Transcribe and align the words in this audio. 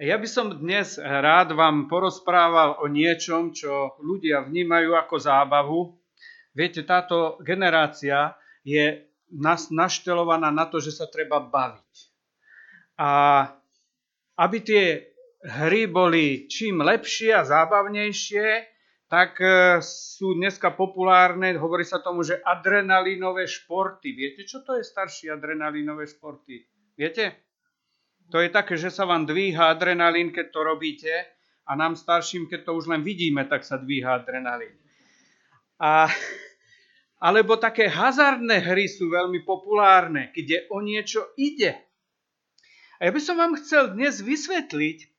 Ja 0.00 0.16
by 0.16 0.24
som 0.24 0.48
dnes 0.48 0.96
rád 0.96 1.52
vám 1.52 1.84
porozprával 1.84 2.80
o 2.80 2.88
niečom, 2.88 3.52
čo 3.52 4.00
ľudia 4.00 4.48
vnímajú 4.48 4.96
ako 4.96 5.16
zábavu. 5.20 5.92
Viete, 6.56 6.88
táto 6.88 7.36
generácia 7.44 8.32
je 8.64 9.04
naštelovaná 9.68 10.48
na 10.48 10.64
to, 10.72 10.80
že 10.80 10.96
sa 10.96 11.04
treba 11.04 11.44
baviť. 11.44 11.94
A 12.96 13.10
aby 14.40 14.58
tie 14.64 15.04
hry 15.44 15.84
boli 15.84 16.48
čím 16.48 16.80
lepšie 16.80 17.36
a 17.36 17.44
zábavnejšie, 17.44 18.72
tak 19.04 19.36
e, 19.36 19.84
sú 19.84 20.32
dneska 20.32 20.72
populárne, 20.80 21.52
hovorí 21.60 21.84
sa 21.84 22.00
tomu, 22.00 22.24
že 22.24 22.40
adrenalinové 22.40 23.44
športy. 23.44 24.16
Viete, 24.16 24.48
čo 24.48 24.64
to 24.64 24.80
je 24.80 24.84
staršie 24.86 25.28
adrenalinové 25.28 26.08
športy? 26.08 26.56
Viete? 26.96 27.49
To 28.30 28.38
je 28.38 28.50
také, 28.50 28.78
že 28.78 28.94
sa 28.94 29.06
vám 29.06 29.26
dvíha 29.26 29.74
adrenalín, 29.74 30.30
keď 30.30 30.54
to 30.54 30.60
robíte 30.62 31.10
a 31.66 31.74
nám 31.74 31.98
starším, 31.98 32.46
keď 32.46 32.70
to 32.70 32.72
už 32.78 32.86
len 32.86 33.02
vidíme, 33.02 33.42
tak 33.50 33.66
sa 33.66 33.74
dvíha 33.78 34.22
adrenalín. 34.22 34.74
A, 35.82 36.06
alebo 37.18 37.58
také 37.58 37.90
hazardné 37.90 38.62
hry 38.62 38.86
sú 38.86 39.10
veľmi 39.10 39.42
populárne, 39.42 40.30
kde 40.30 40.66
o 40.70 40.78
niečo 40.78 41.26
ide. 41.34 41.74
A 43.02 43.08
ja 43.08 43.10
by 43.10 43.20
som 43.22 43.34
vám 43.34 43.58
chcel 43.58 43.98
dnes 43.98 44.22
vysvetliť, 44.22 45.10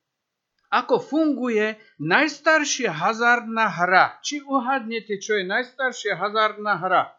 ako 0.71 1.03
funguje 1.03 1.75
najstaršia 1.99 2.95
hazardná 2.95 3.67
hra. 3.67 4.23
Či 4.23 4.39
uhadnete, 4.39 5.19
čo 5.19 5.35
je 5.35 5.43
najstaršia 5.43 6.15
hazardná 6.15 6.79
hra 6.79 7.11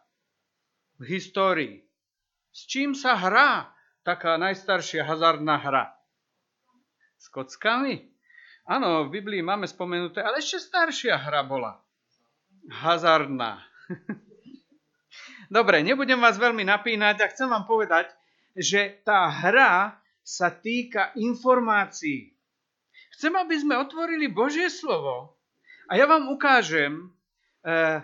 v 0.97 1.03
histórii? 1.05 1.85
S 2.49 2.65
čím 2.65 2.97
sa 2.97 3.13
hrá? 3.13 3.72
Taká 4.03 4.35
najstaršia 4.35 5.07
hazardná 5.07 5.57
hra. 5.57 5.95
S 7.17 7.31
kockami? 7.31 8.11
Áno, 8.63 9.07
v 9.07 9.19
Biblii 9.19 9.43
máme 9.43 9.67
spomenuté, 9.67 10.23
ale 10.23 10.39
ešte 10.39 10.59
staršia 10.59 11.19
hra 11.19 11.43
bola. 11.43 11.79
Hazardná. 12.67 13.63
Dobre, 15.51 15.83
nebudem 15.83 16.19
vás 16.19 16.39
veľmi 16.39 16.63
napínať 16.63 17.23
a 17.23 17.31
chcem 17.31 17.47
vám 17.51 17.67
povedať, 17.67 18.07
že 18.55 19.03
tá 19.03 19.27
hra 19.27 19.99
sa 20.23 20.47
týka 20.47 21.11
informácií. 21.19 22.31
Chcem, 23.19 23.35
aby 23.35 23.55
sme 23.59 23.75
otvorili 23.75 24.31
Božie 24.31 24.71
slovo 24.71 25.35
a 25.91 25.99
ja 25.99 26.07
vám 26.07 26.31
ukážem, 26.31 27.11
eh, 27.67 27.99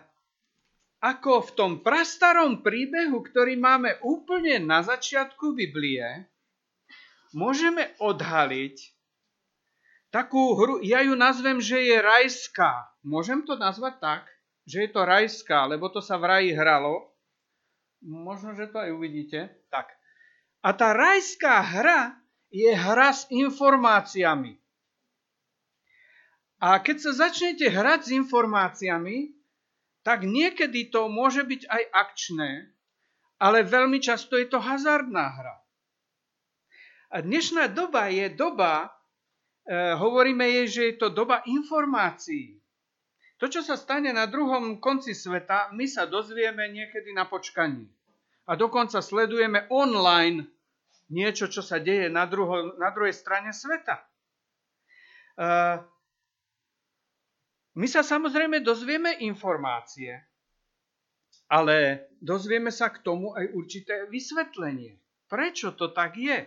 ako 0.99 1.47
v 1.47 1.51
tom 1.55 1.71
prastarom 1.79 2.59
príbehu, 2.59 3.23
ktorý 3.23 3.55
máme 3.55 3.95
úplne 4.03 4.59
na 4.59 4.83
začiatku 4.83 5.55
Biblie, 5.55 6.27
môžeme 7.31 7.95
odhaliť 8.03 8.75
takú 10.11 10.59
hru, 10.59 10.83
ja 10.83 10.99
ju 11.05 11.15
nazvem, 11.15 11.63
že 11.63 11.79
je 11.79 11.97
rajská. 12.03 12.91
Môžem 13.07 13.47
to 13.47 13.55
nazvať 13.55 13.95
tak, 14.03 14.23
že 14.67 14.85
je 14.85 14.89
to 14.91 15.07
rajská, 15.07 15.69
lebo 15.71 15.87
to 15.87 16.03
sa 16.03 16.19
v 16.19 16.27
raji 16.27 16.51
hralo. 16.51 17.15
Možno, 18.03 18.55
že 18.55 18.67
to 18.67 18.83
aj 18.83 18.91
uvidíte. 18.91 19.39
Tak. 19.71 19.87
A 20.59 20.75
tá 20.75 20.91
rajská 20.91 21.63
hra 21.63 22.19
je 22.51 22.71
hra 22.75 23.15
s 23.15 23.23
informáciami. 23.31 24.59
A 26.59 26.75
keď 26.83 26.97
sa 26.99 27.11
začnete 27.27 27.71
hrať 27.71 27.99
s 28.03 28.09
informáciami, 28.11 29.38
tak 30.09 30.25
niekedy 30.25 30.89
to 30.89 31.05
môže 31.05 31.45
byť 31.45 31.69
aj 31.69 31.83
akčné, 31.93 32.73
ale 33.37 33.61
veľmi 33.61 34.01
často 34.01 34.41
je 34.41 34.49
to 34.49 34.57
hazardná 34.57 35.37
hra. 35.37 35.55
A 37.13 37.21
dnešná 37.21 37.69
doba 37.69 38.09
je 38.09 38.25
doba, 38.33 38.89
e, 39.69 39.93
hovoríme 39.93 40.41
jej, 40.49 40.65
že 40.65 40.81
je 40.89 40.95
to 40.97 41.13
doba 41.13 41.45
informácií. 41.45 42.57
To, 43.37 43.53
čo 43.53 43.61
sa 43.61 43.77
stane 43.77 44.09
na 44.09 44.25
druhom 44.25 44.81
konci 44.81 45.13
sveta, 45.13 45.69
my 45.77 45.85
sa 45.85 46.09
dozvieme 46.09 46.65
niekedy 46.73 47.13
na 47.13 47.29
počkaní. 47.29 47.85
A 48.49 48.57
dokonca 48.57 49.05
sledujeme 49.05 49.69
online 49.69 50.49
niečo, 51.13 51.53
čo 51.53 51.61
sa 51.61 51.77
deje 51.77 52.09
na, 52.09 52.25
druho, 52.25 52.81
na 52.81 52.89
druhej 52.89 53.13
strane 53.13 53.53
sveta. 53.53 54.01
E, 54.01 54.05
my 57.79 57.87
sa 57.87 58.03
samozrejme 58.03 58.59
dozvieme 58.59 59.23
informácie, 59.23 60.19
ale 61.47 62.11
dozvieme 62.19 62.75
sa 62.75 62.91
k 62.91 62.99
tomu 62.99 63.31
aj 63.31 63.55
určité 63.55 64.03
vysvetlenie. 64.11 64.99
Prečo 65.31 65.71
to 65.79 65.95
tak 65.95 66.19
je? 66.19 66.43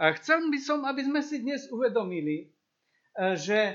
A 0.00 0.16
chcel 0.16 0.48
by 0.48 0.58
som, 0.58 0.88
aby 0.88 1.04
sme 1.04 1.20
si 1.20 1.44
dnes 1.44 1.68
uvedomili, 1.68 2.42
e, 2.42 2.46
že 3.36 3.60
e, 3.68 3.74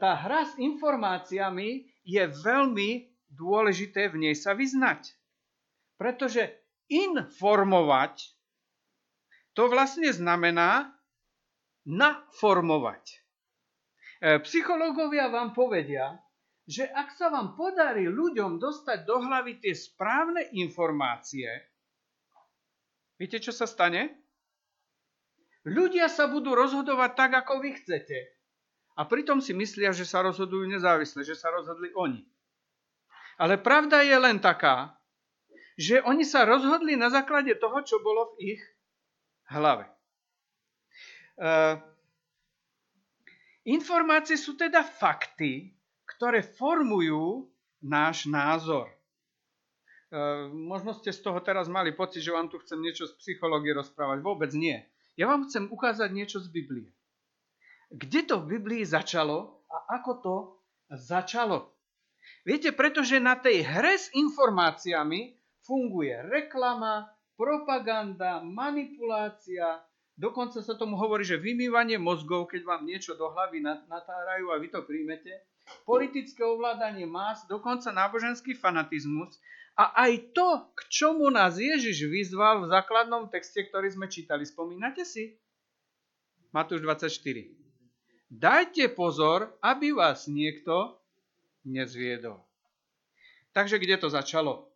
tá 0.00 0.16
hra 0.16 0.48
s 0.48 0.56
informáciami 0.56 1.84
je 2.02 2.24
veľmi 2.24 3.12
dôležité 3.28 4.08
v 4.08 4.26
nej 4.26 4.34
sa 4.34 4.56
vyznať. 4.56 5.12
Pretože 6.00 6.48
informovať 6.88 8.32
to 9.52 9.68
vlastne 9.68 10.08
znamená 10.08 10.90
naformovať. 11.84 13.19
E, 14.20 14.36
psychológovia 14.44 15.32
vám 15.32 15.56
povedia, 15.56 16.20
že 16.68 16.84
ak 16.84 17.16
sa 17.16 17.32
vám 17.32 17.56
podarí 17.56 18.04
ľuďom 18.04 18.60
dostať 18.60 19.08
do 19.08 19.16
hlavy 19.16 19.64
tie 19.64 19.72
správne 19.72 20.44
informácie, 20.60 21.48
viete, 23.16 23.40
čo 23.40 23.48
sa 23.48 23.64
stane? 23.64 24.12
Ľudia 25.64 26.12
sa 26.12 26.28
budú 26.28 26.52
rozhodovať 26.52 27.10
tak, 27.16 27.30
ako 27.32 27.64
vy 27.64 27.80
chcete. 27.80 28.28
A 29.00 29.08
pritom 29.08 29.40
si 29.40 29.56
myslia, 29.56 29.96
že 29.96 30.04
sa 30.04 30.20
rozhodujú 30.20 30.68
nezávisle, 30.68 31.24
že 31.24 31.32
sa 31.32 31.48
rozhodli 31.48 31.88
oni. 31.96 32.20
Ale 33.40 33.56
pravda 33.56 34.04
je 34.04 34.16
len 34.20 34.36
taká, 34.36 35.00
že 35.80 36.04
oni 36.04 36.28
sa 36.28 36.44
rozhodli 36.44 36.92
na 36.92 37.08
základe 37.08 37.56
toho, 37.56 37.80
čo 37.80 38.04
bolo 38.04 38.36
v 38.36 38.52
ich 38.56 38.62
hlave. 39.48 39.88
E, 41.40 41.89
Informácie 43.68 44.40
sú 44.40 44.56
teda 44.56 44.80
fakty, 44.80 45.76
ktoré 46.16 46.40
formujú 46.40 47.48
náš 47.84 48.24
názor. 48.24 48.88
E, 48.88 48.96
možno 50.48 50.96
ste 50.96 51.12
z 51.12 51.20
toho 51.20 51.40
teraz 51.44 51.68
mali 51.68 51.92
pocit, 51.92 52.24
že 52.24 52.32
vám 52.32 52.48
tu 52.48 52.56
chcem 52.64 52.80
niečo 52.80 53.04
z 53.04 53.16
psychológie 53.20 53.76
rozprávať. 53.76 54.24
Vôbec 54.24 54.50
nie. 54.56 54.80
Ja 55.20 55.28
vám 55.28 55.44
chcem 55.48 55.68
ukázať 55.68 56.08
niečo 56.12 56.40
z 56.40 56.48
Biblie. 56.48 56.88
Kde 57.92 58.20
to 58.24 58.34
v 58.40 58.56
Biblii 58.56 58.86
začalo 58.86 59.66
a 59.68 60.00
ako 60.00 60.12
to 60.22 60.36
začalo? 60.96 61.76
Viete, 62.46 62.72
pretože 62.72 63.20
na 63.20 63.36
tej 63.36 63.66
hre 63.66 63.98
s 63.98 64.08
informáciami 64.16 65.36
funguje 65.66 66.16
reklama, 66.24 67.10
propaganda, 67.36 68.40
manipulácia, 68.40 69.84
Dokonca 70.20 70.60
sa 70.60 70.76
tomu 70.76 71.00
hovorí, 71.00 71.24
že 71.24 71.40
vymývanie 71.40 71.96
mozgov, 71.96 72.52
keď 72.52 72.68
vám 72.68 72.82
niečo 72.84 73.16
do 73.16 73.32
hlavy 73.32 73.64
natárajú 73.64 74.52
a 74.52 74.60
vy 74.60 74.68
to 74.68 74.84
príjmete, 74.84 75.32
politické 75.88 76.44
ovládanie 76.44 77.08
más, 77.08 77.48
dokonca 77.48 77.88
náboženský 77.88 78.52
fanatizmus 78.52 79.40
a 79.80 79.96
aj 79.96 80.36
to, 80.36 80.48
k 80.76 80.80
čomu 80.92 81.32
nás 81.32 81.56
Ježiš 81.56 82.04
vyzval 82.04 82.68
v 82.68 82.68
základnom 82.68 83.32
texte, 83.32 83.64
ktorý 83.64 83.88
sme 83.88 84.12
čítali. 84.12 84.44
Spomínate 84.44 85.08
si? 85.08 85.40
Matúš 86.52 86.84
24. 86.84 87.08
Dajte 88.28 88.92
pozor, 88.92 89.56
aby 89.64 89.96
vás 89.96 90.28
niekto 90.28 91.00
nezviedol. 91.64 92.44
Takže 93.56 93.80
kde 93.80 93.96
to 93.96 94.12
začalo? 94.12 94.68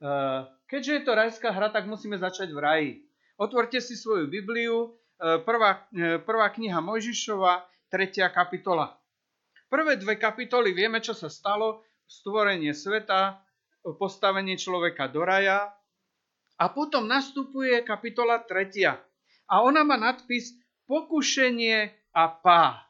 Eh, 0.00 0.40
keďže 0.70 0.92
je 0.96 1.02
to 1.04 1.12
rajská 1.12 1.48
hra, 1.52 1.68
tak 1.68 1.84
musíme 1.90 2.16
začať 2.16 2.54
v 2.54 2.58
raji. 2.58 2.92
Otvorte 3.38 3.78
si 3.78 3.94
svoju 3.94 4.26
Bibliu, 4.26 4.98
e, 5.22 5.38
prvá, 5.46 5.86
e, 5.94 6.18
prvá 6.18 6.50
kniha 6.50 6.82
Mojžišova, 6.82 7.62
tretia 7.86 8.26
kapitola. 8.34 8.98
Prvé 9.70 9.94
dve 9.94 10.18
kapitoly 10.18 10.74
vieme, 10.74 10.98
čo 10.98 11.14
sa 11.14 11.30
stalo, 11.30 11.86
stvorenie 12.10 12.74
sveta, 12.74 13.38
postavenie 13.94 14.58
človeka 14.58 15.06
do 15.06 15.22
raja 15.22 15.70
a 16.58 16.64
potom 16.72 17.06
nastupuje 17.06 17.78
kapitola 17.86 18.42
tretia. 18.42 18.98
A 19.46 19.62
ona 19.62 19.86
má 19.86 19.94
nadpis 19.94 20.52
Pokušenie 20.88 21.92
a 22.16 22.24
pád. 22.32 22.88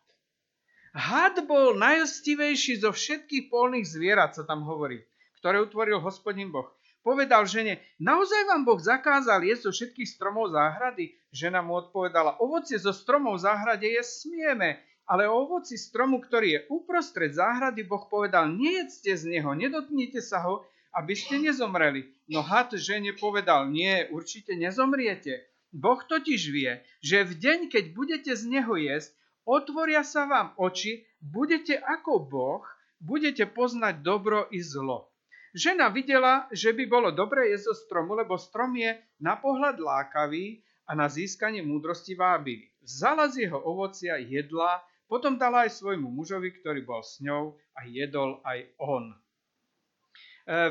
Had 0.94 1.44
bol 1.50 1.74
najostivejší 1.76 2.78
zo 2.78 2.94
všetkých 2.94 3.50
polných 3.50 3.90
zvierat, 3.90 4.38
sa 4.38 4.46
tam 4.46 4.62
hovorí, 4.62 5.02
ktoré 5.42 5.58
utvoril 5.58 5.98
hospodin 5.98 6.54
Boh 6.54 6.77
povedal 7.08 7.48
žene, 7.48 7.80
naozaj 7.96 8.52
vám 8.52 8.68
Boh 8.68 8.76
zakázal 8.76 9.40
jesť 9.40 9.64
zo 9.64 9.72
všetkých 9.72 10.12
stromov 10.12 10.52
záhrady? 10.52 11.16
Žena 11.32 11.64
mu 11.64 11.80
odpovedala, 11.80 12.36
ovocie 12.36 12.76
zo 12.76 12.92
stromov 12.92 13.40
záhrade 13.40 13.88
je 13.88 14.04
smieme, 14.04 14.76
ale 15.08 15.24
o 15.24 15.48
ovoci 15.48 15.80
stromu, 15.80 16.20
ktorý 16.20 16.48
je 16.52 16.64
uprostred 16.68 17.32
záhrady, 17.32 17.88
Boh 17.88 18.04
povedal, 18.12 18.52
nejedzte 18.52 19.16
z 19.16 19.24
neho, 19.24 19.56
nedotknite 19.56 20.20
sa 20.20 20.44
ho, 20.44 20.68
aby 20.92 21.16
ste 21.16 21.40
nezomreli. 21.40 22.12
No 22.28 22.44
had 22.44 22.76
žene 22.76 23.16
povedal, 23.16 23.72
nie, 23.72 24.04
určite 24.12 24.52
nezomriete. 24.52 25.48
Boh 25.72 26.04
totiž 26.04 26.52
vie, 26.52 26.84
že 27.00 27.24
v 27.24 27.32
deň, 27.40 27.58
keď 27.72 27.84
budete 27.96 28.36
z 28.36 28.44
neho 28.52 28.76
jesť, 28.76 29.16
otvoria 29.48 30.04
sa 30.04 30.28
vám 30.28 30.52
oči, 30.60 31.08
budete 31.24 31.80
ako 31.80 32.20
Boh, 32.20 32.64
budete 33.00 33.48
poznať 33.48 34.04
dobro 34.04 34.44
i 34.52 34.60
zlo. 34.60 35.08
Žena 35.56 35.88
videla, 35.88 36.44
že 36.52 36.76
by 36.76 36.84
bolo 36.84 37.08
dobre 37.08 37.48
jesť 37.48 37.72
zo 37.72 37.74
stromu, 37.88 38.12
lebo 38.12 38.36
strom 38.36 38.76
je 38.76 39.00
na 39.16 39.40
pohľad 39.40 39.80
lákavý 39.80 40.60
a 40.84 40.92
na 40.92 41.08
získanie 41.08 41.64
múdrosti 41.64 42.12
vábivý. 42.12 42.68
Vzala 42.84 43.28
z 43.32 43.48
jeho 43.48 43.60
ovocia, 43.60 44.20
jedla, 44.20 44.80
potom 45.08 45.40
dala 45.40 45.64
aj 45.64 45.80
svojmu 45.80 46.08
mužovi, 46.12 46.52
ktorý 46.60 46.84
bol 46.84 47.00
s 47.00 47.20
ňou 47.24 47.56
a 47.76 47.80
jedol 47.88 48.44
aj 48.44 48.68
on. 48.80 49.12
E, 49.12 49.16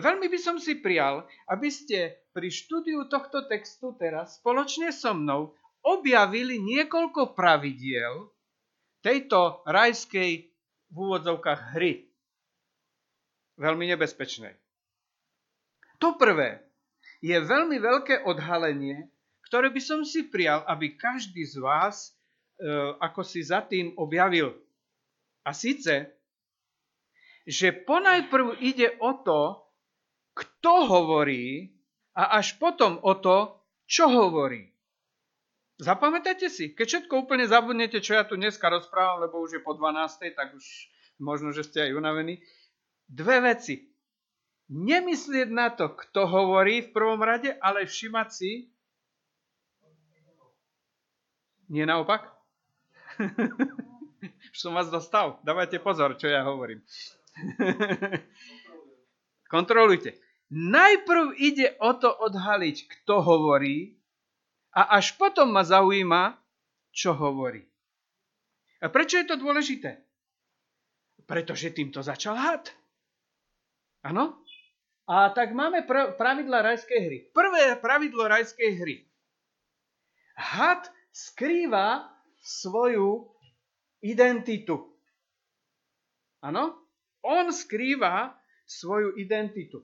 veľmi 0.01 0.29
by 0.29 0.39
som 0.41 0.57
si 0.61 0.77
prijal, 0.77 1.25
aby 1.49 1.69
ste 1.73 2.17
pri 2.33 2.49
štúdiu 2.49 3.09
tohto 3.09 3.49
textu 3.49 3.97
teraz 3.97 4.37
spoločne 4.41 4.93
so 4.93 5.13
mnou 5.13 5.57
objavili 5.81 6.61
niekoľko 6.61 7.33
pravidiel 7.33 8.29
tejto 9.01 9.65
rajskej 9.65 10.49
v 10.89 10.95
úvodzovkách 10.95 11.77
hry. 11.77 12.09
Veľmi 13.57 13.89
nebezpečnej. 13.89 14.66
To 16.01 16.17
prvé 16.17 16.61
je 17.23 17.37
veľmi 17.37 17.81
veľké 17.81 18.25
odhalenie, 18.29 19.09
ktoré 19.49 19.73
by 19.73 19.81
som 19.81 20.05
si 20.05 20.27
prijal, 20.27 20.61
aby 20.69 20.99
každý 20.99 21.47
z 21.47 21.57
vás 21.57 22.13
e, 22.59 22.69
ako 23.01 23.21
si 23.23 23.41
za 23.41 23.63
tým 23.65 23.95
objavil. 23.97 24.53
A 25.47 25.55
síce, 25.55 26.13
že 27.47 27.71
ponajprv 27.71 28.59
ide 28.59 28.99
o 28.99 29.23
to, 29.23 29.63
kto 30.35 30.85
hovorí 30.85 31.71
a 32.13 32.37
až 32.37 32.59
potom 32.59 32.99
o 33.01 33.15
to, 33.17 33.57
čo 33.87 34.11
hovorí. 34.11 34.67
Zapamätajte 35.77 36.49
si, 36.49 36.73
keď 36.73 36.85
všetko 37.05 37.29
úplne 37.29 37.45
zabudnete, 37.45 38.01
čo 38.01 38.17
ja 38.17 38.25
tu 38.25 38.33
dneska 38.33 38.65
rozprávam, 38.65 39.23
lebo 39.23 39.39
už 39.39 39.57
je 39.57 39.61
po 39.61 39.77
12. 39.77 40.33
tak 40.33 40.57
už 40.57 40.65
možno, 41.21 41.53
že 41.53 41.63
ste 41.63 41.89
aj 41.89 41.97
unavení. 41.97 42.41
Dve 43.07 43.39
veci. 43.39 43.96
Nemyslieť 44.67 45.47
na 45.47 45.71
to, 45.71 45.95
kto 45.95 46.27
hovorí 46.27 46.83
v 46.83 46.91
prvom 46.91 47.23
rade, 47.23 47.55
ale 47.63 47.87
všimať 47.87 48.27
si... 48.31 48.51
Nie 51.67 51.87
naopak? 51.87 52.27
už 54.51 54.57
som 54.57 54.75
vás 54.75 54.91
dostal. 54.91 55.39
Dávajte 55.43 55.79
pozor, 55.79 56.19
čo 56.19 56.31
ja 56.31 56.43
hovorím. 56.43 56.83
Kontrolujte. 59.53 60.19
Najprv 60.47 61.35
ide 61.39 61.75
o 61.83 61.91
to 61.95 62.07
odhaliť, 62.07 62.77
kto 62.87 63.19
hovorí 63.19 63.99
a 64.71 64.95
až 64.95 65.15
potom 65.19 65.51
ma 65.51 65.63
zaujíma, 65.63 66.39
čo 66.91 67.15
hovorí. 67.15 67.67
A 68.79 68.87
prečo 68.87 69.19
je 69.19 69.27
to 69.27 69.35
dôležité? 69.35 69.99
Pretože 71.27 71.75
týmto 71.75 71.99
začal 71.99 72.39
had. 72.39 72.71
Áno? 74.07 74.39
A 75.07 75.31
tak 75.31 75.55
máme 75.55 75.87
pr- 75.87 76.19
pravidla 76.19 76.67
rajskej 76.67 76.99
hry. 76.99 77.19
Prvé 77.31 77.79
pravidlo 77.79 78.27
rajskej 78.27 78.71
hry. 78.75 78.95
Had 80.35 80.83
skrýva 81.15 82.11
svoju 82.43 83.31
identitu. 84.03 84.83
Áno? 86.43 86.75
On 87.23 87.47
skrýva 87.49 88.35
svoju 88.67 89.15
identitu. 89.15 89.81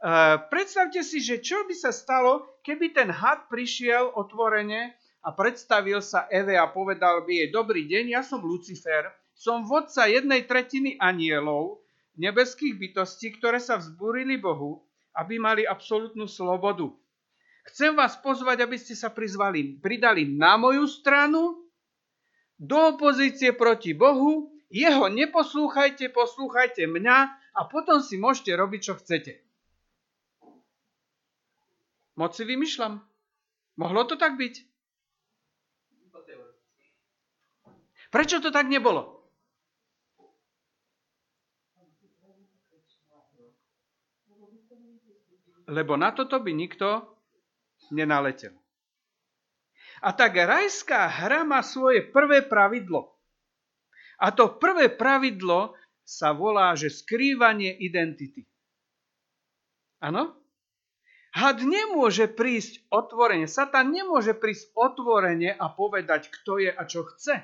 Uh, 0.00 0.40
predstavte 0.48 1.04
si, 1.04 1.20
že 1.20 1.44
čo 1.44 1.68
by 1.68 1.74
sa 1.76 1.92
stalo, 1.92 2.56
keby 2.64 2.96
ten 2.96 3.12
had 3.12 3.52
prišiel 3.52 4.16
otvorene 4.16 4.96
a 5.20 5.28
predstavil 5.36 6.00
sa 6.00 6.24
Eve 6.32 6.56
a 6.56 6.72
povedal 6.72 7.28
by 7.28 7.44
jej, 7.44 7.48
dobrý 7.52 7.84
deň, 7.84 8.16
ja 8.16 8.22
som 8.24 8.40
Lucifer, 8.40 9.12
som 9.36 9.68
vodca 9.68 10.08
jednej 10.08 10.48
tretiny 10.48 10.96
anielov, 10.96 11.79
nebeských 12.16 12.78
bytostí, 12.78 13.38
ktoré 13.38 13.62
sa 13.62 13.78
vzbúrili 13.78 14.40
Bohu, 14.40 14.82
aby 15.14 15.38
mali 15.38 15.62
absolútnu 15.66 16.30
slobodu. 16.30 16.90
Chcem 17.70 17.94
vás 17.94 18.18
pozvať, 18.18 18.64
aby 18.64 18.76
ste 18.80 18.96
sa 18.96 19.12
prizvali, 19.12 19.78
pridali 19.78 20.24
na 20.26 20.56
moju 20.56 20.88
stranu, 20.88 21.60
do 22.60 22.76
opozície 22.92 23.56
proti 23.56 23.96
Bohu, 23.96 24.52
jeho 24.68 25.08
neposlúchajte, 25.08 26.12
poslúchajte 26.12 26.84
mňa 26.84 27.18
a 27.56 27.60
potom 27.64 28.04
si 28.04 28.20
môžete 28.20 28.52
robiť, 28.52 28.80
čo 28.84 28.94
chcete. 29.00 29.40
Moc 32.20 32.36
si 32.36 32.44
vymýšľam. 32.44 33.00
Mohlo 33.80 34.04
to 34.04 34.20
tak 34.20 34.36
byť? 34.36 34.54
Prečo 38.12 38.44
to 38.44 38.52
tak 38.52 38.68
nebolo? 38.68 39.19
Lebo 45.70 45.94
na 45.94 46.10
toto 46.10 46.42
by 46.42 46.50
nikto 46.50 47.06
nenaletel. 47.94 48.52
A 50.02 50.10
tak 50.10 50.34
rajská 50.34 51.06
hra 51.06 51.46
má 51.46 51.62
svoje 51.62 52.02
prvé 52.10 52.42
pravidlo. 52.42 53.14
A 54.18 54.34
to 54.34 54.58
prvé 54.58 54.90
pravidlo 54.90 55.76
sa 56.02 56.34
volá, 56.34 56.74
že 56.74 56.90
skrývanie 56.90 57.70
identity. 57.70 58.44
Áno? 60.02 60.34
Had 61.30 61.62
nemôže 61.62 62.26
prísť 62.26 62.82
otvorene, 62.90 63.46
Satan 63.46 63.94
nemôže 63.94 64.34
prísť 64.34 64.74
otvorene 64.74 65.54
a 65.54 65.70
povedať, 65.70 66.26
kto 66.26 66.58
je 66.58 66.70
a 66.74 66.82
čo 66.82 67.06
chce. 67.06 67.38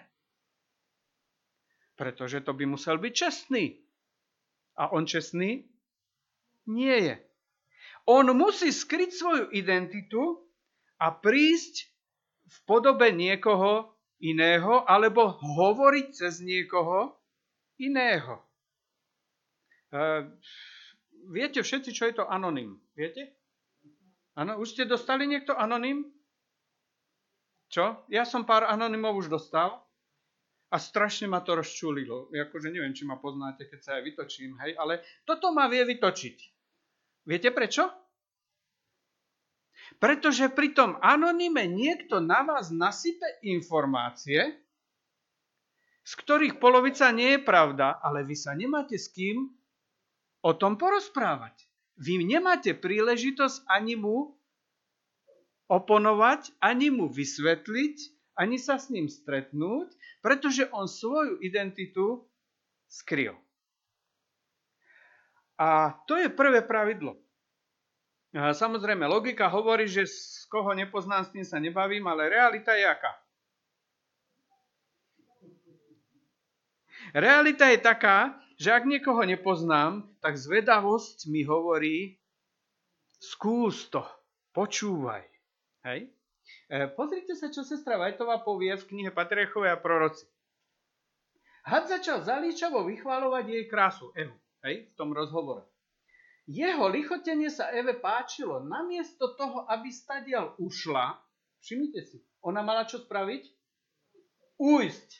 Pretože 1.95 2.43
to 2.43 2.51
by 2.51 2.67
musel 2.67 2.99
byť 2.99 3.13
čestný. 3.15 3.79
A 4.75 4.91
on 4.91 5.07
čestný 5.07 5.65
nie 6.67 6.97
je. 7.09 7.15
On 8.07 8.27
musí 8.39 8.71
skryť 8.71 9.11
svoju 9.11 9.45
identitu 9.51 10.47
a 11.03 11.11
prísť 11.11 11.91
v 12.47 12.57
podobe 12.63 13.11
niekoho 13.11 13.91
iného 14.23 14.87
alebo 14.87 15.37
hovoriť 15.43 16.07
cez 16.15 16.41
niekoho 16.41 17.19
iného. 17.83 18.41
Uh, 19.91 20.31
viete 21.29 21.61
všetci, 21.61 21.91
čo 21.91 22.07
je 22.09 22.15
to 22.23 22.25
anonym? 22.31 22.79
Viete? 22.95 23.35
Áno, 24.39 24.61
už 24.61 24.77
ste 24.77 24.85
dostali 24.87 25.27
niekto 25.27 25.57
anonym? 25.57 26.07
Čo? 27.67 28.07
Ja 28.07 28.23
som 28.23 28.47
pár 28.47 28.71
anonymov 28.71 29.19
už 29.19 29.27
dostal 29.27 29.83
a 30.71 30.77
strašne 30.79 31.27
ma 31.27 31.43
to 31.43 31.59
rozčulilo. 31.59 32.31
Akože 32.31 32.71
neviem, 32.71 32.95
či 32.95 33.03
ma 33.03 33.19
poznáte, 33.19 33.67
keď 33.67 33.81
sa 33.83 33.91
aj 33.99 34.03
vytočím, 34.07 34.55
hej, 34.63 34.79
ale 34.79 35.03
toto 35.27 35.51
ma 35.51 35.67
vie 35.67 35.83
vytočiť. 35.83 36.56
Viete 37.27 37.51
prečo? 37.51 37.91
Pretože 39.99 40.47
pri 40.55 40.71
tom 40.73 40.95
anonyme 41.03 41.67
niekto 41.67 42.23
na 42.23 42.47
vás 42.47 42.71
nasype 42.71 43.43
informácie, 43.43 44.55
z 46.07 46.13
ktorých 46.23 46.63
polovica 46.63 47.11
nie 47.11 47.35
je 47.35 47.41
pravda, 47.43 47.99
ale 47.99 48.23
vy 48.23 48.39
sa 48.39 48.55
nemáte 48.55 48.95
s 48.95 49.11
kým 49.11 49.51
o 50.47 50.51
tom 50.55 50.79
porozprávať. 50.79 51.67
Vy 51.99 52.23
nemáte 52.23 52.79
príležitosť 52.79 53.67
ani 53.67 53.99
mu 53.99 54.39
oponovať, 55.67 56.55
ani 56.63 56.95
mu 56.95 57.11
vysvetliť, 57.11 57.97
ani 58.39 58.61
sa 58.61 58.79
s 58.79 58.93
ním 58.93 59.11
stretnúť, 59.11 59.91
pretože 60.23 60.71
on 60.71 60.87
svoju 60.87 61.43
identitu 61.43 62.23
skryl. 62.87 63.35
A 65.57 65.97
to 66.05 66.21
je 66.21 66.29
prvé 66.29 66.61
pravidlo. 66.61 67.17
Samozrejme, 68.37 69.09
logika 69.09 69.49
hovorí, 69.49 69.89
že 69.89 70.05
z 70.05 70.45
koho 70.53 70.77
nepoznám, 70.77 71.25
s 71.25 71.33
tým 71.33 71.47
sa 71.49 71.57
nebavím, 71.57 72.05
ale 72.05 72.29
realita 72.29 72.77
je 72.77 72.85
aká? 72.85 73.13
Realita 77.17 77.73
je 77.73 77.79
taká, 77.81 78.37
že 78.61 78.77
ak 78.77 78.85
niekoho 78.85 79.25
nepoznám, 79.25 80.05
tak 80.21 80.37
zvedavosť 80.37 81.33
mi 81.33 81.49
hovorí, 81.49 82.21
skús 83.17 83.89
to, 83.89 84.05
počúvaj. 84.53 85.25
Hej? 85.89 86.13
E, 86.69 86.91
pozrite 86.93 87.33
sa, 87.39 87.49
čo 87.49 87.65
sestra 87.65 87.97
Vajtová 87.97 88.45
povie 88.45 88.75
v 88.77 88.89
knihe 88.91 89.11
Patriarchové 89.15 89.73
a 89.73 89.81
proroci. 89.81 90.29
Had 91.65 91.89
začal 91.89 92.21
zalíčavo 92.23 92.85
vychváľovať 92.85 93.45
jej 93.49 93.65
krásu, 93.67 94.13
Evu, 94.15 94.37
hej, 94.67 94.91
v 94.91 94.95
tom 94.99 95.15
rozhovore. 95.15 95.63
Jeho 96.47 96.87
lichotenie 96.91 97.51
sa 97.51 97.71
Eve 97.75 97.99
páčilo. 97.99 98.63
Namiesto 98.63 99.35
toho, 99.35 99.67
aby 99.67 99.91
stadial 99.91 100.55
ušla, 100.63 101.19
všimnite 101.63 102.01
si, 102.07 102.23
ona 102.43 102.63
mala 102.63 102.87
čo 102.87 103.03
spraviť? 103.03 103.43
Ujsť. 104.59 105.11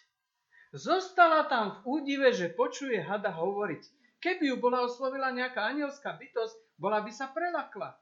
Zostala 0.77 1.47
tam 1.51 1.83
v 1.83 2.03
údive, 2.03 2.31
že 2.31 2.55
počuje 2.55 2.99
hada 3.03 3.35
hovoriť. 3.35 3.83
Keby 4.23 4.55
ju 4.55 4.57
bola 4.59 4.87
oslovila 4.87 5.35
nejaká 5.35 5.67
anielská 5.71 6.15
bytosť, 6.15 6.79
bola 6.79 7.03
by 7.03 7.11
sa 7.11 7.31
prelakla. 7.31 7.95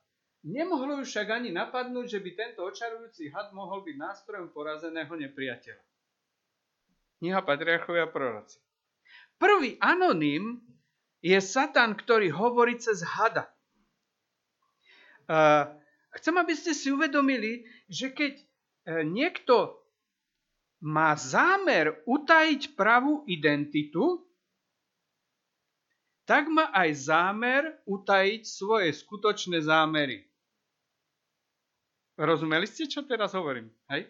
Nemohlo 0.45 1.01
ju 1.01 1.05
však 1.09 1.33
ani 1.33 1.57
napadnúť, 1.57 2.19
že 2.19 2.21
by 2.21 2.31
tento 2.37 2.61
očarujúci 2.69 3.33
had 3.33 3.49
mohol 3.57 3.81
byť 3.81 3.97
nástrojom 3.97 4.53
porazeného 4.53 5.09
nepriateľa. 5.09 5.85
Kniha 7.25 7.41
Patriarchovia 7.41 8.05
proroci. 8.13 8.61
Prvý 9.41 9.81
anonym 9.81 10.61
je 11.25 11.40
Satan, 11.40 11.97
ktorý 11.97 12.28
hovorí 12.28 12.76
cez 12.76 13.00
hada. 13.00 13.49
Chcem, 16.21 16.35
aby 16.37 16.52
ste 16.52 16.76
si 16.76 16.93
uvedomili, 16.93 17.64
že 17.88 18.12
keď 18.12 18.33
e, 18.37 18.45
niekto 19.09 19.73
má 20.85 21.16
zámer 21.16 21.97
utajiť 22.04 22.76
pravú 22.76 23.25
identitu, 23.25 24.21
tak 26.28 26.52
má 26.52 26.69
aj 26.76 26.90
zámer 27.09 27.62
utajiť 27.88 28.43
svoje 28.45 28.93
skutočné 28.93 29.64
zámery. 29.64 30.28
Rozumeli 32.21 32.69
ste, 32.69 32.85
čo 32.85 33.02
teraz 33.02 33.33
hovorím? 33.33 33.73
Hej? 33.88 34.07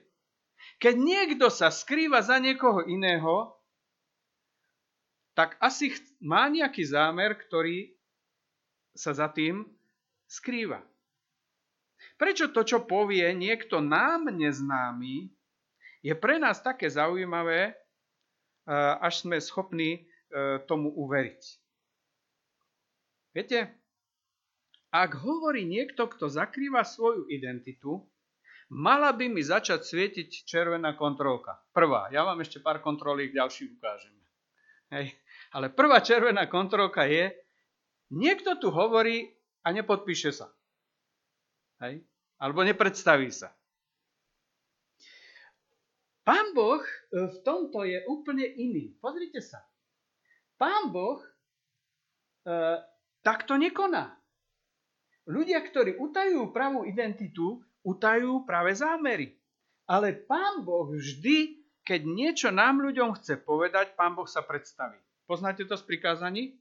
Keď 0.83 0.95
niekto 0.99 1.47
sa 1.49 1.71
skrýva 1.71 2.21
za 2.21 2.43
niekoho 2.43 2.85
iného, 2.85 3.54
tak 5.35 5.59
asi 5.59 5.91
má 6.23 6.47
nejaký 6.47 6.87
zámer, 6.87 7.35
ktorý 7.35 7.91
sa 8.95 9.11
za 9.11 9.27
tým 9.27 9.67
skrýva. 10.31 10.83
Prečo 12.15 12.55
to, 12.55 12.63
čo 12.63 12.87
povie 12.87 13.27
niekto 13.35 13.83
nám 13.83 14.31
neznámy, 14.31 15.27
je 16.05 16.15
pre 16.15 16.39
nás 16.39 16.63
také 16.63 16.87
zaujímavé, 16.87 17.61
e, 17.71 17.73
až 19.03 19.27
sme 19.27 19.43
schopní 19.43 19.99
e, 19.99 20.01
tomu 20.71 20.95
uveriť. 20.95 21.43
Viete, 23.35 23.75
ak 24.95 25.11
hovorí 25.19 25.67
niekto, 25.67 26.07
kto 26.07 26.31
zakrýva 26.31 26.87
svoju 26.87 27.27
identitu, 27.27 28.07
mala 28.71 29.11
by 29.11 29.27
mi 29.27 29.43
začať 29.43 29.83
svietiť 29.83 30.47
červená 30.47 30.95
kontrolka. 30.95 31.59
Prvá. 31.75 32.07
Ja 32.15 32.23
vám 32.23 32.39
ešte 32.47 32.63
pár 32.63 32.79
kontrolík 32.79 33.35
ďalších 33.35 33.75
ukážem. 33.75 34.15
Hej. 34.95 35.11
Ale 35.55 35.71
prvá 35.71 36.03
červená 36.03 36.51
kontrolka 36.51 37.07
je, 37.07 37.31
niekto 38.11 38.59
tu 38.59 38.75
hovorí 38.75 39.31
a 39.63 39.71
nepodpíše 39.71 40.35
sa. 40.35 40.51
Hej. 41.79 42.03
Alebo 42.43 42.67
nepredstaví 42.67 43.31
sa. 43.31 43.55
Pán 46.27 46.57
Boh 46.57 46.83
e, 46.83 46.91
v 47.31 47.37
tomto 47.47 47.87
je 47.87 48.03
úplne 48.11 48.43
iný. 48.43 48.97
Pozrite 48.99 49.39
sa. 49.45 49.63
Pán 50.59 50.91
Boh 50.91 51.23
e, 51.23 51.29
takto 53.23 53.55
nekoná. 53.55 54.11
Ľudia, 55.29 55.61
ktorí 55.63 56.01
utajujú 56.01 56.51
pravú 56.51 56.83
identitu, 56.89 57.61
utajujú 57.85 58.49
práve 58.49 58.73
zámery. 58.73 59.37
Ale 59.85 60.17
Pán 60.17 60.65
Boh 60.65 60.89
vždy, 60.89 61.61
keď 61.85 62.01
niečo 62.09 62.49
nám 62.49 62.81
ľuďom 62.81 63.21
chce 63.21 63.39
povedať, 63.45 63.93
Pán 63.95 64.17
Boh 64.17 64.27
sa 64.27 64.41
predstaví. 64.41 65.04
Poznáte 65.25 65.65
to 65.65 65.77
z 65.77 65.85
prikázaní? 65.89 66.61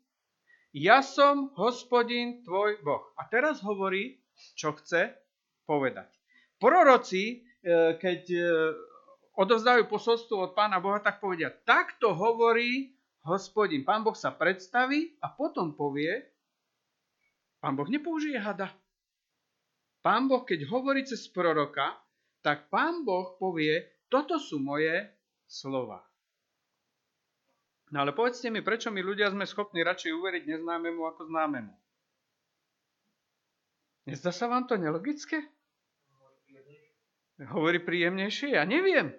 Ja 0.72 1.04
som 1.04 1.52
hospodin 1.60 2.42
tvoj 2.48 2.80
Boh. 2.82 3.12
A 3.20 3.28
teraz 3.28 3.60
hovorí, 3.60 4.24
čo 4.56 4.74
chce 4.74 5.14
povedať. 5.68 6.10
Proroci, 6.58 7.44
e, 7.62 8.00
keď 8.00 8.22
odovzdajú 9.36 9.90
posolstvo 9.90 10.50
od 10.50 10.52
Pána 10.54 10.78
Boha, 10.78 11.02
tak 11.02 11.20
povedia, 11.20 11.50
takto 11.52 12.14
hovorí 12.14 12.94
hospodin. 13.26 13.82
Pán 13.82 14.06
Boh 14.06 14.16
sa 14.16 14.32
predstaví 14.32 15.18
a 15.20 15.32
potom 15.34 15.74
povie, 15.74 16.24
Pán 17.64 17.80
Boh 17.80 17.88
nepoužije 17.88 18.38
hada. 18.38 18.72
Pán 20.04 20.28
Boh, 20.28 20.44
keď 20.44 20.68
hovorí 20.68 21.08
cez 21.08 21.32
proroka, 21.32 21.96
tak 22.44 22.68
Pán 22.68 23.08
Boh 23.08 23.40
povie, 23.40 23.88
toto 24.12 24.36
sú 24.36 24.60
moje 24.60 25.08
slova. 25.48 26.04
No 27.94 28.02
ale 28.02 28.10
povedzte 28.10 28.50
mi, 28.50 28.66
prečo 28.66 28.90
my 28.90 29.06
ľudia 29.06 29.30
sme 29.30 29.46
schopní 29.46 29.86
radšej 29.86 30.18
uveriť 30.18 30.44
neznámemu 30.50 30.98
ako 31.14 31.30
známemu? 31.30 31.74
Nezdá 34.10 34.34
sa 34.34 34.50
vám 34.50 34.66
to 34.66 34.82
nelogické? 34.82 35.46
Hovorí 37.54 37.78
príjemnejšie? 37.78 38.58
Ja 38.58 38.66
neviem. 38.66 39.14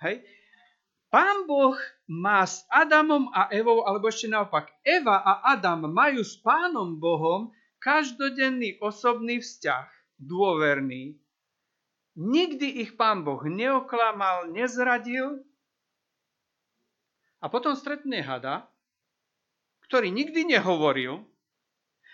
Hej? 0.00 0.24
Pán 1.12 1.44
Boh 1.44 1.76
má 2.08 2.40
s 2.40 2.64
Adamom 2.72 3.28
a 3.36 3.52
Evou, 3.52 3.84
alebo 3.84 4.08
ešte 4.08 4.32
naopak, 4.32 4.72
Eva 4.80 5.20
a 5.20 5.52
Adam 5.52 5.92
majú 5.92 6.24
s 6.24 6.40
Pánom 6.40 6.96
Bohom 6.96 7.52
každodenný 7.84 8.80
osobný 8.80 9.44
vzťah, 9.44 9.92
dôverný. 10.16 11.20
Nikdy 12.16 12.80
ich 12.80 12.96
Pán 12.96 13.28
Boh 13.28 13.44
neoklamal, 13.44 14.48
nezradil. 14.56 15.44
A 17.42 17.50
potom 17.50 17.74
stretne 17.74 18.22
hada, 18.22 18.70
ktorý 19.90 20.14
nikdy 20.14 20.46
nehovoril, 20.46 21.26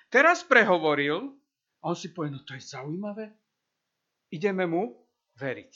teraz 0.08 0.40
prehovoril 0.40 1.36
a 1.84 1.92
on 1.92 1.96
si 1.96 2.10
povie, 2.10 2.32
no 2.32 2.40
to 2.42 2.56
je 2.56 2.64
zaujímavé, 2.64 3.30
ideme 4.32 4.64
mu 4.64 4.96
veriť. 5.36 5.72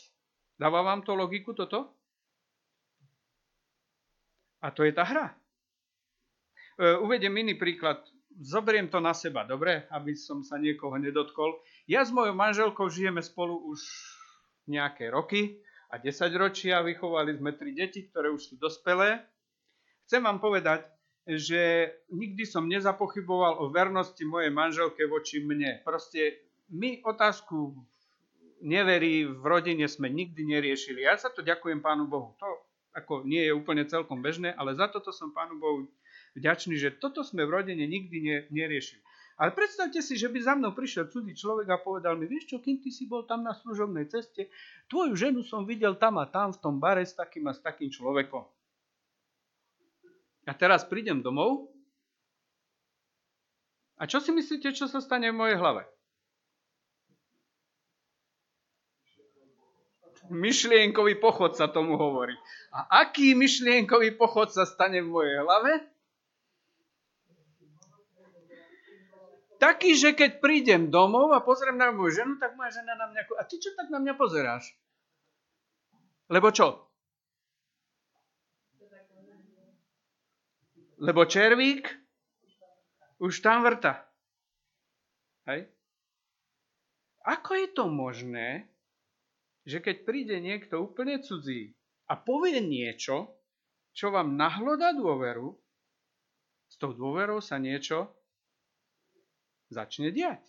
Dáva 0.56 0.80
vám 0.80 1.04
to 1.04 1.12
logiku 1.12 1.52
toto? 1.52 1.94
A 4.62 4.71
to 4.71 4.87
je 4.87 4.92
tá 4.94 5.02
hra. 5.02 5.35
E, 6.78 6.97
uvedem 7.02 7.35
iný 7.35 7.59
príklad. 7.59 7.99
Zoberiem 8.32 8.88
to 8.88 9.02
na 9.02 9.12
seba, 9.12 9.42
dobre? 9.44 9.90
Aby 9.90 10.14
som 10.16 10.40
sa 10.47 10.56
niekoho 10.56 10.97
nedotkol. 10.97 11.61
Ja 11.85 12.06
s 12.06 12.14
mojou 12.14 12.32
manželkou 12.32 12.87
žijeme 12.88 13.21
spolu 13.21 13.59
už 13.68 13.82
nejaké 14.71 15.11
roky 15.11 15.61
a 15.90 15.99
10 15.99 16.30
ročia. 16.38 16.80
Vychovali 16.80 17.37
sme 17.37 17.59
tri 17.59 17.75
deti, 17.75 18.06
ktoré 18.06 18.30
už 18.30 18.42
sú 18.42 18.54
dospelé. 18.56 19.21
Chcem 20.06 20.23
vám 20.23 20.38
povedať, 20.42 20.87
že 21.23 21.92
nikdy 22.11 22.42
som 22.42 22.66
nezapochyboval 22.66 23.62
o 23.62 23.71
vernosti 23.71 24.26
mojej 24.26 24.50
manželke 24.50 25.06
voči 25.06 25.38
mne. 25.38 25.82
Proste 25.87 26.42
my 26.75 27.02
otázku 27.06 27.78
neverí 28.62 29.26
v 29.26 29.44
rodine 29.47 29.87
sme 29.87 30.11
nikdy 30.11 30.47
neriešili. 30.47 31.06
Ja 31.06 31.14
sa 31.18 31.30
to 31.30 31.42
ďakujem 31.42 31.82
Pánu 31.82 32.11
Bohu. 32.11 32.35
To 32.42 32.47
ako 32.92 33.25
nie 33.25 33.49
je 33.49 33.56
úplne 33.56 33.88
celkom 33.88 34.21
bežné, 34.21 34.52
ale 34.52 34.76
za 34.76 34.90
toto 34.90 35.11
som 35.11 35.32
Pánu 35.32 35.56
Bohu 35.56 35.88
vďačný, 36.37 36.76
že 36.76 36.94
toto 36.97 37.25
sme 37.25 37.49
v 37.49 37.54
rodine 37.62 37.85
nikdy 37.88 38.18
ne, 38.21 38.37
neriešili. 38.52 39.00
Ale 39.40 39.56
predstavte 39.56 40.04
si, 40.04 40.14
že 40.21 40.28
by 40.28 40.38
za 40.44 40.54
mnou 40.54 40.76
prišiel 40.76 41.09
cudzí 41.09 41.32
človek 41.32 41.66
a 41.73 41.80
povedal 41.80 42.21
mi, 42.21 42.28
vieš 42.28 42.52
čo, 42.52 42.56
kým 42.61 42.85
ty 42.85 42.92
si 42.92 43.09
bol 43.09 43.25
tam 43.25 43.40
na 43.40 43.56
služobnej 43.56 44.06
ceste, 44.12 44.52
tvoju 44.92 45.16
ženu 45.16 45.40
som 45.40 45.64
videl 45.64 45.97
tam 45.97 46.21
a 46.21 46.28
tam 46.28 46.52
v 46.52 46.61
tom 46.61 46.76
bare 46.76 47.02
s 47.02 47.16
takým 47.16 47.49
a 47.49 47.56
s 47.56 47.64
takým 47.64 47.88
človekom. 47.88 48.44
A 50.47 50.53
teraz 50.59 50.83
prídem 50.87 51.23
domov 51.23 51.71
a 54.01 54.11
čo 54.11 54.19
si 54.19 54.35
myslíte, 54.35 54.75
čo 54.75 54.91
sa 54.91 54.99
stane 54.99 55.31
v 55.31 55.39
mojej 55.39 55.57
hlave? 55.63 55.87
myšlienkový 60.33 61.21
pochod 61.21 61.53
sa 61.53 61.69
tomu 61.69 62.01
hovorí. 62.01 62.33
A 62.73 63.05
aký 63.05 63.37
myšlienkový 63.37 64.17
pochod 64.17 64.49
sa 64.49 64.65
stane 64.65 65.05
v 65.05 65.13
mojej 65.13 65.37
hlave? 65.45 65.73
Taký, 69.61 69.95
že 69.95 70.11
keď 70.19 70.43
prídem 70.43 70.91
domov 70.91 71.31
a 71.31 71.39
pozriem 71.39 71.79
na 71.79 71.95
moju 71.95 72.11
ženu, 72.11 72.35
tak 72.43 72.59
moja 72.59 72.83
žena 72.83 72.99
na 72.99 73.07
mňa... 73.07 73.31
A 73.39 73.47
ty 73.47 73.63
čo 73.63 73.71
tak 73.79 73.95
na 73.95 74.03
mňa 74.03 74.15
pozeráš? 74.19 74.75
Lebo 76.27 76.51
čo? 76.51 76.91
Lebo 81.02 81.26
červík 81.26 81.90
už 83.18 83.42
tam 83.42 83.66
vrta. 83.66 84.06
Hej? 85.50 85.66
Ako 87.26 87.59
je 87.59 87.68
to 87.75 87.90
možné, 87.90 88.71
že 89.66 89.82
keď 89.82 90.06
príde 90.06 90.37
niekto 90.38 90.78
úplne 90.78 91.18
cudzí 91.18 91.75
a 92.06 92.14
povie 92.14 92.62
niečo, 92.62 93.35
čo 93.90 94.14
vám 94.14 94.38
nahlodá 94.38 94.94
dôveru, 94.94 95.59
s 96.71 96.78
tou 96.78 96.94
dôverou 96.94 97.42
sa 97.42 97.59
niečo 97.59 98.06
začne 99.75 100.14
diať. 100.14 100.42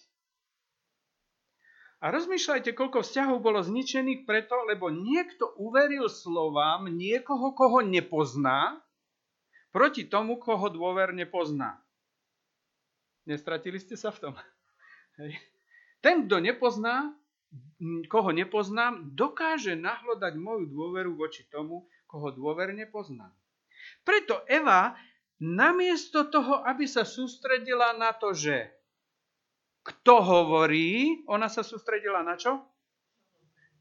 A 2.04 2.12
rozmýšľajte, 2.12 2.76
koľko 2.76 3.00
vzťahov 3.00 3.40
bolo 3.40 3.64
zničených 3.64 4.28
preto, 4.28 4.60
lebo 4.68 4.92
niekto 4.92 5.56
uveril 5.56 6.12
slovám 6.12 6.92
niekoho, 6.92 7.56
koho 7.56 7.80
nepozná, 7.80 8.83
proti 9.74 10.06
tomu, 10.06 10.38
koho 10.38 10.70
dôverne 10.70 11.26
pozná. 11.26 11.82
Nestratili 13.26 13.82
ste 13.82 13.98
sa 13.98 14.14
v 14.14 14.30
tom? 14.30 14.34
Hej. 15.20 15.36
Ten, 16.04 16.30
kto 16.30 16.40
nepozná, 16.40 17.12
koho 18.08 18.30
nepoznám, 18.30 19.16
dokáže 19.18 19.74
nahlodať 19.74 20.38
moju 20.38 20.70
dôveru 20.70 21.18
voči 21.18 21.48
tomu, 21.50 21.90
koho 22.06 22.30
dôverne 22.30 22.86
poznám. 22.86 23.34
Preto 24.06 24.46
Eva 24.46 24.94
namiesto 25.42 26.30
toho, 26.30 26.62
aby 26.64 26.86
sa 26.86 27.08
sústredila 27.08 27.98
na 27.98 28.14
to, 28.14 28.32
že 28.36 28.72
kto 29.84 30.24
hovorí, 30.24 31.20
ona 31.28 31.52
sa 31.52 31.60
sústredila 31.60 32.24
na 32.24 32.40
čo? 32.40 32.64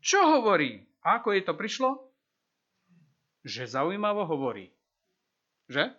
Čo 0.03 0.27
hovorí? 0.39 0.83
A 1.07 1.23
ako 1.23 1.35
jej 1.35 1.47
to 1.47 1.55
prišlo? 1.55 1.91
Že 3.47 3.71
zaujímavo 3.71 4.27
hovorí. 4.27 4.71
Že? 5.71 5.93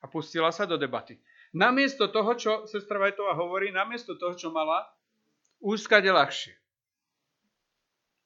A 0.00 0.04
pustila 0.06 0.54
sa 0.54 0.68
do 0.68 0.78
debaty. 0.78 1.18
Namiesto 1.56 2.12
toho, 2.12 2.36
čo 2.36 2.52
sestra 2.68 3.00
Vajtová 3.00 3.32
hovorí, 3.34 3.72
namiesto 3.72 4.14
toho, 4.20 4.36
čo 4.36 4.52
mala, 4.52 4.84
úskade 5.64 6.06
ľahšie. 6.06 6.54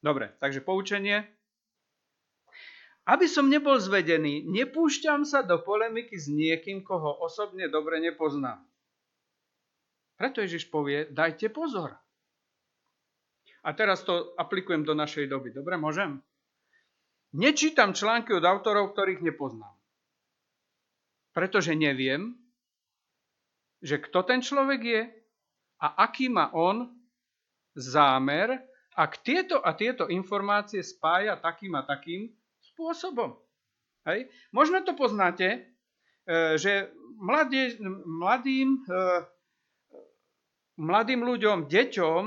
Dobre, 0.03 0.35
takže 0.43 0.61
poučenie. 0.61 1.23
Aby 3.07 3.27
som 3.27 3.51
nebol 3.51 3.79
zvedený, 3.79 4.47
nepúšťam 4.47 5.27
sa 5.27 5.43
do 5.43 5.59
polemiky 5.63 6.15
s 6.15 6.31
niekým, 6.31 6.87
koho 6.87 7.19
osobne 7.23 7.67
dobre 7.67 7.99
nepoznám. 7.99 8.63
Preto 10.19 10.39
Ježiš 10.43 10.71
povie, 10.71 11.11
dajte 11.11 11.51
pozor. 11.51 11.99
A 13.63 13.75
teraz 13.75 14.03
to 14.03 14.35
aplikujem 14.39 14.83
do 14.83 14.95
našej 14.95 15.31
doby. 15.31 15.55
Dobre, 15.55 15.79
môžem? 15.79 16.19
Nečítam 17.35 17.95
články 17.95 18.35
od 18.35 18.43
autorov, 18.43 18.95
ktorých 18.95 19.23
nepoznám. 19.23 19.75
Pretože 21.33 21.73
neviem, 21.73 22.37
že 23.83 23.99
kto 23.99 24.23
ten 24.23 24.41
človek 24.45 24.81
je 24.81 25.03
a 25.83 25.87
aký 26.07 26.31
má 26.31 26.55
on 26.55 26.93
zámer, 27.75 28.63
ak 28.93 29.25
tieto 29.25 29.59
a 29.65 29.73
tieto 29.73 30.07
informácie 30.07 30.85
spája 30.85 31.41
takým 31.41 31.73
a 31.75 31.83
takým 31.83 32.29
spôsobom. 32.61 33.35
Hej. 34.05 34.29
Možno 34.53 34.85
to 34.85 34.93
poznáte, 34.93 35.49
e, 36.29 36.59
že 36.61 36.93
mladý, 37.17 37.81
mladým, 38.05 38.85
e, 38.85 39.01
mladým 40.77 41.21
ľuďom, 41.25 41.71
deťom 41.71 42.23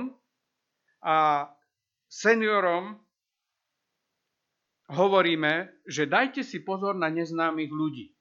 a 1.06 1.18
seniorom 2.10 2.98
hovoríme, 4.90 5.84
že 5.86 6.10
dajte 6.10 6.42
si 6.42 6.64
pozor 6.64 6.98
na 6.98 7.12
neznámych 7.12 7.70
ľudí. 7.70 8.15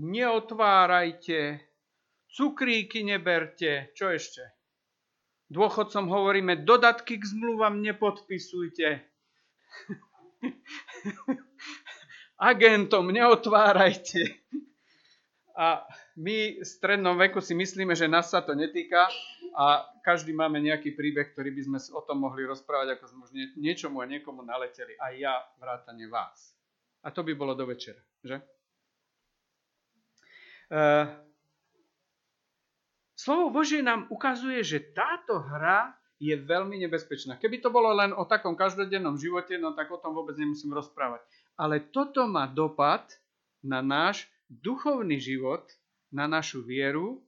Neotvárajte, 0.00 1.60
cukríky 2.32 3.04
neberte, 3.04 3.92
čo 3.92 4.08
ešte? 4.08 4.40
Dôchodcom 5.52 6.08
hovoríme, 6.08 6.64
dodatky 6.64 7.20
k 7.20 7.24
zmluvám 7.28 7.76
nepodpisujte. 7.84 9.04
Agentom 12.40 13.12
neotvárajte. 13.12 14.32
A 15.52 15.84
my 16.16 16.56
v 16.56 16.64
strednom 16.64 17.20
veku 17.20 17.44
si 17.44 17.52
myslíme, 17.52 17.92
že 17.92 18.08
nás 18.08 18.32
sa 18.32 18.40
to 18.40 18.56
netýka 18.56 19.12
a 19.52 19.84
každý 20.00 20.32
máme 20.32 20.56
nejaký 20.64 20.96
príbeh, 20.96 21.36
ktorý 21.36 21.52
by 21.52 21.62
sme 21.68 21.78
o 21.92 22.00
tom 22.08 22.24
mohli 22.24 22.48
rozprávať, 22.48 22.96
ako 22.96 23.04
sme 23.12 23.20
už 23.28 23.32
niečomu 23.60 24.00
a 24.00 24.08
niekomu 24.08 24.40
naleteli. 24.40 24.96
A 24.96 25.12
ja 25.12 25.36
vrátane 25.60 26.08
vás. 26.08 26.56
A 27.04 27.12
to 27.12 27.20
by 27.20 27.36
bolo 27.36 27.52
do 27.52 27.68
večera, 27.68 28.00
že? 28.24 28.40
Uh, 30.72 31.04
Slovo 33.12 33.52
Božie 33.52 33.84
nám 33.84 34.08
ukazuje, 34.08 34.64
že 34.64 34.80
táto 34.80 35.36
hra 35.36 35.92
je 36.16 36.32
veľmi 36.32 36.80
nebezpečná. 36.86 37.36
Keby 37.36 37.60
to 37.60 37.68
bolo 37.68 37.92
len 37.92 38.14
o 38.16 38.24
takom 38.24 38.56
každodennom 38.56 39.20
živote, 39.20 39.58
no 39.60 39.76
tak 39.76 39.92
o 39.92 40.00
tom 40.00 40.16
vôbec 40.16 40.38
nemusím 40.40 40.70
rozprávať. 40.72 41.20
Ale 41.58 41.82
toto 41.92 42.24
má 42.30 42.46
dopad 42.46 43.04
na 43.60 43.82
náš 43.82 44.30
duchovný 44.46 45.18
život, 45.18 45.66
na 46.14 46.30
našu 46.30 46.62
vieru 46.62 47.20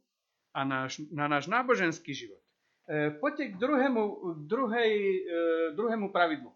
a 0.55 0.63
náš, 0.63 1.03
na 1.11 1.27
náš 1.27 1.51
náboženský 1.51 2.15
život. 2.15 2.39
E, 2.87 3.11
poďte 3.19 3.53
k 3.53 3.59
druhému, 3.59 4.03
druhej, 4.47 4.93
e, 4.95 5.31
druhému 5.75 6.15
pravidlu. 6.15 6.54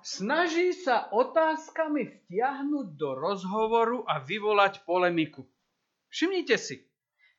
Snaží 0.00 0.72
sa 0.72 1.12
otázkami 1.12 2.08
vtiahnuť 2.08 2.86
do 2.96 3.10
rozhovoru 3.12 4.00
a 4.08 4.24
vyvolať 4.24 4.88
polemiku. 4.88 5.44
Všimnite 6.08 6.56
si, 6.56 6.88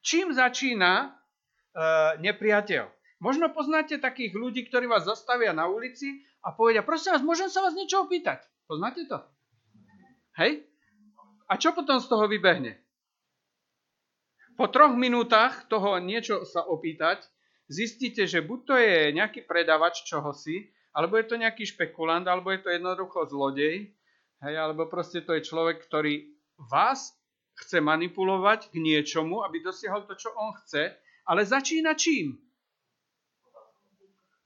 čím 0.06 0.30
začína 0.30 0.92
e, 1.02 1.10
nepriateľ. 2.22 2.86
Možno 3.22 3.50
poznáte 3.50 3.98
takých 3.98 4.34
ľudí, 4.38 4.66
ktorí 4.70 4.86
vás 4.86 5.10
zastavia 5.10 5.54
na 5.54 5.66
ulici 5.66 6.22
a 6.46 6.54
povedia, 6.54 6.86
prosím 6.86 7.18
vás, 7.18 7.26
môžem 7.26 7.50
sa 7.50 7.66
vás 7.66 7.74
niečo 7.74 8.06
opýtať. 8.06 8.46
Poznáte 8.70 9.10
to? 9.10 9.18
Hej? 10.38 10.66
A 11.50 11.58
čo 11.58 11.74
potom 11.74 11.98
z 11.98 12.08
toho 12.08 12.30
vybehne? 12.30 12.78
Po 14.54 14.70
troch 14.70 14.94
minútach 14.94 15.66
toho 15.66 15.98
niečo 15.98 16.46
sa 16.46 16.62
opýtať, 16.62 17.26
zistíte, 17.66 18.30
že 18.30 18.46
buď 18.46 18.60
to 18.70 18.76
je 18.78 18.98
nejaký 19.18 19.50
predavač 19.50 20.06
čohosi, 20.06 20.70
alebo 20.92 21.16
je 21.20 21.26
to 21.28 21.36
nejaký 21.40 21.64
špekulant, 21.64 22.28
alebo 22.28 22.52
je 22.52 22.60
to 22.64 22.70
jednoducho 22.72 23.28
zlodej, 23.32 23.92
hej, 24.44 24.56
alebo 24.56 24.88
proste 24.92 25.24
to 25.24 25.36
je 25.38 25.48
človek, 25.48 25.80
ktorý 25.88 26.28
vás 26.72 27.16
chce 27.64 27.80
manipulovať 27.80 28.72
k 28.72 28.76
niečomu, 28.80 29.44
aby 29.44 29.64
dosiahol 29.64 30.04
to, 30.08 30.16
čo 30.18 30.34
on 30.36 30.52
chce, 30.64 30.92
ale 31.28 31.42
začína 31.46 31.94
čím? 31.96 32.36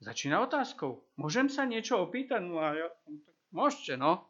Začína 0.04 0.38
otázkou. 0.44 1.02
Môžem 1.18 1.50
sa 1.50 1.66
niečo 1.66 1.98
opýtať? 1.98 2.44
No 2.46 2.62
a 2.62 2.78
ja, 2.78 2.88
môžete, 3.50 3.98
no. 3.98 4.30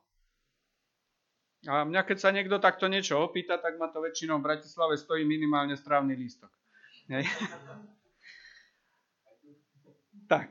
A 1.66 1.82
mňa, 1.82 2.06
keď 2.06 2.18
sa 2.22 2.30
niekto 2.30 2.62
takto 2.62 2.86
niečo 2.86 3.18
opýta, 3.20 3.58
tak 3.58 3.82
ma 3.82 3.90
to 3.90 4.00
väčšinou 4.00 4.38
v 4.38 4.46
Bratislave 4.54 4.96
stojí 4.96 5.26
minimálne 5.26 5.76
strávny 5.76 6.16
lístok. 6.16 6.52
Tak. 10.26 10.50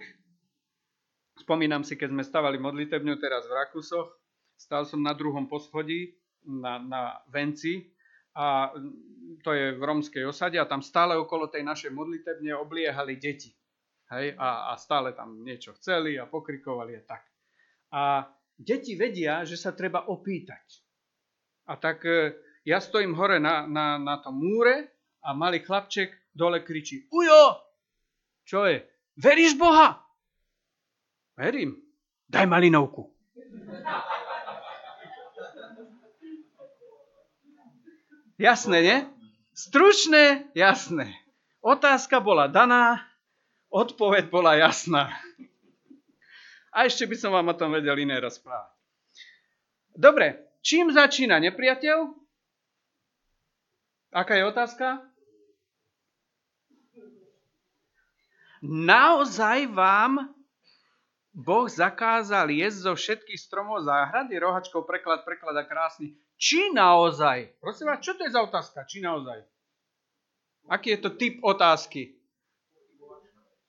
Spomínam 1.44 1.84
si, 1.84 2.00
keď 2.00 2.08
sme 2.08 2.24
stavali 2.24 2.56
modlitebňu 2.56 3.20
teraz 3.20 3.44
v 3.44 3.52
Rakusoch, 3.52 4.08
stal 4.56 4.88
som 4.88 5.04
na 5.04 5.12
druhom 5.12 5.44
poschodí, 5.44 6.16
na, 6.48 6.80
na 6.80 7.02
venci 7.28 7.92
a 8.32 8.72
to 9.44 9.52
je 9.52 9.76
v 9.76 9.82
romskej 9.84 10.24
osade 10.24 10.56
a 10.56 10.64
tam 10.64 10.80
stále 10.80 11.16
okolo 11.20 11.52
tej 11.52 11.60
našej 11.60 11.92
modlitebne 11.92 12.56
obliehali 12.56 13.20
deti. 13.20 13.52
Hej, 14.08 14.36
a, 14.40 14.72
a 14.72 14.80
stále 14.80 15.12
tam 15.12 15.44
niečo 15.44 15.76
chceli 15.80 16.16
a 16.16 16.28
pokrikovali 16.28 16.92
a 16.96 17.02
tak. 17.04 17.24
A 17.92 18.02
deti 18.56 18.96
vedia, 18.96 19.44
že 19.44 19.56
sa 19.56 19.72
treba 19.72 20.08
opýtať. 20.08 20.80
A 21.68 21.80
tak 21.80 22.04
e, 22.04 22.36
ja 22.68 22.80
stojím 22.84 23.16
hore 23.16 23.40
na, 23.40 23.64
na, 23.64 23.96
na 23.96 24.20
tom 24.20 24.36
múre 24.36 24.92
a 25.24 25.32
malý 25.32 25.64
chlapček 25.64 26.32
dole 26.36 26.60
kričí 26.60 27.08
Ujo! 27.08 27.60
Čo 28.44 28.68
je? 28.68 28.84
Veríš 29.16 29.56
Boha? 29.56 30.03
Verím. 31.36 31.82
Daj 32.30 32.46
malinovku. 32.46 33.10
Jasné, 38.38 38.78
nie? 38.82 38.98
Stručné, 39.54 40.50
jasné. 40.54 41.14
Otázka 41.62 42.18
bola 42.18 42.50
daná, 42.50 42.98
Odpoveď 43.74 44.30
bola 44.30 44.54
jasná. 44.54 45.10
A 46.70 46.86
ešte 46.86 47.10
by 47.10 47.16
som 47.18 47.34
vám 47.34 47.50
o 47.50 47.58
tom 47.58 47.74
vedel 47.74 47.98
iné 47.98 48.22
rozprávať. 48.22 48.70
Dobre, 49.90 50.46
čím 50.62 50.94
začína 50.94 51.42
nepriateľ? 51.42 52.14
Aká 54.14 54.38
je 54.38 54.46
otázka? 54.46 55.02
Naozaj 58.62 59.74
vám 59.74 60.30
Boh 61.34 61.66
zakázal 61.66 62.46
jesť 62.54 62.78
zo 62.86 62.92
všetkých 62.94 63.40
stromov 63.42 63.82
záhrady? 63.82 64.38
Rohačkov 64.38 64.86
preklad, 64.86 65.26
preklada 65.26 65.66
krásny. 65.66 66.14
Či 66.38 66.70
naozaj? 66.70 67.58
Prosím 67.58 67.90
vás, 67.90 67.98
čo 67.98 68.14
to 68.14 68.22
je 68.22 68.30
za 68.30 68.38
otázka? 68.38 68.86
Či 68.86 69.02
naozaj? 69.02 69.42
Aký 70.70 70.94
je 70.94 71.00
to 71.02 71.10
typ 71.18 71.42
otázky? 71.42 72.14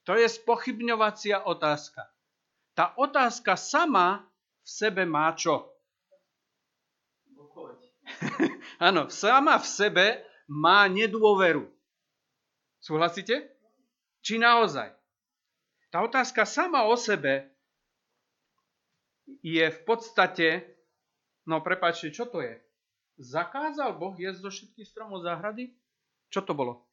To 0.05 0.13
je 0.13 0.29
spochybňovacia 0.29 1.41
otázka. 1.49 2.05
Tá 2.77 2.93
otázka 3.01 3.57
sama 3.57 4.21
v 4.61 4.69
sebe 4.69 5.01
má 5.09 5.33
čo? 5.33 5.65
Áno, 8.77 9.09
sama 9.09 9.57
v 9.57 9.65
sebe 9.65 10.05
má 10.45 10.85
nedôveru. 10.85 11.65
Súhlasíte? 12.77 13.49
Či 14.21 14.37
naozaj? 14.37 14.93
Tá 15.89 16.05
otázka 16.05 16.45
sama 16.45 16.85
o 16.85 16.93
sebe 16.93 17.54
je 19.41 19.65
v 19.65 19.79
podstate, 19.85 20.65
no 21.49 21.61
prepáčte, 21.61 22.13
čo 22.13 22.29
to 22.29 22.41
je? 22.41 22.57
Zakázal 23.21 23.95
Boh 23.95 24.13
jesť 24.17 24.39
zo 24.45 24.51
všetkých 24.51 24.87
stromov 24.87 25.23
záhrady? 25.23 25.71
Čo 26.29 26.43
to 26.43 26.51
bolo? 26.51 26.83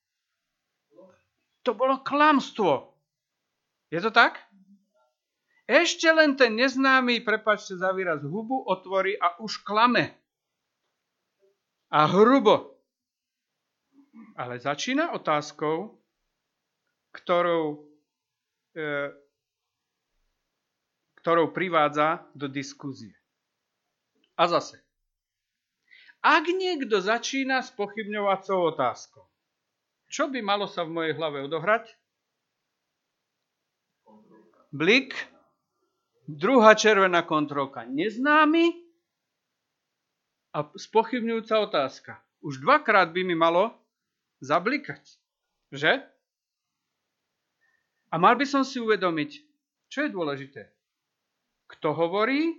To 1.62 1.74
bolo 1.74 2.02
klamstvo. 2.02 2.94
Je 3.90 3.98
to 3.98 4.10
tak? 4.14 4.38
Ešte 5.66 6.10
len 6.10 6.34
ten 6.34 6.58
neznámy, 6.58 7.22
prepačte 7.22 7.78
za 7.78 7.94
výraz, 7.94 8.20
hubu 8.26 8.66
otvorí 8.66 9.14
a 9.14 9.38
už 9.38 9.62
klame. 9.62 10.10
A 11.92 12.08
hrubo. 12.08 12.76
Ale 14.34 14.58
začína 14.58 15.12
otázkou, 15.14 15.96
ktorou, 17.14 17.84
e, 18.74 18.88
ktorou 21.22 21.54
privádza 21.54 22.26
do 22.34 22.50
diskúzie. 22.50 23.14
A 24.34 24.50
zase, 24.50 24.82
ak 26.18 26.50
niekto 26.50 26.98
začína 26.98 27.62
s 27.62 27.70
pochybňovacou 27.70 28.74
otázkou, 28.74 29.22
čo 30.10 30.26
by 30.26 30.42
malo 30.42 30.66
sa 30.66 30.82
v 30.82 30.94
mojej 30.98 31.14
hlave 31.14 31.46
odohrať? 31.46 31.94
Blik, 34.74 35.14
druhá 36.26 36.74
červená 36.74 37.22
kontrolka, 37.22 37.86
neznámy 37.86 38.82
a 40.52 40.68
spochybňujúca 40.74 41.54
otázka. 41.64 42.12
Už 42.42 42.58
dvakrát 42.60 43.14
by 43.14 43.22
mi 43.22 43.38
malo 43.38 43.72
zablikať. 44.42 45.00
Že? 45.70 46.02
A 48.10 48.14
mal 48.18 48.34
by 48.34 48.44
som 48.44 48.66
si 48.66 48.82
uvedomiť, 48.82 49.30
čo 49.88 50.04
je 50.04 50.10
dôležité. 50.10 50.81
Kto 51.72 51.96
hovorí, 51.96 52.52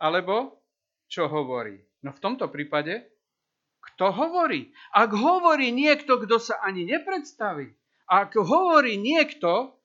alebo 0.00 0.64
čo 1.06 1.28
hovorí. 1.28 1.76
No 2.02 2.10
v 2.16 2.22
tomto 2.22 2.48
prípade, 2.48 3.12
kto 3.82 4.14
hovorí? 4.14 4.72
Ak 4.94 5.12
hovorí 5.12 5.70
niekto, 5.74 6.18
kto 6.22 6.38
sa 6.38 6.62
ani 6.62 6.86
nepredstaví, 6.88 7.70
ak 8.08 8.34
hovorí 8.38 8.96
niekto, 8.98 9.76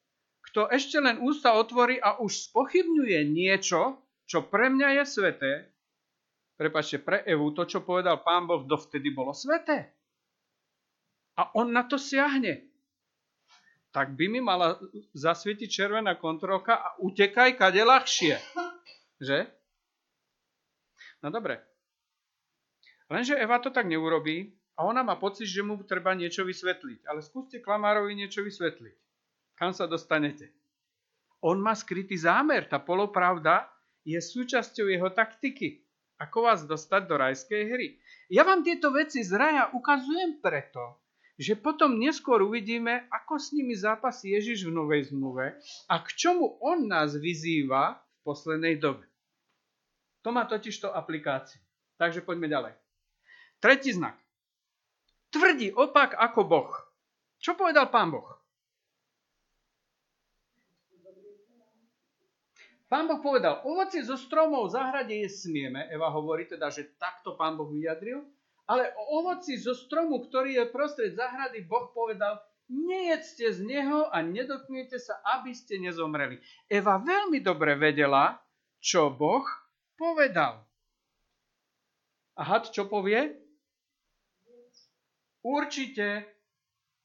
kto 0.52 0.72
ešte 0.72 0.98
len 1.04 1.20
ústa 1.20 1.54
otvorí 1.54 2.00
a 2.00 2.18
už 2.24 2.50
spochybňuje 2.50 3.20
niečo, 3.28 4.00
čo 4.28 4.48
pre 4.48 4.72
mňa 4.72 5.02
je 5.02 5.04
sveté, 5.04 5.54
prepačte, 6.56 7.04
pre 7.04 7.22
Evu, 7.28 7.54
to, 7.54 7.68
čo 7.68 7.84
povedal 7.84 8.24
pán 8.26 8.48
Boh, 8.50 8.66
dovtedy 8.66 9.12
bolo 9.14 9.36
sveté. 9.36 9.92
A 11.38 11.54
on 11.54 11.70
na 11.70 11.86
to 11.86 12.02
siahne. 12.02 12.66
Tak 13.96 14.14
by 14.14 14.26
mi 14.28 14.40
mala 14.44 14.78
zasvietiť 15.16 15.70
červená 15.72 16.20
kontrolka 16.20 16.78
a 16.78 16.88
utekaj 17.02 17.56
kade 17.56 17.82
ľahšie. 17.82 18.36
Že? 19.18 19.50
No 21.26 21.34
dobre. 21.34 21.58
Lenže 23.08 23.40
Eva 23.40 23.58
to 23.64 23.72
tak 23.72 23.88
neurobí 23.88 24.54
a 24.78 24.86
ona 24.86 25.02
má 25.02 25.18
pocit, 25.18 25.48
že 25.50 25.66
mu 25.66 25.80
treba 25.82 26.14
niečo 26.14 26.46
vysvetliť. 26.46 27.08
Ale 27.08 27.26
skúste 27.26 27.64
Klamárovi 27.64 28.14
niečo 28.14 28.44
vysvetliť. 28.46 28.96
Kam 29.58 29.74
sa 29.74 29.90
dostanete? 29.90 30.54
On 31.42 31.58
má 31.58 31.74
skrytý 31.74 32.14
zámer. 32.20 32.70
Tá 32.70 32.78
polopravda 32.78 33.66
je 34.06 34.20
súčasťou 34.22 34.92
jeho 34.92 35.10
taktiky. 35.10 35.82
Ako 36.18 36.50
vás 36.50 36.66
dostať 36.66 37.02
do 37.10 37.16
rajskej 37.18 37.64
hry. 37.70 37.88
Ja 38.30 38.42
vám 38.46 38.66
tieto 38.66 38.90
veci 38.90 39.22
z 39.22 39.34
raja 39.38 39.70
ukazujem 39.74 40.42
preto, 40.42 41.07
že 41.38 41.54
potom 41.54 42.02
neskôr 42.02 42.42
uvidíme, 42.42 43.06
ako 43.14 43.38
s 43.38 43.54
nimi 43.54 43.78
zápasí 43.78 44.34
Ježiš 44.34 44.66
v 44.66 44.74
Novej 44.74 45.14
zmluve 45.14 45.54
a 45.86 45.96
k 46.02 46.08
čomu 46.18 46.58
on 46.66 46.90
nás 46.90 47.14
vyzýva 47.14 48.02
v 48.02 48.18
poslednej 48.26 48.82
dobe. 48.82 49.06
To 50.26 50.34
má 50.34 50.50
totiž 50.50 50.82
to 50.82 50.90
aplikáciu. 50.90 51.62
Takže 51.98 52.26
poďme 52.26 52.50
ďalej. 52.50 52.74
Tretí 53.62 53.94
znak. 53.94 54.18
Tvrdí 55.34 55.74
opak 55.74 56.18
ako 56.18 56.42
Boh. 56.46 56.72
Čo 57.38 57.54
povedal 57.54 57.90
pán 57.94 58.10
Boh? 58.14 58.38
Pán 62.88 63.04
Boh 63.04 63.20
povedal, 63.20 63.68
ovocie 63.68 64.00
zo 64.00 64.16
stromov 64.16 64.72
v 64.72 64.80
záhrade 64.80 65.12
je 65.12 65.28
smieme. 65.28 65.92
Eva 65.92 66.08
hovorí 66.08 66.48
teda, 66.48 66.72
že 66.72 66.96
takto 66.96 67.36
pán 67.36 67.60
Boh 67.60 67.68
vyjadril. 67.68 68.24
Ale 68.68 68.92
o 69.00 69.24
ovoci 69.24 69.56
zo 69.56 69.72
stromu, 69.72 70.28
ktorý 70.28 70.60
je 70.60 70.66
prostred 70.68 71.16
zahrady, 71.16 71.64
Boh 71.64 71.88
povedal, 71.96 72.44
nejedzte 72.68 73.48
z 73.56 73.64
neho 73.64 74.12
a 74.12 74.20
nedotknete 74.20 75.00
sa, 75.00 75.24
aby 75.40 75.56
ste 75.56 75.80
nezomreli. 75.80 76.44
Eva 76.68 77.00
veľmi 77.00 77.40
dobre 77.40 77.80
vedela, 77.80 78.36
čo 78.84 79.08
Boh 79.08 79.48
povedal. 79.96 80.68
A 82.38 82.42
had 82.44 82.70
čo 82.70 82.86
povie? 82.86 83.34
Určite 85.42 86.28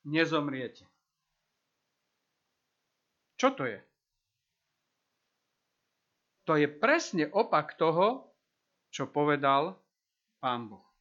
nezomriete. 0.03 0.83
Čo 3.39 3.55
to 3.55 3.65
je? 3.71 3.79
To 6.51 6.59
je 6.59 6.67
presne 6.67 7.31
opak 7.31 7.79
toho, 7.79 8.35
čo 8.91 9.07
povedal 9.07 9.79
Pán 10.43 10.67
Boh. 10.67 10.92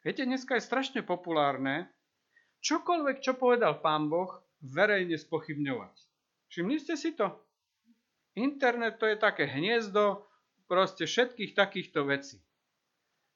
Viete, 0.00 0.24
dneska 0.24 0.56
je 0.56 0.64
strašne 0.64 1.00
populárne 1.04 1.92
čokoľvek, 2.64 3.20
čo 3.20 3.36
povedal 3.36 3.84
pán 3.84 4.08
Boh, 4.08 4.32
verejne 4.64 5.20
spochybňovať. 5.20 5.94
Všimli 6.48 6.76
ste 6.80 6.96
si 6.96 7.12
to? 7.12 7.28
Internet 8.32 8.96
to 8.96 9.04
je 9.04 9.20
také 9.20 9.44
hniezdo 9.44 10.24
proste 10.64 11.04
všetkých 11.04 11.52
takýchto 11.52 12.08
vecí, 12.08 12.40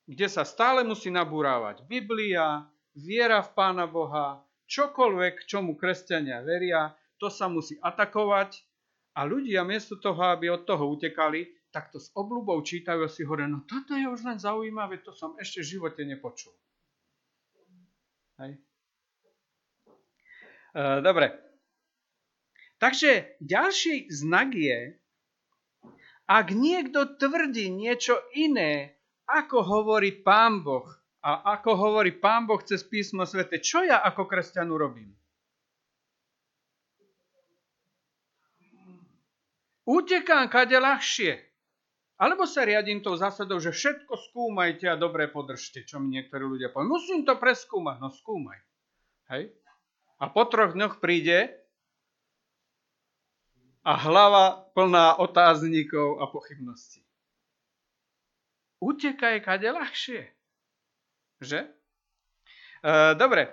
kde 0.09 0.25
sa 0.25 0.49
stále 0.49 0.81
musí 0.89 1.13
nabúrávať 1.13 1.85
Biblia, 1.85 2.65
viera 2.97 3.45
v 3.45 3.51
Pána 3.53 3.85
Boha, 3.85 4.41
čokoľvek, 4.65 5.45
čomu 5.45 5.77
kresťania 5.77 6.41
veria, 6.41 6.97
to 7.21 7.29
sa 7.29 7.45
musí 7.45 7.77
atakovať 7.77 8.65
a 9.21 9.29
ľudia 9.29 9.69
miesto 9.69 10.01
toho, 10.01 10.33
aby 10.33 10.49
od 10.49 10.65
toho 10.65 10.97
utekali, 10.97 11.45
tak 11.75 11.91
to 11.91 11.99
s 11.99 12.15
obľubou 12.15 12.63
čítajú 12.63 13.03
a 13.03 13.11
si 13.11 13.27
hovoria, 13.27 13.51
no 13.51 13.67
toto 13.67 13.99
je 13.99 14.07
už 14.07 14.23
len 14.23 14.39
zaujímavé, 14.39 15.03
to 15.03 15.11
som 15.11 15.35
ešte 15.43 15.67
v 15.67 15.71
živote 15.75 16.07
nepočul. 16.07 16.55
Hej. 18.39 18.63
E, 20.71 20.83
dobre. 21.03 21.35
Takže 22.79 23.43
ďalší 23.43 24.07
znak 24.15 24.55
je, 24.55 24.95
ak 26.31 26.47
niekto 26.55 27.19
tvrdí 27.19 27.75
niečo 27.75 28.23
iné, 28.39 28.95
ako 29.27 29.67
hovorí 29.67 30.15
Pán 30.15 30.63
Boh, 30.63 30.87
a 31.25 31.59
ako 31.59 31.75
hovorí 31.75 32.15
Pán 32.15 32.47
Boh 32.47 32.61
cez 32.63 32.87
písmo 32.87 33.27
svete, 33.27 33.59
čo 33.59 33.83
ja 33.83 33.99
ako 34.05 34.31
kresťanu 34.31 34.79
robím? 34.79 35.11
Utekám 39.85 40.49
kade 40.49 40.81
ľahšie. 40.81 41.54
Alebo 42.15 42.47
sa 42.47 42.63
riadím 42.63 43.03
tou 43.03 43.19
zásadou, 43.19 43.59
že 43.59 43.75
všetko 43.75 44.15
skúmajte 44.31 44.87
a 44.87 44.95
dobre 44.95 45.27
podržte, 45.27 45.83
čo 45.83 45.99
mi 45.99 46.15
niektorí 46.15 46.47
ľudia 46.47 46.71
povedia. 46.71 46.95
Musím 46.95 47.21
to 47.27 47.35
preskúmať, 47.35 47.97
no 47.99 48.09
skúmaj. 48.15 48.59
Hej? 49.35 49.51
A 50.23 50.31
po 50.31 50.47
troch 50.47 50.79
dňoch 50.79 51.03
príde 51.03 51.51
a 53.83 53.93
hlava 53.99 54.71
plná 54.79 55.19
otáznikov 55.19 56.23
a 56.23 56.31
pochybností. 56.31 57.05
Utekaj 58.79 59.43
kade 59.43 59.69
ľahšie. 59.75 60.23
Že? 61.43 61.61
E, 62.81 62.93
dobre. 63.19 63.51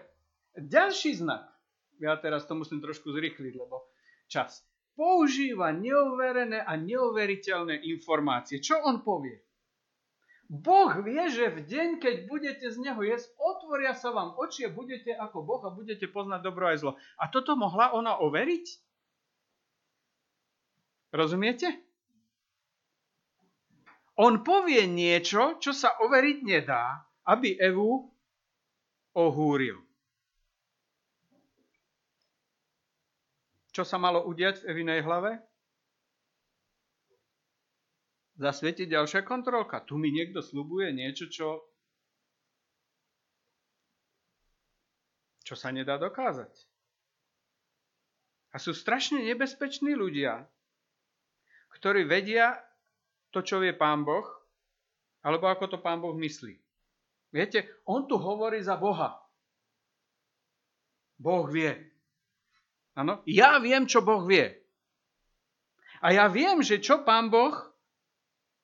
Ďalší 0.53 1.17
znak. 1.17 1.49
Ja 1.97 2.13
teraz 2.19 2.45
to 2.45 2.53
musím 2.53 2.77
trošku 2.77 3.09
zrýchliť, 3.09 3.53
lebo 3.57 3.89
čas 4.29 4.63
používa 5.01 5.73
neoverené 5.73 6.61
a 6.61 6.77
neoveriteľné 6.77 7.81
informácie. 7.89 8.61
Čo 8.61 8.85
on 8.85 9.01
povie? 9.01 9.41
Boh 10.45 10.93
vie, 11.01 11.25
že 11.33 11.49
v 11.49 11.65
deň, 11.65 11.89
keď 11.97 12.15
budete 12.29 12.67
z 12.69 12.77
neho 12.77 13.01
jesť, 13.01 13.33
otvoria 13.41 13.97
sa 13.97 14.13
vám 14.13 14.37
oči 14.37 14.67
a 14.67 14.69
budete 14.69 15.09
ako 15.09 15.41
Boh 15.41 15.63
a 15.65 15.73
budete 15.73 16.05
poznať 16.05 16.45
dobro 16.45 16.69
aj 16.69 16.77
zlo. 16.85 16.93
A 17.17 17.33
toto 17.33 17.57
mohla 17.57 17.97
ona 17.97 18.21
overiť? 18.21 18.65
Rozumiete? 21.17 21.81
On 24.21 24.45
povie 24.45 24.85
niečo, 24.85 25.57
čo 25.57 25.73
sa 25.73 25.97
overiť 25.97 26.37
nedá, 26.45 27.09
aby 27.25 27.57
Evu 27.57 28.11
ohúril. 29.17 29.81
Čo 33.81 33.97
sa 33.97 33.97
malo 33.97 34.29
udiať 34.29 34.61
v 34.61 34.77
Evinej 34.77 35.01
hlave? 35.01 35.41
Zasvietiť 38.37 38.93
ďalšia 38.93 39.25
kontrolka. 39.25 39.81
Tu 39.81 39.97
mi 39.97 40.13
niekto 40.13 40.37
slubuje 40.37 40.93
niečo, 40.93 41.25
čo, 41.33 41.65
čo 45.41 45.57
sa 45.57 45.73
nedá 45.73 45.97
dokázať. 45.97 46.53
A 48.53 48.61
sú 48.61 48.69
strašne 48.77 49.25
nebezpeční 49.25 49.97
ľudia, 49.97 50.45
ktorí 51.73 52.05
vedia 52.05 52.61
to, 53.33 53.41
čo 53.41 53.57
vie 53.57 53.73
Pán 53.73 54.05
Boh, 54.05 54.29
alebo 55.25 55.49
ako 55.49 55.73
to 55.73 55.77
Pán 55.81 56.05
Boh 56.05 56.13
myslí. 56.13 56.53
Viete, 57.33 57.65
on 57.89 58.05
tu 58.05 58.21
hovorí 58.21 58.61
za 58.61 58.77
Boha. 58.77 59.17
Boh 61.17 61.49
vie. 61.49 61.90
Áno? 62.95 63.23
Ja 63.23 63.59
viem, 63.63 63.87
čo 63.87 64.03
Boh 64.03 64.27
vie. 64.27 64.51
A 66.01 66.11
ja 66.11 66.27
viem, 66.27 66.59
že 66.65 66.81
čo 66.81 67.05
pán 67.05 67.31
Boh 67.31 67.55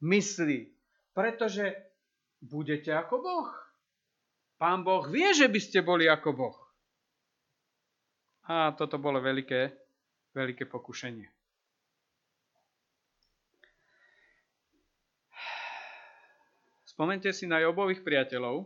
myslí. 0.03 0.67
Pretože 1.13 1.73
budete 2.41 2.91
ako 2.91 3.15
Boh. 3.23 3.49
Pán 4.57 4.81
Boh 4.81 5.05
vie, 5.05 5.31
že 5.37 5.45
by 5.45 5.59
ste 5.61 5.79
boli 5.85 6.09
ako 6.09 6.29
Boh. 6.33 6.57
A 8.47 8.73
toto 8.73 8.97
bolo 8.97 9.21
veľké, 9.21 9.75
veľké 10.33 10.65
pokušenie. 10.65 11.29
Spomente 16.97 17.29
si 17.29 17.45
na 17.45 17.61
Jobových 17.61 18.01
priateľov, 18.01 18.65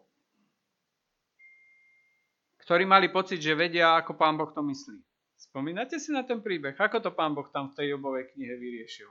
ktorí 2.64 2.88
mali 2.88 3.12
pocit, 3.12 3.44
že 3.44 3.52
vedia, 3.52 4.00
ako 4.00 4.16
pán 4.16 4.40
Boh 4.40 4.48
to 4.56 4.64
myslí. 4.64 5.11
Spomínate 5.42 5.98
si 5.98 6.14
na 6.14 6.22
ten 6.22 6.38
príbeh? 6.38 6.78
Ako 6.78 7.02
to 7.02 7.18
pán 7.18 7.34
Boh 7.34 7.50
tam 7.50 7.74
v 7.74 7.82
tej 7.82 7.98
Jobovej 7.98 8.30
knihe 8.38 8.54
vyriešil? 8.62 9.10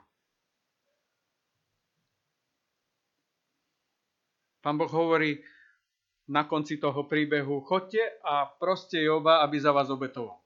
Pán 4.62 4.78
Boh 4.78 4.92
hovorí 4.92 5.42
na 6.30 6.46
konci 6.46 6.78
toho 6.78 7.10
príbehu, 7.10 7.66
chodte 7.66 7.98
a 8.22 8.46
proste 8.46 9.02
Joba, 9.02 9.42
aby 9.42 9.58
za 9.58 9.74
vás 9.74 9.90
obetoval. 9.90 10.38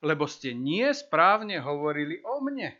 Lebo 0.00 0.24
ste 0.24 0.56
nie 0.56 0.88
správne 0.96 1.60
hovorili 1.60 2.24
o 2.24 2.40
mne. 2.40 2.72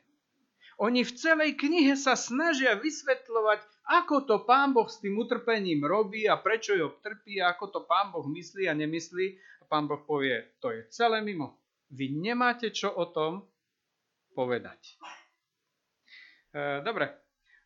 Oni 0.81 1.05
v 1.05 1.13
celej 1.13 1.61
knihe 1.61 1.93
sa 1.93 2.17
snažia 2.17 2.73
vysvetľovať, 2.81 3.61
ako 4.01 4.25
to 4.25 4.37
pán 4.49 4.73
Boh 4.73 4.89
s 4.89 4.97
tým 5.05 5.21
utrpením 5.21 5.85
robí 5.85 6.25
a 6.25 6.41
prečo 6.41 6.73
ho 6.73 6.97
trpí, 7.05 7.37
ako 7.45 7.69
to 7.69 7.81
pán 7.85 8.09
Boh 8.09 8.25
myslí 8.25 8.65
a 8.65 8.73
nemyslí. 8.73 9.37
A 9.61 9.65
pán 9.69 9.85
Boh 9.85 10.01
povie, 10.01 10.41
to 10.65 10.73
je 10.73 10.89
celé 10.89 11.21
mimo. 11.21 11.60
Vy 11.91 12.15
nemáte 12.15 12.71
čo 12.71 12.95
o 12.95 13.11
tom 13.11 13.43
povedať. 14.39 14.99
E, 16.55 16.87
dobre. 16.87 17.11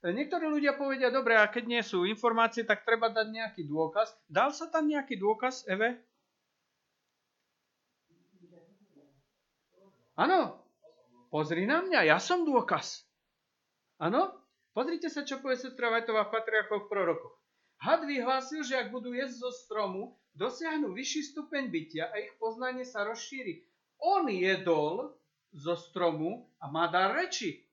Niektorí 0.04 0.44
ľudia 0.48 0.76
povedia, 0.76 1.08
dobre, 1.08 1.32
a 1.32 1.48
keď 1.48 1.64
nie 1.64 1.80
sú 1.80 2.04
informácie, 2.04 2.60
tak 2.68 2.84
treba 2.84 3.08
dať 3.08 3.24
nejaký 3.32 3.62
dôkaz. 3.64 4.12
Dal 4.28 4.52
sa 4.52 4.68
tam 4.68 4.84
nejaký 4.84 5.16
dôkaz, 5.16 5.64
Eve? 5.64 5.96
Áno. 10.20 10.60
Pozri 11.32 11.64
na 11.64 11.80
mňa, 11.80 12.04
ja 12.04 12.20
som 12.20 12.44
dôkaz. 12.44 13.08
Áno? 13.96 14.28
Pozrite 14.76 15.08
sa, 15.08 15.24
čo 15.24 15.40
povie 15.40 15.56
sestra 15.56 15.88
Vajtová 15.88 16.28
v 16.28 16.34
Patriarchoch 16.36 16.86
prorokoch. 16.86 17.34
Had 17.80 18.04
vyhlásil, 18.04 18.62
že 18.62 18.76
ak 18.78 18.92
budú 18.94 19.16
jesť 19.16 19.40
zo 19.40 19.50
stromu, 19.50 20.14
dosiahnu 20.36 20.92
vyšší 20.94 21.34
stupeň 21.34 21.72
bytia 21.72 22.12
a 22.12 22.14
ich 22.22 22.32
poznanie 22.38 22.86
sa 22.86 23.08
rozšíri 23.08 23.73
on 24.04 24.28
jedol 24.28 25.16
zo 25.56 25.72
stromu 25.80 26.44
a 26.60 26.68
má 26.68 26.92
dar 26.92 27.16
reči. 27.16 27.64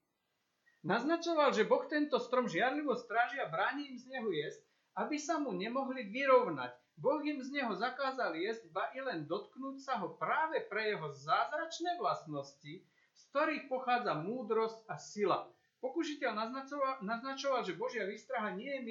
Naznačoval, 0.82 1.52
že 1.52 1.68
Boh 1.68 1.84
tento 1.92 2.18
strom 2.18 2.48
žiarlivo 2.48 2.96
stráži 2.96 3.38
a 3.44 3.52
bráni 3.52 3.92
im 3.92 3.98
z 4.00 4.08
neho 4.10 4.32
jesť, 4.32 4.64
aby 4.96 5.20
sa 5.20 5.38
mu 5.38 5.52
nemohli 5.54 6.08
vyrovnať. 6.10 6.72
Boh 6.98 7.22
im 7.22 7.44
z 7.44 7.52
neho 7.54 7.74
zakázal 7.76 8.34
jesť, 8.40 8.72
ba 8.72 8.90
i 8.96 9.02
len 9.04 9.28
dotknúť 9.28 9.78
sa 9.84 10.00
ho 10.00 10.16
práve 10.16 10.64
pre 10.72 10.96
jeho 10.96 11.12
zázračné 11.12 12.00
vlastnosti, 12.00 12.74
z 13.12 13.22
ktorých 13.34 13.68
pochádza 13.68 14.16
múdrosť 14.18 14.80
a 14.88 14.96
sila. 14.98 15.40
Pokušiteľ 15.82 16.32
naznačoval, 16.34 16.94
naznačoval 17.02 17.62
že 17.66 17.78
Božia 17.78 18.06
výstraha 18.06 18.54
nie 18.54 18.70
je 18.70 18.82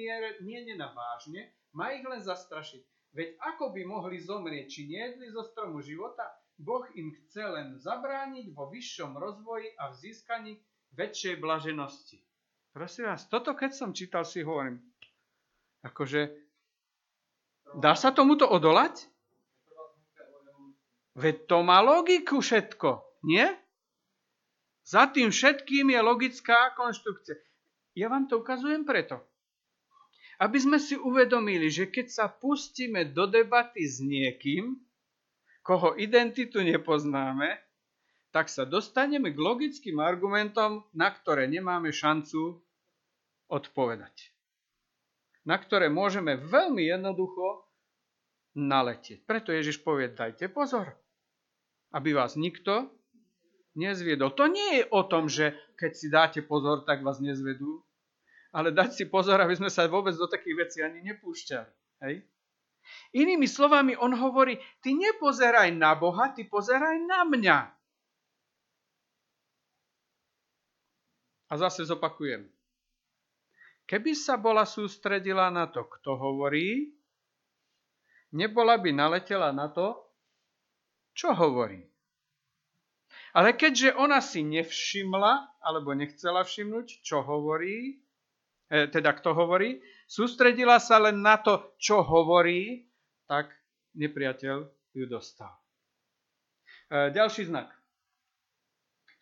mienená 0.43 0.91
vážne, 0.91 1.55
má 1.71 1.95
ich 1.95 2.03
len 2.03 2.19
zastrašiť. 2.19 2.83
Veď 3.15 3.35
ako 3.55 3.75
by 3.75 3.81
mohli 3.87 4.19
zomrieť, 4.19 4.67
či 4.71 4.81
nejedli 4.87 5.31
zo 5.31 5.43
stromu 5.43 5.79
života? 5.83 6.23
Boh 6.61 6.85
im 6.93 7.09
chce 7.11 7.41
len 7.41 7.67
zabrániť 7.81 8.53
vo 8.53 8.69
vyššom 8.69 9.17
rozvoji 9.17 9.73
a 9.81 9.89
v 9.89 9.95
získaní 9.97 10.53
väčšej 10.93 11.41
blaženosti. 11.41 12.21
Prosím 12.71 13.09
vás, 13.09 13.25
toto 13.27 13.57
keď 13.57 13.71
som 13.73 13.89
čítal, 13.91 14.23
si 14.23 14.45
hovorím, 14.45 14.79
akože, 15.83 16.31
dá 17.81 17.97
sa 17.97 18.13
tomuto 18.13 18.45
odolať? 18.47 19.09
Veď 21.17 21.49
to 21.49 21.57
má 21.65 21.83
logiku 21.83 22.39
všetko, 22.39 23.03
nie? 23.27 23.43
Za 24.87 25.11
tým 25.11 25.33
všetkým 25.33 25.91
je 25.91 25.99
logická 25.99 26.71
konštrukcia. 26.77 27.35
Ja 27.97 28.07
vám 28.07 28.31
to 28.31 28.39
ukazujem 28.39 28.87
preto. 28.87 29.19
Aby 30.39 30.57
sme 30.57 30.77
si 30.79 30.95
uvedomili, 30.95 31.67
že 31.67 31.91
keď 31.91 32.07
sa 32.07 32.25
pustíme 32.31 33.11
do 33.11 33.27
debaty 33.27 33.83
s 33.83 33.99
niekým, 33.99 34.79
koho 35.61 35.93
identitu 35.97 36.61
nepoznáme, 36.61 37.57
tak 38.31 38.47
sa 38.47 38.63
dostaneme 38.63 39.35
k 39.35 39.37
logickým 39.37 39.99
argumentom, 39.99 40.87
na 40.95 41.11
ktoré 41.11 41.45
nemáme 41.51 41.91
šancu 41.91 42.63
odpovedať. 43.51 44.31
Na 45.43 45.59
ktoré 45.59 45.91
môžeme 45.91 46.39
veľmi 46.39 46.87
jednoducho 46.87 47.65
naletieť. 48.55 49.27
Preto 49.27 49.51
Ježiš 49.51 49.83
povie, 49.83 50.11
dajte 50.11 50.47
pozor, 50.47 50.95
aby 51.91 52.15
vás 52.15 52.39
nikto 52.39 52.87
nezviedol. 53.75 54.31
To 54.35 54.47
nie 54.47 54.79
je 54.79 54.83
o 54.91 55.01
tom, 55.03 55.27
že 55.27 55.55
keď 55.75 55.91
si 55.91 56.07
dáte 56.07 56.39
pozor, 56.43 56.83
tak 56.87 57.03
vás 57.03 57.19
nezvedú, 57.19 57.83
ale 58.51 58.71
dať 58.71 58.89
si 58.95 59.03
pozor, 59.07 59.39
aby 59.39 59.55
sme 59.55 59.71
sa 59.71 59.87
vôbec 59.87 60.15
do 60.15 60.27
takých 60.27 60.55
vecí 60.67 60.77
ani 60.83 60.99
nepúšťali. 61.03 61.71
Hej? 62.07 62.15
Inými 63.11 63.47
slovami, 63.47 63.93
on 63.99 64.15
hovorí, 64.15 64.55
ty 64.79 64.95
nepozeraj 64.95 65.71
na 65.75 65.95
Boha, 65.95 66.31
ty 66.31 66.47
pozeraj 66.47 66.97
na 67.03 67.27
mňa. 67.27 67.59
A 71.51 71.53
zase 71.59 71.83
zopakujem. 71.83 72.47
Keby 73.83 74.15
sa 74.15 74.39
bola 74.39 74.63
sústredila 74.63 75.51
na 75.51 75.67
to, 75.67 75.83
kto 75.83 76.15
hovorí, 76.15 76.95
nebola 78.31 78.79
by 78.79 78.95
naletela 78.95 79.51
na 79.51 79.67
to, 79.67 79.99
čo 81.11 81.35
hovorí. 81.35 81.83
Ale 83.35 83.55
keďže 83.55 83.95
ona 83.95 84.23
si 84.23 84.43
nevšimla, 84.43 85.59
alebo 85.59 85.91
nechcela 85.91 86.43
všimnúť, 86.43 87.03
čo 87.03 87.19
hovorí, 87.23 87.99
e, 88.71 88.87
teda 88.87 89.11
kto 89.15 89.35
hovorí, 89.35 89.83
sústredila 90.11 90.75
sa 90.83 90.99
len 90.99 91.23
na 91.23 91.39
to, 91.39 91.71
čo 91.79 92.03
hovorí, 92.03 92.83
tak 93.31 93.55
nepriateľ 93.95 94.67
ju 94.91 95.05
dostal. 95.07 95.55
E, 96.91 97.15
ďalší 97.15 97.47
znak. 97.47 97.71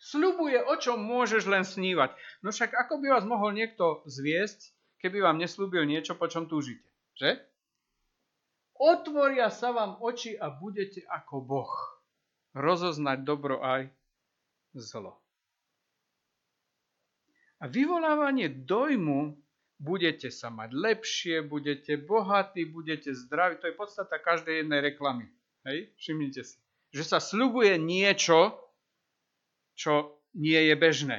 Sľubuje, 0.02 0.58
o 0.58 0.74
čom 0.80 0.98
môžeš 0.98 1.46
len 1.46 1.62
snívať. 1.62 2.10
No 2.42 2.50
však 2.50 2.74
ako 2.74 2.98
by 2.98 3.06
vás 3.14 3.24
mohol 3.28 3.54
niekto 3.54 4.02
zviesť, 4.10 4.74
keby 4.98 5.22
vám 5.22 5.38
neslúbil 5.38 5.86
niečo, 5.86 6.18
po 6.18 6.26
čom 6.26 6.50
túžite. 6.50 6.88
Že? 7.14 7.38
Otvoria 8.80 9.52
sa 9.52 9.70
vám 9.76 10.00
oči 10.00 10.34
a 10.34 10.50
budete 10.50 11.04
ako 11.06 11.44
Boh. 11.44 11.74
Rozoznať 12.56 13.22
dobro 13.22 13.62
aj 13.62 13.92
zlo. 14.74 15.20
A 17.60 17.68
vyvolávanie 17.68 18.48
dojmu 18.48 19.36
budete 19.80 20.28
sa 20.28 20.52
mať 20.52 20.76
lepšie, 20.76 21.40
budete 21.40 21.96
bohatí, 21.96 22.68
budete 22.68 23.16
zdraví. 23.16 23.56
To 23.64 23.72
je 23.72 23.74
podstata 23.74 24.20
každej 24.20 24.62
jednej 24.62 24.84
reklamy. 24.84 25.24
Hej, 25.64 25.88
všimnite 25.96 26.42
si. 26.44 26.56
Že 26.92 27.04
sa 27.16 27.18
slubuje 27.18 27.80
niečo, 27.80 28.60
čo 29.72 30.20
nie 30.36 30.68
je 30.68 30.76
bežné. 30.76 31.18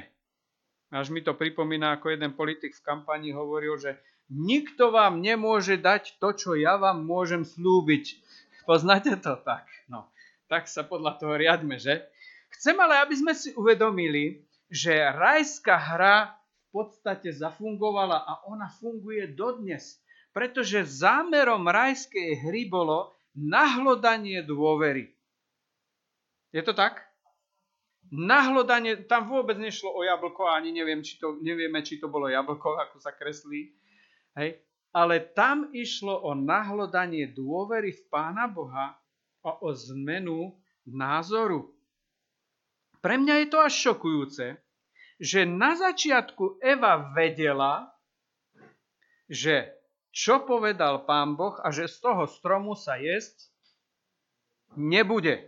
Až 0.94 1.10
mi 1.10 1.24
to 1.24 1.34
pripomína, 1.34 1.98
ako 1.98 2.14
jeden 2.14 2.36
politik 2.38 2.76
v 2.78 2.84
kampani 2.86 3.34
hovoril, 3.34 3.80
že 3.80 3.98
nikto 4.30 4.94
vám 4.94 5.18
nemôže 5.18 5.80
dať 5.80 6.20
to, 6.22 6.36
čo 6.36 6.50
ja 6.54 6.78
vám 6.78 7.02
môžem 7.02 7.42
slúbiť. 7.42 8.04
Poznáte 8.70 9.18
to 9.18 9.34
tak? 9.42 9.66
No, 9.90 10.06
tak 10.46 10.70
sa 10.70 10.86
podľa 10.86 11.18
toho 11.18 11.34
riadme, 11.34 11.82
že? 11.82 12.06
Chcem 12.52 12.76
ale, 12.78 13.00
aby 13.02 13.16
sme 13.16 13.32
si 13.32 13.50
uvedomili, 13.56 14.44
že 14.68 14.92
rajská 14.92 15.74
hra 15.74 16.36
podstate 16.72 17.30
zafungovala 17.30 18.24
a 18.24 18.32
ona 18.48 18.72
funguje 18.80 19.28
dodnes. 19.36 20.00
Pretože 20.32 20.88
zámerom 20.88 21.68
rajskej 21.68 22.40
hry 22.48 22.64
bolo 22.64 23.12
nahlodanie 23.36 24.40
dôvery. 24.40 25.12
Je 26.52 26.64
to 26.64 26.72
tak? 26.72 27.04
Nahlodanie, 28.12 29.08
tam 29.08 29.28
vôbec 29.28 29.56
nešlo 29.56 29.88
o 29.92 30.04
jablko, 30.04 30.44
ani 30.48 30.72
neviem, 30.72 31.00
či 31.00 31.16
to, 31.16 31.40
nevieme, 31.40 31.80
či 31.80 31.96
to 31.96 32.12
bolo 32.12 32.28
jablko, 32.28 32.76
ako 32.88 32.96
sa 33.00 33.12
kreslí. 33.12 33.72
Hej. 34.36 34.60
Ale 34.92 35.24
tam 35.32 35.72
išlo 35.72 36.20
o 36.20 36.36
nahlodanie 36.36 37.24
dôvery 37.32 37.96
v 37.96 38.02
Pána 38.12 38.44
Boha 38.44 38.92
a 39.40 39.50
o 39.64 39.72
zmenu 39.72 40.52
názoru. 40.84 41.72
Pre 43.00 43.16
mňa 43.16 43.34
je 43.42 43.46
to 43.48 43.58
až 43.64 43.72
šokujúce, 43.72 44.61
že 45.22 45.46
na 45.46 45.78
začiatku 45.78 46.58
Eva 46.58 47.14
vedela, 47.14 47.94
že 49.30 49.70
čo 50.10 50.42
povedal 50.42 51.06
pán 51.06 51.38
Boh 51.38 51.54
a 51.62 51.70
že 51.70 51.86
z 51.86 52.02
toho 52.02 52.26
stromu 52.26 52.74
sa 52.74 52.98
jesť 52.98 53.54
nebude. 54.74 55.46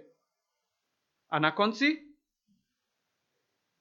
A 1.27 1.43
na 1.43 1.51
konci? 1.51 2.07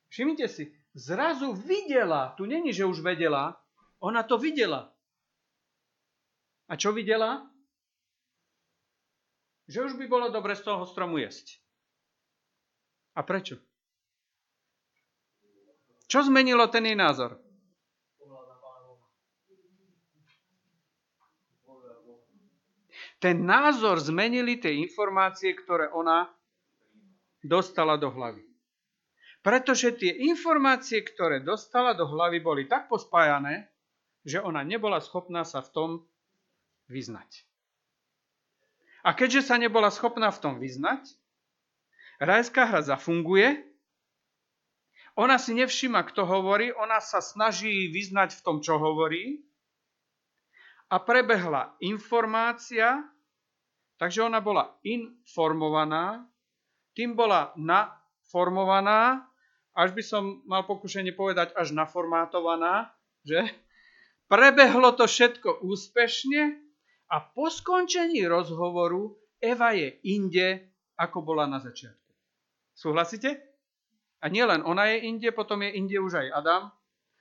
Všimnite 0.09 0.49
si, 0.49 0.73
zrazu 0.97 1.53
videla, 1.53 2.33
tu 2.33 2.49
není, 2.49 2.73
že 2.73 2.89
už 2.89 3.05
vedela, 3.05 3.61
ona 4.01 4.25
to 4.25 4.41
videla. 4.41 4.89
A 6.65 6.73
čo 6.73 6.89
videla? 6.89 7.45
Že 9.69 9.87
už 9.89 9.93
by 10.01 10.05
bolo 10.09 10.33
dobre 10.33 10.57
z 10.57 10.65
toho 10.65 10.89
stromu 10.89 11.21
jesť. 11.21 11.61
A 13.13 13.21
prečo? 13.21 13.61
Čo 16.13 16.29
zmenilo 16.29 16.69
ten 16.69 16.85
jej 16.85 16.93
názor? 16.93 17.41
Ten 23.17 23.41
názor 23.41 23.97
zmenili 23.97 24.61
tie 24.61 24.77
informácie, 24.77 25.57
ktoré 25.57 25.89
ona 25.89 26.29
dostala 27.41 27.97
do 27.97 28.13
hlavy. 28.13 28.45
Pretože 29.41 29.97
tie 29.97 30.13
informácie, 30.29 31.01
ktoré 31.01 31.41
dostala 31.41 31.97
do 31.97 32.05
hlavy, 32.05 32.45
boli 32.45 32.69
tak 32.69 32.93
pospájané, 32.93 33.73
že 34.21 34.37
ona 34.37 34.61
nebola 34.61 35.01
schopná 35.01 35.41
sa 35.41 35.65
v 35.65 35.69
tom 35.73 35.89
vyznať. 36.93 37.41
A 39.01 39.17
keďže 39.17 39.49
sa 39.49 39.57
nebola 39.57 39.89
schopná 39.89 40.29
v 40.29 40.41
tom 40.45 40.53
vyznať, 40.61 41.09
rajská 42.21 42.69
hra 42.69 42.85
zafunguje, 42.85 43.72
ona 45.13 45.37
si 45.37 45.53
nevšíma, 45.53 46.01
kto 46.09 46.25
hovorí, 46.25 46.73
ona 46.73 46.97
sa 46.97 47.21
snaží 47.21 47.89
vyznať 47.93 48.33
v 48.33 48.41
tom, 48.41 48.57
čo 48.65 48.81
hovorí 48.81 49.45
a 50.89 51.01
prebehla 51.01 51.73
informácia, 51.81 53.01
takže 53.97 54.25
ona 54.25 54.41
bola 54.41 54.73
informovaná, 54.85 56.25
tým 56.93 57.17
bola 57.17 57.53
naformovaná, 57.57 59.25
až 59.73 59.93
by 59.97 60.03
som 60.05 60.45
mal 60.45 60.65
pokušenie 60.69 61.17
povedať 61.17 61.53
až 61.57 61.73
naformátovaná, 61.73 62.93
že 63.25 63.41
prebehlo 64.29 64.93
to 64.93 65.09
všetko 65.09 65.65
úspešne 65.65 66.61
a 67.09 67.15
po 67.21 67.49
skončení 67.49 68.25
rozhovoru 68.29 69.17
Eva 69.41 69.73
je 69.73 69.97
inde, 70.05 70.73
ako 70.97 71.25
bola 71.25 71.49
na 71.49 71.57
začiatku. 71.57 72.11
Súhlasíte? 72.73 73.52
A 74.23 74.31
nielen 74.31 74.63
ona 74.63 74.87
je 74.87 75.03
inde, 75.03 75.35
potom 75.35 75.59
je 75.67 75.75
inde 75.75 75.99
už 75.99 76.15
aj 76.15 76.27
Adam 76.31 76.63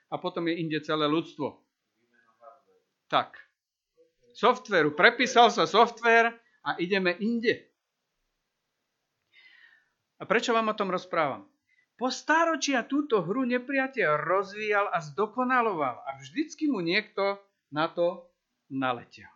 a 0.06 0.14
potom 0.22 0.46
je 0.46 0.54
inde 0.62 0.78
celé 0.86 1.10
ľudstvo. 1.10 1.58
Tak. 3.10 3.34
Softveru. 4.38 4.94
Prepísal 4.94 5.50
sa 5.50 5.66
software 5.66 6.30
a 6.62 6.78
ideme 6.78 7.18
inde. 7.18 7.66
A 10.16 10.24
prečo 10.30 10.54
vám 10.54 10.70
o 10.70 10.78
tom 10.78 10.94
rozprávam? 10.94 11.42
Po 11.98 12.06
stáročia 12.06 12.86
túto 12.86 13.26
hru 13.26 13.42
nepriateľ 13.50 14.22
rozvíjal 14.22 14.86
a 14.94 15.02
zdokonaloval 15.02 16.06
a 16.06 16.10
vždycky 16.22 16.70
mu 16.70 16.78
niekto 16.78 17.42
na 17.74 17.90
to 17.90 18.30
naletel. 18.70 19.28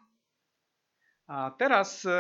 A 1.27 1.51
teraz 1.59 2.07
e, 2.07 2.15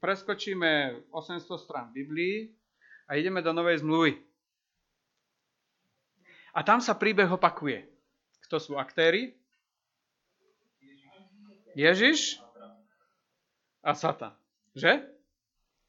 preskočíme 0.00 1.04
800 1.12 1.44
strán 1.60 1.92
Biblii 1.92 2.61
a 3.08 3.18
ideme 3.18 3.42
do 3.42 3.52
Novej 3.54 3.82
zmluvy. 3.82 4.18
A 6.52 6.60
tam 6.62 6.84
sa 6.84 6.98
príbeh 6.98 7.28
opakuje. 7.28 7.88
Kto 8.48 8.60
sú 8.60 8.72
aktéry? 8.76 9.32
Ježiš 11.72 12.36
a 13.80 13.96
Satan. 13.96 14.36
Že? 14.76 15.08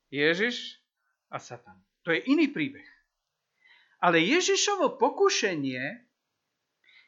Ježiš 0.08 0.80
a 1.28 1.44
Satan. 1.44 1.76
To 2.08 2.16
je 2.16 2.24
iný 2.32 2.48
príbeh. 2.48 2.88
Ale 4.00 4.24
Ježišovo 4.24 4.96
pokušenie 4.96 5.84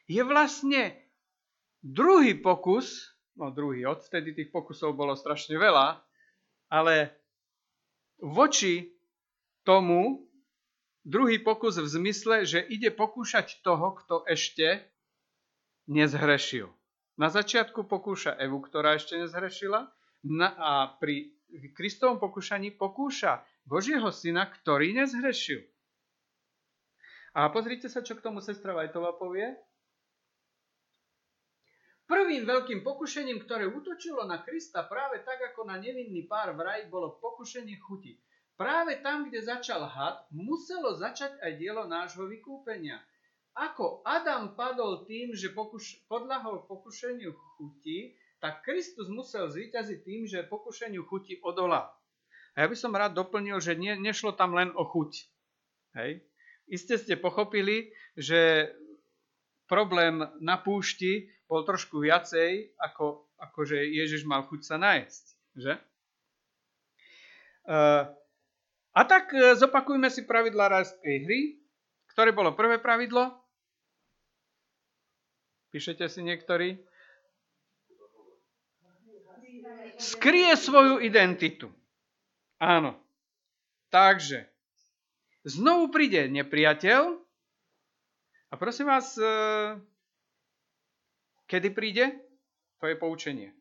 je 0.08 0.22
vlastne 0.24 0.92
druhý 1.80 2.36
pokus 2.36 3.16
no 3.36 3.52
druhý, 3.52 3.84
odvtedy 3.84 4.32
tých 4.32 4.50
pokusov 4.50 4.96
bolo 4.96 5.12
strašne 5.12 5.60
veľa, 5.60 6.00
ale 6.72 7.12
voči 8.18 8.95
tomu 9.66 10.30
druhý 11.02 11.42
pokus 11.42 11.82
v 11.82 11.90
zmysle, 11.90 12.46
že 12.46 12.62
ide 12.62 12.94
pokúšať 12.94 13.66
toho, 13.66 13.98
kto 13.98 14.22
ešte 14.30 14.86
nezhrešil. 15.90 16.70
Na 17.18 17.32
začiatku 17.32 17.84
pokúša 17.90 18.38
Evu, 18.38 18.62
ktorá 18.62 18.94
ešte 18.94 19.18
nezhrešila 19.18 19.90
a 20.58 20.70
pri 21.02 21.34
Kristovom 21.74 22.18
pokúšaní 22.18 22.74
pokúša 22.74 23.42
Božieho 23.66 24.10
syna, 24.14 24.46
ktorý 24.46 24.94
nezhrešil. 24.94 25.62
A 27.36 27.52
pozrite 27.52 27.86
sa, 27.92 28.00
čo 28.00 28.16
k 28.16 28.24
tomu 28.24 28.40
sestra 28.40 28.72
Vajtova 28.72 29.14
povie. 29.20 29.46
Prvým 32.06 32.46
veľkým 32.46 32.86
pokušením, 32.86 33.42
ktoré 33.42 33.66
útočilo 33.66 34.22
na 34.30 34.42
Krista 34.42 34.86
práve 34.86 35.26
tak 35.26 35.42
ako 35.52 35.66
na 35.66 35.76
nevinný 35.76 36.24
pár 36.30 36.54
v 36.54 36.62
raji, 36.62 36.82
bolo 36.86 37.18
pokušenie 37.18 37.76
chuti. 37.82 38.14
Práve 38.56 38.96
tam, 39.04 39.28
kde 39.28 39.44
začal 39.44 39.84
had, 39.84 40.24
muselo 40.32 40.96
začať 40.96 41.36
aj 41.44 41.52
dielo 41.60 41.84
nášho 41.84 42.24
vykúpenia. 42.24 42.96
Ako 43.56 44.00
Adam 44.04 44.56
padol 44.56 45.04
tým, 45.04 45.36
že 45.36 45.52
pokuš- 45.52 46.04
podľahol 46.08 46.64
pokušeniu 46.64 47.32
chuti, 47.32 48.16
tak 48.40 48.64
Kristus 48.64 49.08
musel 49.08 49.48
zvíťaziť 49.48 49.98
tým, 50.04 50.22
že 50.28 50.48
pokušeniu 50.48 51.04
chuti 51.08 51.40
odolal. 51.40 51.88
A 52.56 52.64
ja 52.64 52.66
by 52.68 52.76
som 52.76 52.96
rád 52.96 53.12
doplnil, 53.16 53.60
že 53.60 53.76
nie, 53.76 53.92
nešlo 53.96 54.32
tam 54.32 54.56
len 54.56 54.72
o 54.72 54.84
chuť. 54.84 55.12
Hej. 55.96 56.24
Iste 56.68 56.96
ste 56.96 57.16
pochopili, 57.16 57.92
že 58.16 58.72
problém 59.68 60.24
na 60.40 60.56
púšti 60.56 61.28
bol 61.44 61.64
trošku 61.64 62.00
viacej, 62.00 62.72
ako, 62.80 63.28
ako 63.36 63.58
že 63.68 63.84
Ježiš 63.84 64.24
mal 64.24 64.48
chuť 64.48 64.60
sa 64.64 64.76
nájsť. 64.80 65.24
Že? 65.56 65.72
Uh, 67.66 68.04
a 68.96 69.00
tak 69.04 69.28
uh, 69.36 69.52
zopakujme 69.52 70.08
si 70.08 70.24
pravidla 70.24 70.72
rajskej 70.72 71.16
hry. 71.28 71.40
Ktoré 72.16 72.32
bolo 72.32 72.56
prvé 72.56 72.80
pravidlo? 72.80 73.28
Píšete 75.68 76.08
si 76.08 76.24
niektorí? 76.24 76.80
Skrie 80.00 80.56
svoju 80.56 81.04
identitu. 81.04 81.68
Áno. 82.56 82.96
Takže, 83.92 84.48
znovu 85.44 85.92
príde 85.92 86.32
nepriateľ 86.32 87.20
a 88.48 88.54
prosím 88.56 88.88
vás, 88.88 89.12
uh, 89.20 89.76
Kedy 91.46 91.70
príde? 91.70 92.10
To 92.82 92.90
je 92.90 92.98
poučenie. 92.98 93.54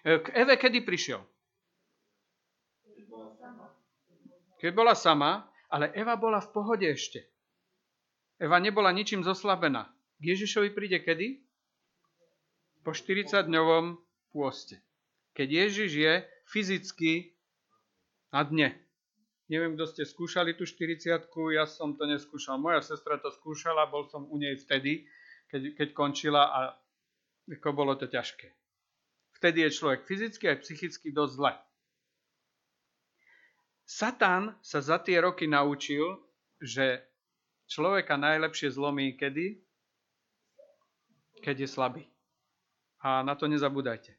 E, 0.00 0.18
k 0.18 0.26
Eve 0.32 0.56
kedy 0.56 0.80
prišiel? 0.80 1.20
Keď 4.64 4.72
bola 4.72 4.96
sama, 4.96 5.44
ale 5.68 5.92
Eva 5.92 6.16
bola 6.16 6.40
v 6.40 6.48
pohode 6.48 6.88
ešte. 6.88 7.20
Eva 8.40 8.56
nebola 8.56 8.88
ničím 8.96 9.20
zoslabená. 9.20 9.92
K 10.16 10.32
Ježišovi 10.32 10.72
príde 10.72 11.04
kedy? 11.04 11.44
Po 12.80 12.96
40-dňovom 12.96 14.00
pôste. 14.32 14.80
Keď 15.36 15.68
Ježiš 15.68 15.90
je 15.92 16.12
fyzicky 16.48 17.36
na 18.32 18.40
dne. 18.48 18.72
Neviem, 19.52 19.76
kto 19.76 19.84
ste 19.84 20.02
skúšali 20.08 20.56
tú 20.56 20.64
40 20.64 21.28
ja 21.52 21.68
som 21.68 21.92
to 22.00 22.08
neskúšal. 22.08 22.56
Moja 22.56 22.80
sestra 22.80 23.20
to 23.20 23.28
skúšala, 23.28 23.92
bol 23.92 24.08
som 24.08 24.24
u 24.32 24.40
nej 24.40 24.56
vtedy 24.56 25.04
keď, 25.52 25.62
keď 25.76 25.88
končila 25.92 26.42
a 26.50 26.60
ako 27.46 27.70
bolo 27.76 27.94
to 27.94 28.08
ťažké. 28.08 28.48
Vtedy 29.38 29.68
je 29.68 29.76
človek 29.76 30.08
fyzicky 30.08 30.48
aj 30.48 30.66
psychicky 30.66 31.12
dosť 31.12 31.32
zle. 31.36 31.52
Satan 33.84 34.56
sa 34.64 34.80
za 34.80 34.96
tie 35.00 35.20
roky 35.20 35.44
naučil, 35.44 36.16
že 36.60 37.04
človeka 37.68 38.16
najlepšie 38.16 38.72
zlomí 38.72 39.14
kedy? 39.16 39.60
Keď 41.44 41.56
je 41.64 41.68
slabý. 41.68 42.04
A 43.04 43.20
na 43.20 43.36
to 43.36 43.44
nezabúdajte. 43.44 44.16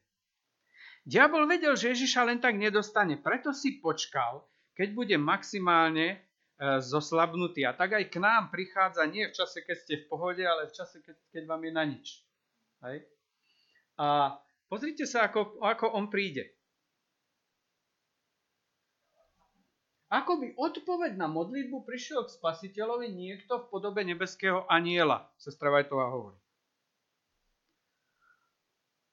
Diabol 1.06 1.50
vedel, 1.50 1.74
že 1.74 1.98
Ježiša 1.98 2.26
len 2.26 2.38
tak 2.42 2.58
nedostane, 2.58 3.18
preto 3.18 3.54
si 3.54 3.82
počkal, 3.82 4.46
keď 4.78 4.90
bude 4.94 5.16
maximálne 5.18 6.26
E, 6.56 6.80
zoslabnutý. 6.80 7.68
A 7.68 7.76
tak 7.76 8.00
aj 8.00 8.08
k 8.08 8.16
nám 8.24 8.48
prichádza 8.48 9.04
nie 9.12 9.28
v 9.28 9.36
čase, 9.36 9.60
keď 9.60 9.76
ste 9.76 9.94
v 10.00 10.08
pohode, 10.08 10.40
ale 10.40 10.72
v 10.72 10.76
čase, 10.76 11.04
keď, 11.04 11.16
keď 11.36 11.44
vám 11.52 11.62
je 11.68 11.72
na 11.76 11.84
nič. 11.84 12.08
Hej? 12.80 12.98
A 14.00 14.40
pozrite 14.72 15.04
sa, 15.04 15.28
ako, 15.28 15.60
ako 15.60 15.92
on 15.92 16.08
príde. 16.08 16.56
Ako 20.14 20.38
by 20.38 20.54
odpoveď 20.54 21.18
na 21.18 21.26
modlitbu 21.26 21.82
prišiel 21.82 22.30
k 22.30 22.36
spasiteľovi 22.38 23.10
niekto 23.10 23.66
v 23.66 23.70
podobe 23.74 24.06
nebeského 24.06 24.70
aniela, 24.70 25.26
sestra 25.42 25.74
Vajtová 25.74 26.14
hovorí. 26.14 26.38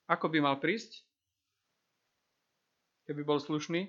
Ako 0.04 0.28
by 0.28 0.38
mal 0.44 0.60
prísť? 0.60 1.00
Keby 3.08 3.24
bol 3.24 3.40
slušný? 3.40 3.88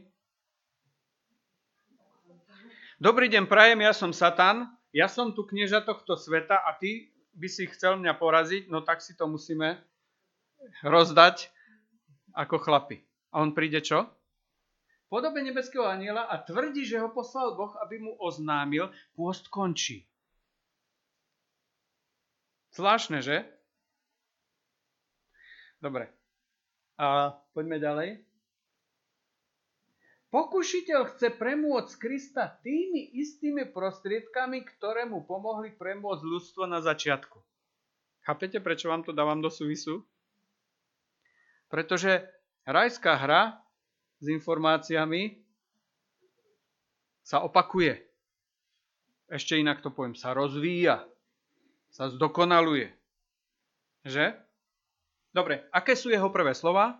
Dobrý 3.03 3.27
deň, 3.27 3.51
prajem, 3.51 3.83
ja 3.83 3.91
som 3.91 4.15
Satan, 4.15 4.71
ja 4.95 5.11
som 5.11 5.35
tu 5.35 5.43
knieža 5.43 5.83
tohto 5.83 6.15
sveta 6.15 6.55
a 6.55 6.71
ty 6.79 7.11
by 7.35 7.51
si 7.51 7.67
chcel 7.67 7.99
mňa 7.99 8.15
poraziť, 8.15 8.71
no 8.71 8.79
tak 8.79 9.03
si 9.03 9.11
to 9.19 9.27
musíme 9.27 9.75
rozdať 10.87 11.51
ako 12.31 12.63
chlapi. 12.63 13.03
A 13.35 13.43
on 13.43 13.51
príde 13.51 13.83
čo? 13.83 14.07
Podobe 15.13 15.45
nebeského 15.45 15.85
aniela 15.85 16.25
a 16.25 16.41
tvrdí, 16.41 16.89
že 16.89 16.97
ho 16.97 17.05
poslal 17.13 17.53
Boh, 17.53 17.77
aby 17.85 18.01
mu 18.01 18.17
oznámil, 18.17 18.89
pôst 19.13 19.45
končí. 19.45 20.09
Zvláštne, 22.73 23.21
že? 23.21 23.45
Dobre. 25.77 26.09
A 26.97 27.37
poďme 27.53 27.77
ďalej. 27.77 28.09
Pokušiteľ 30.33 31.13
chce 31.13 31.29
premôcť 31.37 31.93
Krista 32.01 32.57
tými 32.65 33.13
istými 33.13 33.69
prostriedkami, 33.69 34.65
ktoré 34.65 35.05
mu 35.05 35.21
pomohli 35.21 35.69
premôcť 35.77 36.25
ľudstvo 36.25 36.65
na 36.65 36.81
začiatku. 36.81 37.37
Chápete, 38.25 38.57
prečo 38.57 38.89
vám 38.89 39.05
to 39.05 39.13
dávam 39.13 39.45
do 39.45 39.53
súvisu? 39.53 40.01
Pretože 41.69 42.25
rajská 42.65 43.13
hra 43.13 43.62
s 44.23 44.31
informáciami 44.31 45.35
sa 47.27 47.43
opakuje. 47.43 47.99
Ešte 49.27 49.59
inak 49.59 49.83
to 49.83 49.91
poviem, 49.91 50.15
sa 50.15 50.31
rozvíja, 50.31 51.03
sa 51.91 52.07
zdokonaluje. 52.07 52.87
Že? 54.07 54.39
Dobre, 55.35 55.67
aké 55.75 55.99
sú 55.99 56.07
jeho 56.07 56.31
prvé 56.31 56.55
slova? 56.55 56.95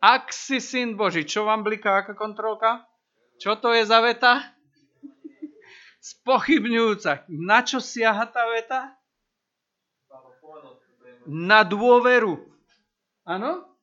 Ak 0.00 0.32
si 0.32 0.60
syn 0.60 0.96
Boží, 0.96 1.28
čo 1.28 1.44
vám 1.44 1.60
bliká, 1.60 2.00
aká 2.00 2.16
kontrolka? 2.16 2.84
Čo 3.36 3.60
to 3.60 3.76
je 3.76 3.84
za 3.84 4.00
veta? 4.00 4.40
Spochybňujúca. 6.00 7.28
Na 7.28 7.60
čo 7.66 7.82
siaha 7.82 8.24
tá 8.30 8.46
veta? 8.48 8.94
Na 11.26 11.66
dôveru. 11.66 12.38
Áno? 13.26 13.75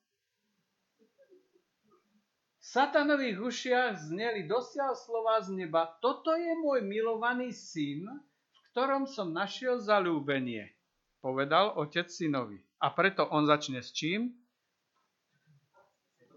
Satanových 2.74 3.38
ušiach 3.38 4.10
zneli 4.10 4.50
dosiaľ 4.50 4.98
slova 4.98 5.38
z 5.46 5.54
neba. 5.54 5.94
Toto 6.02 6.34
je 6.34 6.58
môj 6.58 6.82
milovaný 6.82 7.54
syn, 7.54 8.10
v 8.50 8.60
ktorom 8.74 9.06
som 9.06 9.30
našiel 9.30 9.78
zalúbenie. 9.78 10.74
Povedal 11.22 11.78
otec 11.78 12.10
synovi. 12.10 12.58
A 12.82 12.90
preto 12.90 13.30
on 13.30 13.46
začne 13.46 13.86
s 13.86 13.94
čím? 13.94 14.34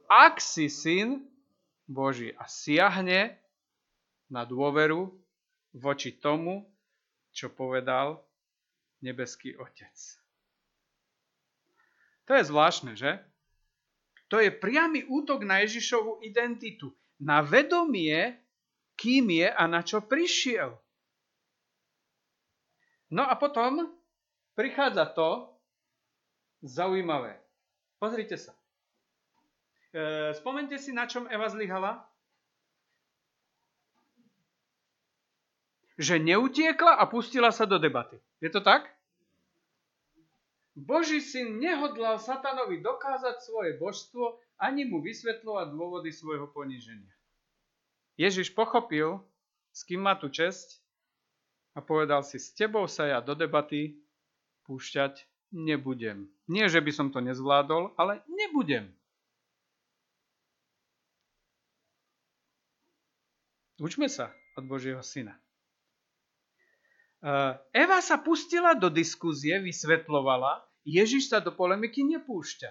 ak 0.07 0.39
si 0.39 0.71
syn 0.71 1.27
Boží 1.87 2.31
a 2.35 2.47
siahne 2.47 3.35
na 4.31 4.43
dôveru 4.47 5.11
voči 5.75 6.15
tomu, 6.15 6.67
čo 7.31 7.51
povedal 7.53 8.23
nebeský 9.03 9.55
Otec. 9.59 9.95
To 12.27 12.33
je 12.35 12.43
zvláštne, 12.43 12.99
že? 12.99 13.23
To 14.27 14.43
je 14.43 14.51
priamy 14.51 15.07
útok 15.07 15.47
na 15.47 15.63
Ježišovu 15.63 16.27
identitu, 16.27 16.91
na 17.23 17.45
vedomie, 17.47 18.35
kým 18.99 19.31
je 19.31 19.47
a 19.47 19.63
na 19.71 19.87
čo 19.87 20.03
prišiel. 20.03 20.75
No 23.13 23.23
a 23.23 23.39
potom 23.39 23.87
prichádza 24.59 25.07
to 25.15 25.55
zaujímavé. 26.65 27.39
Pozrite 28.03 28.35
sa. 28.35 28.51
E, 29.95 30.35
spomente 30.35 30.75
si, 30.81 30.91
na 30.91 31.07
čom 31.07 31.31
Eva 31.31 31.47
zlyhala? 31.47 32.03
Že 35.97 36.19
neutiekla 36.19 36.99
a 36.99 37.07
pustila 37.07 37.55
sa 37.55 37.65
do 37.65 37.79
debaty. 37.79 38.19
Je 38.43 38.51
to 38.51 38.59
tak? 38.61 38.96
Boží 40.77 41.25
syn 41.25 41.57
nehodlal 41.57 42.21
satanovi 42.21 42.85
dokázať 42.85 43.41
svoje 43.41 43.81
božstvo 43.81 44.37
ani 44.61 44.85
mu 44.85 45.01
vysvetľovať 45.01 45.73
dôvody 45.73 46.13
svojho 46.13 46.53
poníženia. 46.53 47.13
Ježiš 48.21 48.53
pochopil, 48.53 49.25
s 49.73 49.89
kým 49.89 50.05
má 50.05 50.21
tu 50.21 50.29
česť 50.29 50.85
a 51.73 51.81
povedal 51.81 52.21
si, 52.21 52.37
s 52.37 52.53
tebou 52.53 52.85
sa 52.89 53.09
ja 53.09 53.19
do 53.25 53.33
debaty 53.33 53.97
púšťať 54.69 55.25
nebudem. 55.53 56.29
Nie, 56.45 56.69
že 56.69 56.85
by 56.85 56.93
som 56.93 57.09
to 57.09 57.25
nezvládol, 57.25 57.97
ale 57.97 58.21
nebudem. 58.29 58.93
Učme 63.81 64.09
sa 64.09 64.33
od 64.57 64.65
Božieho 64.69 65.01
syna. 65.01 65.37
Eva 67.73 67.99
sa 68.05 68.21
pustila 68.21 68.77
do 68.77 68.93
diskuzie, 68.93 69.57
vysvetlovala, 69.61 70.66
Ježiš 70.87 71.35
sa 71.35 71.43
do 71.43 71.51
polemiky 71.51 72.07
nepúšťa. 72.07 72.71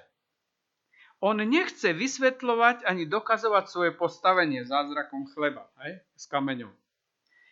On 1.19 1.35
nechce 1.35 1.91
vysvetľovať 1.91 2.87
ani 2.87 3.03
dokazovať 3.03 3.65
svoje 3.67 3.91
postavenie 3.91 4.63
zázrakom 4.63 5.27
chleba 5.35 5.67
hej, 5.83 5.99
s 6.15 6.23
kameňom. 6.31 6.71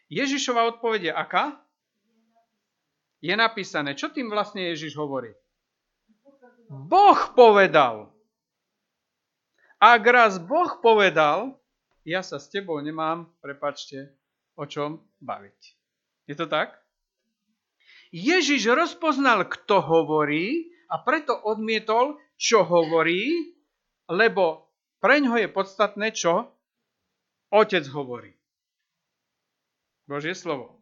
Ježišova 0.08 0.78
odpoveď 0.78 1.12
je 1.12 1.14
aká? 1.14 1.46
Je 3.24 3.36
napísané. 3.36 3.96
Čo 3.96 4.12
tým 4.12 4.28
vlastne 4.28 4.72
Ježiš 4.72 4.96
hovorí? 5.00 5.32
Boh 6.68 7.20
povedal. 7.36 8.12
Ak 9.80 10.04
raz 10.08 10.40
Boh 10.40 10.80
povedal, 10.80 11.56
ja 12.04 12.20
sa 12.20 12.40
s 12.40 12.52
tebou 12.52 12.80
nemám, 12.84 13.32
prepačte, 13.40 14.12
o 14.60 14.68
čom 14.68 15.00
baviť. 15.24 15.60
Je 16.28 16.36
to 16.36 16.48
tak? 16.52 16.83
Ježiš 18.14 18.70
rozpoznal, 18.70 19.50
kto 19.50 19.82
hovorí 19.82 20.70
a 20.86 21.02
preto 21.02 21.34
odmietol, 21.34 22.22
čo 22.38 22.62
hovorí, 22.62 23.58
lebo 24.06 24.70
preňho 25.02 25.42
je 25.42 25.50
podstatné, 25.50 26.14
čo 26.14 26.54
otec 27.50 27.82
hovorí. 27.90 28.38
Božie 30.06 30.38
slovo. 30.38 30.78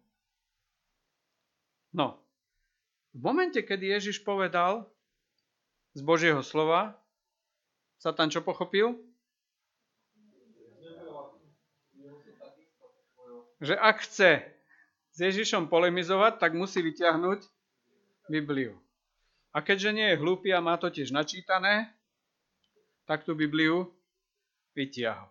No, 1.96 2.20
v 3.16 3.20
momente, 3.24 3.64
kedy 3.64 3.96
Ježiš 3.96 4.28
povedal 4.28 4.92
z 5.96 6.04
Božieho 6.04 6.44
slova, 6.44 7.00
Satan 7.96 8.28
čo 8.28 8.44
pochopil? 8.44 9.00
že 13.62 13.78
ak 13.78 14.02
chce 14.02 14.42
s 15.12 15.18
Ježišom 15.20 15.68
polemizovať, 15.68 16.40
tak 16.40 16.56
musí 16.56 16.80
vyťahnuť 16.80 17.40
Bibliu. 18.32 18.80
A 19.52 19.60
keďže 19.60 19.92
nie 19.92 20.08
je 20.12 20.20
hlúpy 20.20 20.56
a 20.56 20.64
má 20.64 20.80
to 20.80 20.88
tiež 20.88 21.12
načítané, 21.12 21.92
tak 23.04 23.28
tú 23.28 23.36
Bibliu 23.36 23.92
vytiahol. 24.72 25.28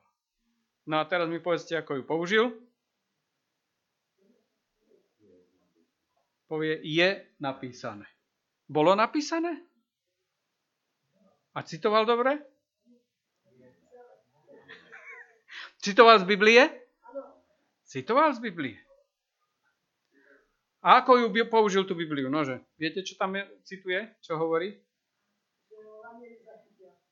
No 0.85 1.01
a 1.01 1.05
teraz 1.09 1.25
mi 1.33 1.41
povedzte, 1.41 1.81
ako 1.81 2.01
ju 2.01 2.03
použil. 2.05 2.47
Povie, 6.45 6.83
je 6.83 7.25
napísané. 7.41 8.05
Bolo 8.67 8.93
napísané? 8.99 9.65
A 11.55 11.63
citoval 11.63 12.05
dobre? 12.05 12.43
Citoval 15.81 16.21
z 16.21 16.27
Biblie? 16.29 16.63
Citoval 17.89 18.35
z 18.37 18.45
Biblie. 18.45 18.90
A 20.81 21.05
ako 21.05 21.21
ju 21.21 21.29
použil 21.45 21.85
tú 21.85 21.93
Bibliu? 21.93 22.33
Nože, 22.33 22.65
viete, 22.81 23.05
čo 23.05 23.13
tam 23.21 23.37
je, 23.37 23.45
cituje? 23.69 24.01
Čo 24.25 24.41
hovorí? 24.41 24.81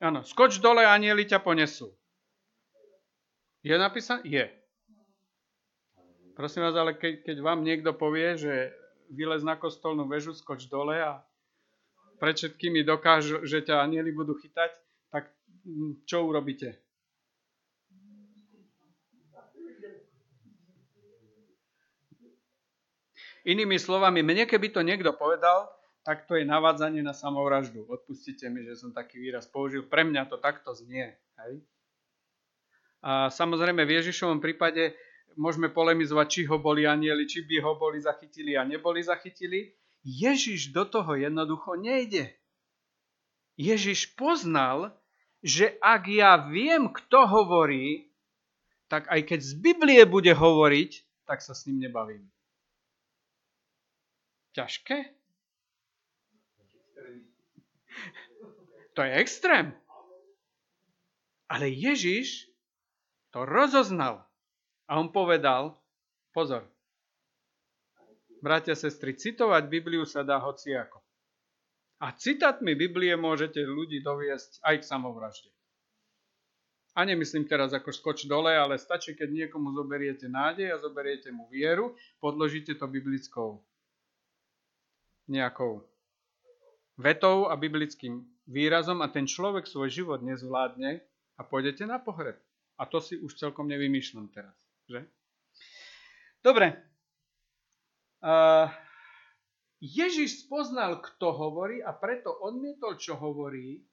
Áno, 0.01 0.25
skoč 0.25 0.63
dole, 0.65 0.89
anieli 0.89 1.29
ťa 1.29 1.43
ponesú. 1.45 1.93
Je 3.61 3.75
napísané? 3.77 4.25
Je. 4.25 4.45
Prosím 6.39 6.65
vás, 6.65 6.77
ale 6.79 6.95
keď, 6.95 7.27
keď 7.27 7.37
vám 7.43 7.67
niekto 7.67 7.91
povie, 7.93 8.39
že 8.39 8.71
vylez 9.11 9.43
na 9.43 9.59
kostolnú 9.59 10.07
väžu, 10.07 10.33
skoč 10.33 10.71
dole 10.71 11.03
a 11.03 11.21
pred 12.23 12.39
všetkými 12.39 12.87
dokážu, 12.87 13.43
že 13.43 13.67
ťa 13.67 13.83
anieli 13.85 14.15
budú 14.15 14.39
chytať, 14.39 14.71
tak 15.11 15.29
hm, 15.67 16.07
čo 16.07 16.25
urobíte? 16.25 16.88
Inými 23.49 23.81
slovami, 23.81 24.21
mne 24.21 24.45
keby 24.45 24.69
to 24.69 24.85
niekto 24.85 25.09
povedal, 25.17 25.73
tak 26.05 26.29
to 26.29 26.37
je 26.37 26.45
navádzanie 26.45 27.01
na 27.01 27.17
samovraždu. 27.17 27.89
Odpustite 27.89 28.45
mi, 28.53 28.61
že 28.65 28.77
som 28.77 28.93
taký 28.93 29.17
výraz 29.17 29.49
použil. 29.49 29.89
Pre 29.89 30.05
mňa 30.05 30.29
to 30.29 30.37
takto 30.37 30.77
znie. 30.77 31.17
Hej? 31.41 31.65
A 33.01 33.33
samozrejme 33.33 33.89
v 33.89 33.97
Ježišovom 34.05 34.45
prípade 34.45 34.93
môžeme 35.37 35.73
polemizovať, 35.73 36.27
či 36.29 36.41
ho 36.45 36.61
boli 36.61 36.85
anieli, 36.85 37.25
či 37.25 37.41
by 37.45 37.65
ho 37.65 37.73
boli 37.81 38.05
zachytili 38.05 38.53
a 38.53 38.69
neboli 38.69 39.01
zachytili. 39.01 39.73
Ježiš 40.05 40.77
do 40.77 40.85
toho 40.85 41.17
jednoducho 41.17 41.77
nejde. 41.81 42.33
Ježiš 43.59 44.13
poznal, 44.15 44.93
že 45.43 45.79
ak 45.79 46.09
ja 46.11 46.37
viem, 46.47 46.91
kto 46.91 47.27
hovorí, 47.27 48.11
tak 48.89 49.07
aj 49.13 49.29
keď 49.29 49.41
z 49.45 49.53
Biblie 49.61 50.03
bude 50.09 50.33
hovoriť, 50.33 50.91
tak 51.29 51.45
sa 51.45 51.53
s 51.53 51.69
ním 51.69 51.87
nebavím. 51.87 52.25
Ťažké? 54.57 55.19
To 58.95 59.01
je 59.07 59.13
extrém. 59.15 59.71
Ale 61.49 61.71
Ježiš 61.71 62.51
to 63.31 63.47
rozoznal. 63.47 64.27
A 64.89 64.97
on 64.97 65.13
povedal, 65.13 65.77
pozor, 66.33 66.65
bratia, 68.41 68.73
sestry, 68.73 69.13
citovať 69.13 69.69
Bibliu 69.69 70.09
sa 70.09 70.25
dá 70.25 70.41
hociako. 70.41 71.05
A 72.01 72.15
citátmi 72.15 72.73
Biblie 72.73 73.13
môžete 73.19 73.61
ľudí 73.61 74.01
doviesť 74.01 74.65
aj 74.65 74.75
k 74.81 74.89
samovražde. 74.89 75.51
A 76.97 77.05
nemyslím 77.07 77.47
teraz 77.47 77.71
ako 77.71 77.95
skoč 77.95 78.27
dole, 78.27 78.51
ale 78.51 78.81
stačí, 78.81 79.15
keď 79.15 79.47
niekomu 79.47 79.71
zoberiete 79.77 80.27
nádej 80.27 80.75
a 80.75 80.83
zoberiete 80.83 81.31
mu 81.31 81.47
vieru, 81.47 81.95
podložíte 82.19 82.75
to 82.75 82.91
biblickou 82.91 83.63
nejakou 85.29 85.85
vetou 86.99 87.47
a 87.47 87.55
biblickým 87.55 88.27
výrazom 88.49 89.05
a 89.05 89.13
ten 89.13 89.29
človek 89.29 89.69
svoj 89.69 89.93
život 89.93 90.21
nezvládne 90.25 91.05
a 91.39 91.41
pôjdete 91.47 91.87
na 91.87 92.01
pohreb. 92.03 92.41
A 92.81 92.87
to 92.89 92.99
si 92.99 93.21
už 93.21 93.37
celkom 93.37 93.69
nevymýšľam 93.69 94.33
teraz. 94.33 94.57
Že? 94.89 95.07
Dobre. 96.43 96.75
Uh, 98.19 98.67
Ježiš 99.79 100.47
spoznal, 100.47 100.99
kto 100.99 101.31
hovorí 101.31 101.79
a 101.79 101.95
preto 101.95 102.35
odmietol, 102.35 102.99
čo 102.99 103.15
hovorí, 103.15 103.87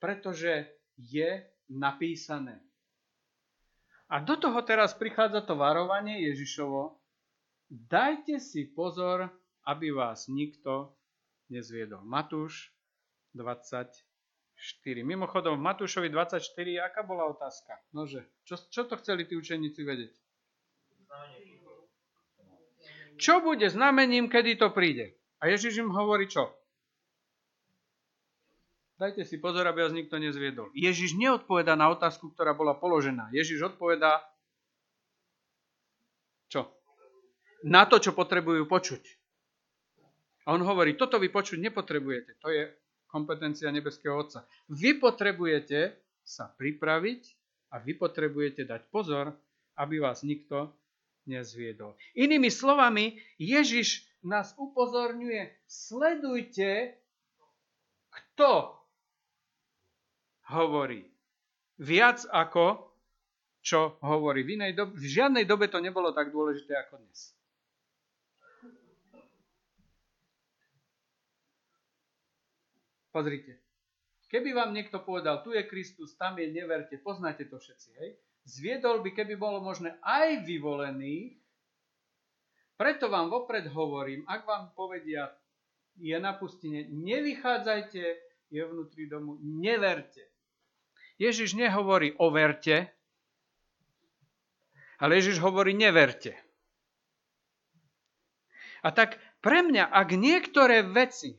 pretože 0.00 0.72
je 0.96 1.44
napísané. 1.68 2.56
A 4.08 4.18
do 4.18 4.34
toho 4.40 4.58
teraz 4.64 4.96
prichádza 4.96 5.44
to 5.44 5.54
varovanie 5.54 6.24
Ježišovo. 6.32 6.99
Dajte 7.70 8.42
si 8.42 8.66
pozor, 8.66 9.30
aby 9.62 9.94
vás 9.94 10.26
nikto 10.26 10.90
nezviedol. 11.46 12.02
Matúš 12.02 12.74
24. 13.38 13.94
Mimochodom, 15.06 15.54
v 15.54 15.66
Matúšovi 15.70 16.10
24, 16.10 16.42
aká 16.82 17.06
bola 17.06 17.30
otázka? 17.30 17.78
Nože, 17.94 18.26
čo, 18.42 18.58
čo 18.58 18.90
to 18.90 18.98
chceli 18.98 19.22
tí 19.22 19.38
učeníci 19.38 19.86
vedieť? 19.86 20.14
Čo 23.20 23.38
bude 23.38 23.70
znamením, 23.70 24.26
kedy 24.26 24.58
to 24.58 24.74
príde? 24.74 25.14
A 25.38 25.46
Ježiš 25.46 25.78
im 25.78 25.94
hovorí 25.94 26.26
čo? 26.26 26.50
Dajte 28.98 29.24
si 29.24 29.38
pozor, 29.38 29.64
aby 29.64 29.86
vás 29.86 29.94
nikto 29.96 30.18
nezviedol. 30.20 30.68
Ježiš 30.76 31.16
neodpoveda 31.16 31.72
na 31.78 31.88
otázku, 31.88 32.34
ktorá 32.34 32.52
bola 32.52 32.76
položená. 32.76 33.30
Ježiš 33.32 33.72
odpovedá 33.72 34.20
čo? 36.50 36.66
Na 37.66 37.84
to, 37.84 38.00
čo 38.00 38.16
potrebujú 38.16 38.64
počuť. 38.64 39.02
A 40.48 40.56
on 40.56 40.64
hovorí, 40.64 40.96
toto 40.96 41.20
vy 41.20 41.28
počuť 41.28 41.60
nepotrebujete. 41.60 42.40
To 42.40 42.48
je 42.48 42.72
kompetencia 43.10 43.68
nebeského 43.68 44.16
Otca. 44.16 44.46
Vy 44.72 44.96
potrebujete 44.96 45.98
sa 46.24 46.48
pripraviť 46.48 47.22
a 47.74 47.82
vy 47.82 47.98
potrebujete 47.98 48.64
dať 48.64 48.88
pozor, 48.88 49.34
aby 49.76 50.00
vás 50.00 50.22
nikto 50.22 50.72
nezviedol. 51.28 51.98
Inými 52.16 52.48
slovami, 52.48 53.18
Ježiš 53.36 54.06
nás 54.24 54.52
upozorňuje, 54.56 55.48
sledujte, 55.68 56.96
kto 58.10 58.74
hovorí. 60.50 61.06
Viac 61.80 62.26
ako 62.28 62.90
čo 63.60 64.00
hovorí. 64.00 64.44
V, 64.44 64.56
inej 64.56 64.72
dobe, 64.76 64.92
v 64.96 65.04
žiadnej 65.04 65.44
dobe 65.44 65.68
to 65.68 65.80
nebolo 65.80 66.12
tak 66.12 66.32
dôležité 66.32 66.76
ako 66.76 67.00
dnes. 67.00 67.32
Pozrite. 73.10 73.58
Keby 74.30 74.54
vám 74.54 74.70
niekto 74.70 75.02
povedal, 75.02 75.42
tu 75.42 75.50
je 75.50 75.66
Kristus, 75.66 76.14
tam 76.14 76.38
je, 76.38 76.46
neverte, 76.46 76.94
poznáte 77.02 77.42
to 77.50 77.58
všetci, 77.58 77.90
hej? 77.98 78.10
Zviedol 78.46 79.02
by, 79.02 79.10
keby 79.10 79.34
bolo 79.34 79.58
možné, 79.58 79.98
aj 80.06 80.46
vyvolených, 80.46 81.34
preto 82.78 83.10
vám 83.10 83.28
vopred 83.28 83.66
hovorím, 83.68 84.24
ak 84.24 84.46
vám 84.46 84.72
povedia, 84.72 85.28
je 85.98 86.16
na 86.16 86.32
pustine, 86.32 86.86
nevychádzajte, 86.88 88.02
je 88.48 88.62
vnútri 88.64 89.04
domu, 89.10 89.36
neverte. 89.42 90.24
Ježiš 91.20 91.58
nehovorí 91.58 92.16
overte, 92.16 92.88
ale 94.96 95.20
Ježiš 95.20 95.42
hovorí 95.44 95.76
neverte. 95.76 96.38
A 98.80 98.88
tak 98.94 99.20
pre 99.44 99.60
mňa, 99.60 99.92
ak 99.92 100.08
niektoré 100.16 100.80
veci 100.80 101.36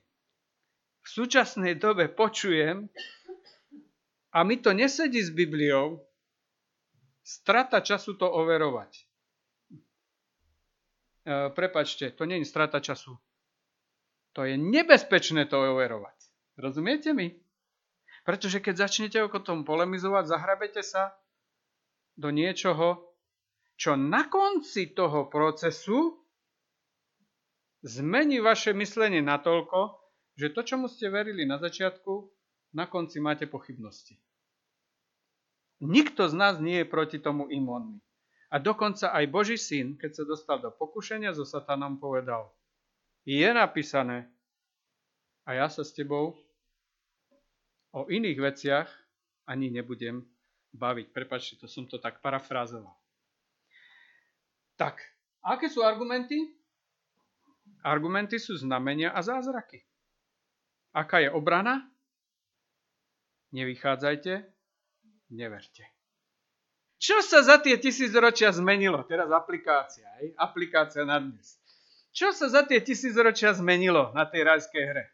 v 1.01 1.07
súčasnej 1.09 1.77
dobe 1.81 2.07
počujem 2.09 2.89
a 4.31 4.39
mi 4.45 4.61
to 4.61 4.71
nesedí 4.71 5.19
s 5.19 5.33
Bibliou, 5.33 5.99
strata 7.25 7.81
času 7.81 8.15
to 8.17 8.29
overovať. 8.29 8.91
E, 8.97 9.01
prepačte, 11.53 12.13
to 12.13 12.25
nie 12.25 12.41
je 12.41 12.49
strata 12.49 12.79
času. 12.79 13.17
To 14.33 14.47
je 14.47 14.55
nebezpečné 14.55 15.45
to 15.51 15.59
overovať. 15.59 16.17
Rozumiete 16.55 17.11
mi? 17.11 17.35
Pretože 18.23 18.61
keď 18.61 18.87
začnete 18.87 19.17
o 19.19 19.29
tom 19.41 19.65
polemizovať, 19.65 20.23
zahrabete 20.29 20.85
sa 20.85 21.17
do 22.15 22.29
niečoho, 22.29 23.11
čo 23.75 23.97
na 23.97 24.29
konci 24.29 24.93
toho 24.93 25.25
procesu 25.25 26.21
zmení 27.81 28.37
vaše 28.37 28.77
myslenie 28.77 29.25
natoľko, 29.25 30.00
že 30.35 30.53
to, 30.53 30.63
čomu 30.63 30.87
ste 30.87 31.11
verili 31.11 31.43
na 31.43 31.59
začiatku, 31.59 32.29
na 32.71 32.87
konci 32.87 33.19
máte 33.19 33.47
pochybnosti. 33.47 34.15
Nikto 35.81 36.29
z 36.29 36.35
nás 36.37 36.55
nie 36.61 36.85
je 36.85 36.87
proti 36.87 37.17
tomu 37.17 37.49
imónny. 37.49 37.99
A 38.51 38.59
dokonca 38.59 39.15
aj 39.15 39.31
Boží 39.31 39.57
syn, 39.57 39.95
keď 39.95 40.11
sa 40.21 40.23
dostal 40.27 40.57
do 40.59 40.69
pokušenia 40.75 41.31
so 41.31 41.47
satanom, 41.47 41.97
povedal, 41.97 42.51
je 43.23 43.47
napísané, 43.47 44.27
a 45.47 45.57
ja 45.57 45.67
sa 45.67 45.81
s 45.81 45.95
tebou 45.95 46.37
o 47.91 48.01
iných 48.07 48.39
veciach 48.39 48.87
ani 49.49 49.73
nebudem 49.73 50.21
baviť. 50.71 51.11
Prepačte, 51.11 51.59
to 51.59 51.67
som 51.67 51.89
to 51.89 51.97
tak 51.97 52.21
parafrázoval. 52.21 52.93
Tak, 54.77 55.01
aké 55.43 55.67
sú 55.67 55.81
argumenty? 55.81 56.55
Argumenty 57.81 58.37
sú 58.37 58.55
znamenia 58.57 59.11
a 59.11 59.21
zázraky. 59.25 59.81
Aká 60.91 61.23
je 61.23 61.31
obrana? 61.31 61.87
Nevychádzajte, 63.51 64.43
neverte. 65.31 65.83
Čo 67.01 67.19
sa 67.25 67.41
za 67.41 67.57
tie 67.57 67.81
tisícročia 67.81 68.53
zmenilo? 68.53 69.03
Teraz 69.09 69.31
aplikácia, 69.33 70.05
hej? 70.21 70.37
aplikácia 70.37 71.01
na 71.03 71.17
dnes. 71.17 71.57
Čo 72.11 72.35
sa 72.35 72.51
za 72.51 72.61
tie 72.67 72.83
tisícročia 72.83 73.55
zmenilo 73.55 74.11
na 74.13 74.27
tej 74.27 74.43
rajskej 74.45 74.83
hre? 74.85 75.05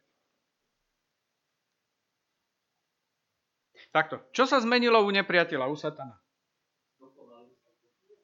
Takto. 3.94 4.20
Čo 4.36 4.46
sa 4.46 4.60
zmenilo 4.60 5.00
u 5.02 5.10
nepriateľa, 5.10 5.72
u 5.72 5.78
satana? 5.78 6.18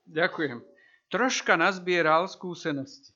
Ďakujem. 0.09 0.61
Troška 1.09 1.57
nazbieral 1.57 2.27
skúsenosti. 2.27 3.13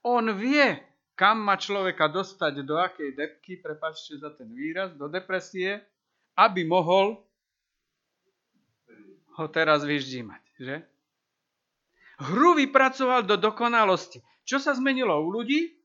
On 0.00 0.24
vie, 0.34 0.80
kam 1.20 1.44
má 1.44 1.60
človeka 1.60 2.08
dostať, 2.08 2.64
do 2.64 2.80
akej 2.80 3.12
depky, 3.12 3.60
prepačte 3.60 4.16
za 4.16 4.32
ten 4.32 4.48
výraz, 4.56 4.96
do 4.96 5.04
depresie, 5.04 5.84
aby 6.32 6.64
mohol 6.64 7.20
ho 9.36 9.46
teraz 9.52 9.84
vyždímať. 9.84 10.40
Že? 10.56 10.76
Hru 12.24 12.56
vypracoval 12.56 13.28
do 13.28 13.36
dokonalosti. 13.36 14.24
Čo 14.48 14.64
sa 14.64 14.72
zmenilo 14.72 15.12
u 15.20 15.28
ľudí? 15.28 15.76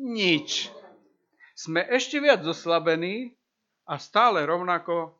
Nič. 0.00 0.72
Sme 1.52 1.84
ešte 1.84 2.16
viac 2.16 2.40
zoslabení 2.48 3.36
a 3.84 4.00
stále 4.00 4.40
rovnako 4.48 5.12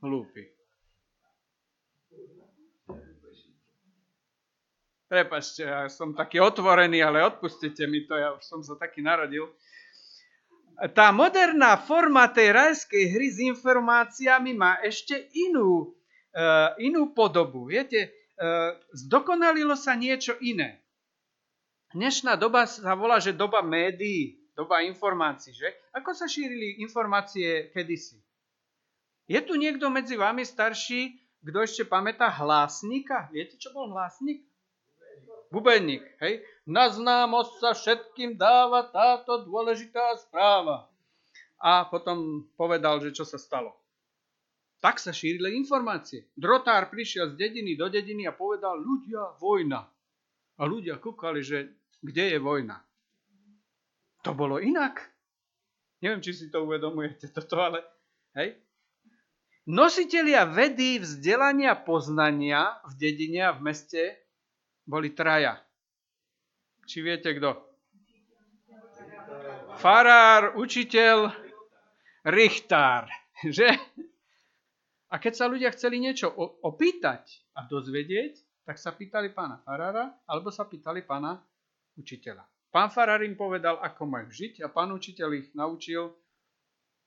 hlúpi. 0.00 0.59
Prepačte, 5.10 5.66
ja 5.66 5.90
som 5.90 6.14
taký 6.14 6.38
otvorený, 6.38 7.02
ale 7.02 7.26
odpustite 7.26 7.82
mi 7.90 8.06
to, 8.06 8.14
ja 8.14 8.30
už 8.30 8.46
som 8.46 8.62
sa 8.62 8.78
taký 8.78 9.02
narodil. 9.02 9.50
Tá 10.94 11.10
moderná 11.10 11.74
forma 11.82 12.30
tej 12.30 12.54
rajskej 12.54 13.10
hry 13.10 13.26
s 13.26 13.42
informáciami 13.42 14.54
má 14.54 14.78
ešte 14.86 15.18
inú, 15.34 15.90
uh, 16.30 16.78
inú 16.78 17.10
podobu. 17.10 17.66
Viete, 17.66 18.14
uh, 18.38 18.78
zdokonalilo 18.94 19.74
sa 19.74 19.98
niečo 19.98 20.38
iné. 20.38 20.78
Dnešná 21.90 22.38
doba 22.38 22.70
sa 22.70 22.94
volá, 22.94 23.18
že 23.18 23.34
doba 23.34 23.66
médií, 23.66 24.38
doba 24.54 24.86
informácií, 24.86 25.50
že? 25.50 25.74
Ako 25.90 26.14
sa 26.14 26.30
šírili 26.30 26.78
informácie 26.86 27.74
kedysi? 27.74 28.22
Je 29.26 29.42
tu 29.42 29.58
niekto 29.58 29.90
medzi 29.90 30.14
vami 30.14 30.46
starší, 30.46 31.18
kto 31.42 31.66
ešte 31.66 31.82
pamätá 31.82 32.30
hlásnika? 32.30 33.26
Viete, 33.34 33.58
čo 33.58 33.74
bol 33.74 33.90
hlásnik? 33.90 34.46
Bubenník, 35.50 36.02
hej, 36.22 36.40
na 36.64 36.86
známosť 36.88 37.52
sa 37.58 37.70
všetkým 37.74 38.38
dáva 38.38 38.86
táto 38.88 39.42
dôležitá 39.44 40.16
správa. 40.22 40.86
A 41.60 41.84
potom 41.84 42.48
povedal, 42.56 43.02
že 43.04 43.12
čo 43.12 43.28
sa 43.28 43.36
stalo. 43.36 43.76
Tak 44.80 44.96
sa 44.96 45.12
šírili 45.12 45.60
informácie. 45.60 46.24
Drotár 46.32 46.88
prišiel 46.88 47.36
z 47.36 47.36
dediny 47.36 47.76
do 47.76 47.92
dediny 47.92 48.24
a 48.24 48.32
povedal, 48.32 48.80
ľudia, 48.80 49.36
vojna. 49.36 49.84
A 50.56 50.62
ľudia 50.64 50.96
kúkali, 50.96 51.44
že 51.44 51.68
kde 52.00 52.32
je 52.32 52.38
vojna. 52.40 52.80
To 54.24 54.32
bolo 54.32 54.56
inak. 54.56 55.04
Neviem, 56.00 56.24
či 56.24 56.32
si 56.32 56.46
to 56.48 56.64
uvedomujete, 56.64 57.28
toto, 57.36 57.60
ale 57.60 57.84
hej. 58.40 58.56
Nositelia 59.68 60.48
vedy, 60.48 60.98
vzdelania, 61.04 61.76
poznania 61.76 62.80
v 62.88 62.92
dedine 62.96 63.52
a 63.52 63.52
v 63.52 63.68
meste 63.68 64.16
boli 64.90 65.14
traja. 65.14 65.54
Či 66.82 67.06
viete 67.06 67.30
kto? 67.38 67.54
Farár, 69.78 70.58
učiteľ, 70.58 71.30
richtár. 72.26 73.06
Že? 73.46 73.70
A 75.10 75.18
keď 75.18 75.32
sa 75.32 75.46
ľudia 75.46 75.70
chceli 75.72 76.02
niečo 76.02 76.28
opýtať 76.66 77.46
a 77.56 77.64
dozvedieť, 77.66 78.66
tak 78.66 78.76
sa 78.78 78.94
pýtali 78.94 79.32
pána 79.34 79.58
farára 79.62 80.12
alebo 80.26 80.52
sa 80.52 80.66
pýtali 80.68 81.02
pána 81.02 81.40
učiteľa. 81.98 82.46
Pán 82.70 82.94
farár 82.94 83.26
im 83.26 83.34
povedal, 83.34 83.82
ako 83.82 84.06
majú 84.06 84.30
žiť 84.30 84.62
a 84.62 84.70
pán 84.70 84.94
učiteľ 84.94 85.28
ich 85.34 85.50
naučil 85.58 86.14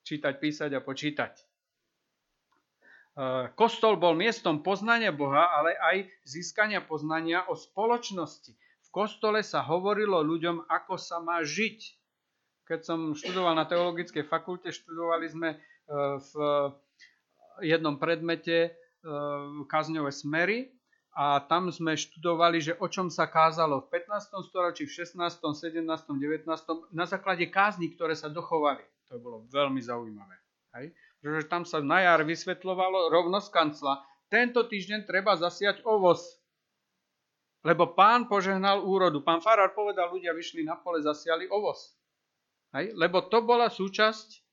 čítať, 0.03 0.33
písať 0.35 0.71
a 0.75 0.83
počítať. 0.83 1.52
E, 3.13 3.53
kostol 3.53 3.97
bol 3.97 4.17
miestom 4.17 4.61
poznania 4.65 5.13
Boha, 5.13 5.49
ale 5.53 5.77
aj 5.77 5.97
získania 6.25 6.81
poznania 6.81 7.45
o 7.49 7.57
spoločnosti 7.57 8.57
kostole 8.93 9.41
sa 9.41 9.65
hovorilo 9.65 10.21
ľuďom, 10.21 10.69
ako 10.69 11.01
sa 11.01 11.17
má 11.17 11.41
žiť. 11.41 11.97
Keď 12.69 12.79
som 12.85 12.99
študoval 13.17 13.57
na 13.57 13.65
teologickej 13.65 14.29
fakulte, 14.29 14.69
študovali 14.69 15.25
sme 15.27 15.49
e, 15.51 15.57
v 16.21 16.31
jednom 17.65 17.97
predmete 17.97 18.69
e, 18.69 18.71
kazňové 19.65 20.13
smery 20.13 20.71
a 21.17 21.41
tam 21.43 21.73
sme 21.73 21.97
študovali, 21.97 22.61
že 22.61 22.73
o 22.79 22.87
čom 22.87 23.09
sa 23.09 23.27
kázalo 23.27 23.83
v 23.89 23.99
15. 23.99 24.47
storočí, 24.47 24.85
v 24.85 24.93
16., 24.93 25.19
17., 25.19 25.83
19. 25.83 26.47
na 26.93 27.05
základe 27.09 27.49
kázni, 27.49 27.91
ktoré 27.91 28.13
sa 28.15 28.31
dochovali. 28.31 28.85
To 29.11 29.19
bolo 29.19 29.43
veľmi 29.51 29.81
zaujímavé. 29.83 30.37
Hej? 30.79 30.95
Pretože 31.23 31.47
tam 31.47 31.63
sa 31.63 31.79
na 31.79 32.03
jar 32.03 32.19
vysvetľovalo 32.27 33.07
rovnosť 33.07 33.47
kancla. 33.47 34.03
Tento 34.27 34.67
týždeň 34.67 35.07
treba 35.07 35.39
zasiať 35.39 35.79
ovoz 35.87 36.43
lebo 37.63 37.95
pán 37.95 38.27
požehnal 38.27 38.83
úrodu. 38.83 39.23
Pán 39.23 39.39
Farár 39.39 39.71
povedal, 39.71 40.11
ľudia 40.11 40.35
vyšli 40.35 40.67
na 40.67 40.75
pole, 40.75 40.99
zasiali 40.99 41.47
ovoz. 41.47 41.95
Hej? 42.75 42.91
Lebo 42.99 43.23
to 43.31 43.39
bola 43.39 43.71
súčasť 43.71 44.43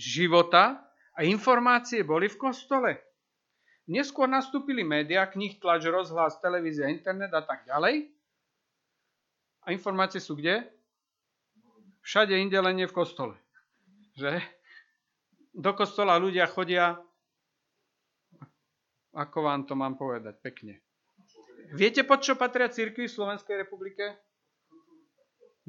života 0.00 0.80
a 1.12 1.20
informácie 1.20 2.00
boli 2.00 2.32
v 2.32 2.40
kostole. 2.40 2.96
Neskôr 3.84 4.24
nastúpili 4.24 4.80
médiá, 4.80 5.28
knih, 5.28 5.60
tlač, 5.60 5.84
rozhlas, 5.84 6.40
televízia, 6.40 6.88
internet 6.88 7.28
a 7.36 7.44
tak 7.44 7.68
ďalej. 7.68 8.08
A 9.68 9.76
informácie 9.76 10.22
sú 10.22 10.40
kde? 10.40 10.64
Všade 12.00 12.32
inde 12.32 12.56
v 12.56 12.96
kostole. 12.96 13.36
Že? 14.16 14.40
Do 15.50 15.74
kostola 15.74 16.14
ľudia 16.20 16.46
chodia, 16.46 16.94
ako 19.10 19.38
vám 19.42 19.66
to 19.66 19.74
mám 19.74 19.98
povedať, 19.98 20.38
pekne 20.38 20.78
Viete, 21.70 22.02
pod 22.02 22.26
čo 22.26 22.34
patria 22.34 22.66
církvy 22.66 23.06
v 23.06 23.14
Slovenskej 23.14 23.62
republike? 23.62 24.02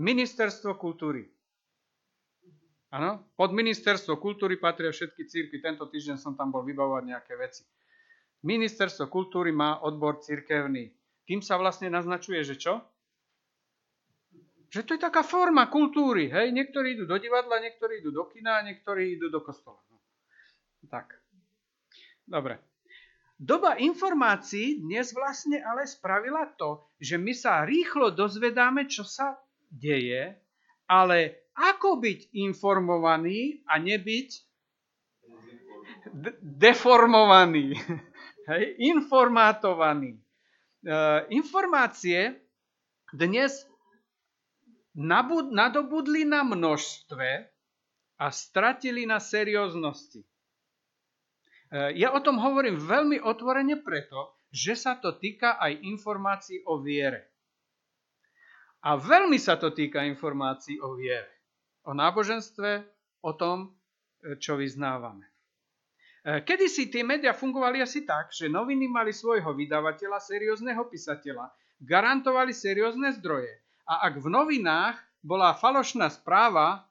Ministerstvo 0.02 0.74
kultúry. 0.74 1.30
Áno, 2.90 3.30
pod 3.38 3.54
ministerstvo 3.54 4.18
kultúry 4.18 4.58
patria 4.58 4.90
všetky 4.90 5.30
církvy. 5.30 5.62
Tento 5.62 5.86
týždeň 5.86 6.18
som 6.18 6.34
tam 6.34 6.50
bol 6.50 6.66
vybavovať 6.66 7.04
nejaké 7.06 7.34
veci. 7.38 7.64
Ministerstvo 8.42 9.14
kultúry 9.14 9.54
má 9.54 9.78
odbor 9.86 10.18
církevný. 10.26 10.90
Tým 11.30 11.46
sa 11.46 11.62
vlastne 11.62 11.94
naznačuje, 11.94 12.42
že 12.42 12.58
čo? 12.58 12.82
Že 14.72 14.82
to 14.88 14.92
je 14.96 15.02
taká 15.04 15.20
forma 15.22 15.68
kultúry. 15.68 16.32
Hej? 16.32 16.56
Niektorí 16.56 16.96
idú 16.96 17.04
do 17.04 17.20
divadla, 17.20 17.60
niektorí 17.60 18.00
idú 18.00 18.16
do 18.16 18.24
kina, 18.32 18.64
niektorí 18.64 19.20
idú 19.20 19.28
do 19.28 19.44
kostola. 19.44 19.84
No. 19.92 20.00
Tak. 20.88 21.12
Dobre. 22.24 22.56
Doba 23.42 23.76
informácií 23.82 24.80
dnes 24.80 25.12
vlastne 25.18 25.60
ale 25.66 25.90
spravila 25.90 26.46
to, 26.56 26.88
že 27.02 27.18
my 27.18 27.34
sa 27.34 27.66
rýchlo 27.66 28.14
dozvedáme, 28.14 28.86
čo 28.86 29.02
sa 29.02 29.34
deje, 29.68 30.38
ale 30.86 31.50
ako 31.58 31.98
byť 32.00 32.38
informovaný 32.38 33.66
a 33.66 33.82
nebyť 33.82 34.30
deformovaný, 36.40 37.74
hej, 38.54 38.64
informátovaný. 38.78 40.22
E, 40.86 40.94
informácie 41.34 42.38
dnes 43.10 43.66
nadobudli 44.96 46.28
na 46.28 46.44
množstve 46.44 47.30
a 48.20 48.28
stratili 48.30 49.08
na 49.08 49.24
serióznosti. 49.24 50.22
Eh, 51.72 51.96
ja 51.96 52.12
o 52.12 52.20
tom 52.20 52.36
hovorím 52.36 52.76
veľmi 52.76 53.24
otvorene 53.24 53.80
preto, 53.80 54.36
že 54.52 54.76
sa 54.76 55.00
to 55.00 55.16
týka 55.16 55.56
aj 55.56 55.80
informácií 55.88 56.60
o 56.68 56.84
viere. 56.84 57.32
A 58.84 59.00
veľmi 59.00 59.40
sa 59.40 59.56
to 59.56 59.72
týka 59.72 60.04
informácií 60.04 60.76
o 60.84 61.00
viere. 61.00 61.32
O 61.88 61.96
náboženstve, 61.96 62.84
o 63.24 63.32
tom, 63.40 63.72
eh, 64.22 64.36
čo 64.36 64.60
vyznávame. 64.60 65.32
Eh, 66.22 66.44
Kedy 66.44 66.68
si 66.68 66.92
tie 66.92 67.08
médiá 67.08 67.32
fungovali 67.32 67.80
asi 67.80 68.04
tak, 68.04 68.36
že 68.36 68.52
noviny 68.52 68.92
mali 68.92 69.16
svojho 69.16 69.56
vydavateľa, 69.56 70.20
seriózneho 70.20 70.84
písateľa, 70.92 71.50
garantovali 71.80 72.52
seriózne 72.52 73.16
zdroje 73.18 73.61
a 73.88 74.08
ak 74.10 74.22
v 74.22 74.28
novinách 74.30 74.98
bola 75.22 75.54
falošná 75.54 76.10
správa, 76.10 76.86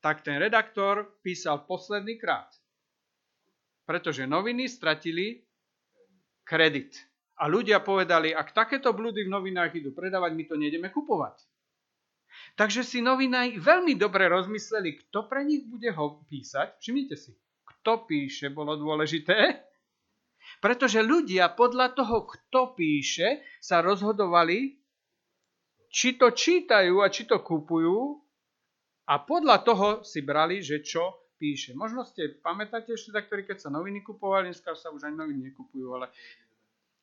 tak 0.00 0.24
ten 0.24 0.40
redaktor 0.40 1.20
písal 1.20 1.64
posledný 1.68 2.16
krát 2.16 2.60
pretože 3.90 4.22
noviny 4.22 4.70
stratili 4.70 5.42
kredit. 6.46 6.94
A 7.42 7.50
ľudia 7.50 7.82
povedali, 7.82 8.30
ak 8.30 8.54
takéto 8.54 8.94
blúdy 8.94 9.26
v 9.26 9.34
novinách 9.34 9.82
idú 9.82 9.90
predávať, 9.90 10.30
my 10.38 10.44
to 10.46 10.54
nejdeme 10.54 10.94
kupovať. 10.94 11.42
Takže 12.54 12.86
si 12.86 13.02
novinári 13.02 13.58
veľmi 13.58 13.98
dobre 13.98 14.30
rozmysleli, 14.30 15.02
kto 15.02 15.26
pre 15.26 15.42
nich 15.42 15.66
bude 15.66 15.90
ho 15.90 16.22
písať. 16.30 16.78
Všimnite 16.78 17.18
si, 17.18 17.34
kto 17.66 18.06
píše, 18.06 18.54
bolo 18.54 18.78
dôležité. 18.78 19.58
Pretože 20.62 21.02
ľudia 21.02 21.50
podľa 21.58 21.90
toho, 21.90 22.30
kto 22.30 22.78
píše, 22.78 23.42
sa 23.58 23.82
rozhodovali, 23.82 24.79
či 25.90 26.14
to 26.14 26.30
čítajú 26.30 27.02
a 27.02 27.10
či 27.10 27.26
to 27.26 27.42
kupujú 27.42 28.22
a 29.10 29.18
podľa 29.18 29.56
toho 29.66 29.88
si 30.06 30.22
brali, 30.22 30.62
že 30.62 30.86
čo 30.86 31.34
píše. 31.34 31.74
Možno 31.74 32.06
ste 32.06 32.38
pamätáte 32.38 32.94
ešte 32.94 33.10
ktorí 33.10 33.42
keď 33.42 33.58
sa 33.58 33.74
noviny 33.74 34.06
kupovali, 34.06 34.54
dneska 34.54 34.78
sa 34.78 34.94
už 34.94 35.10
ani 35.10 35.18
noviny 35.18 35.50
nekupujú, 35.50 35.98
ale 35.98 36.06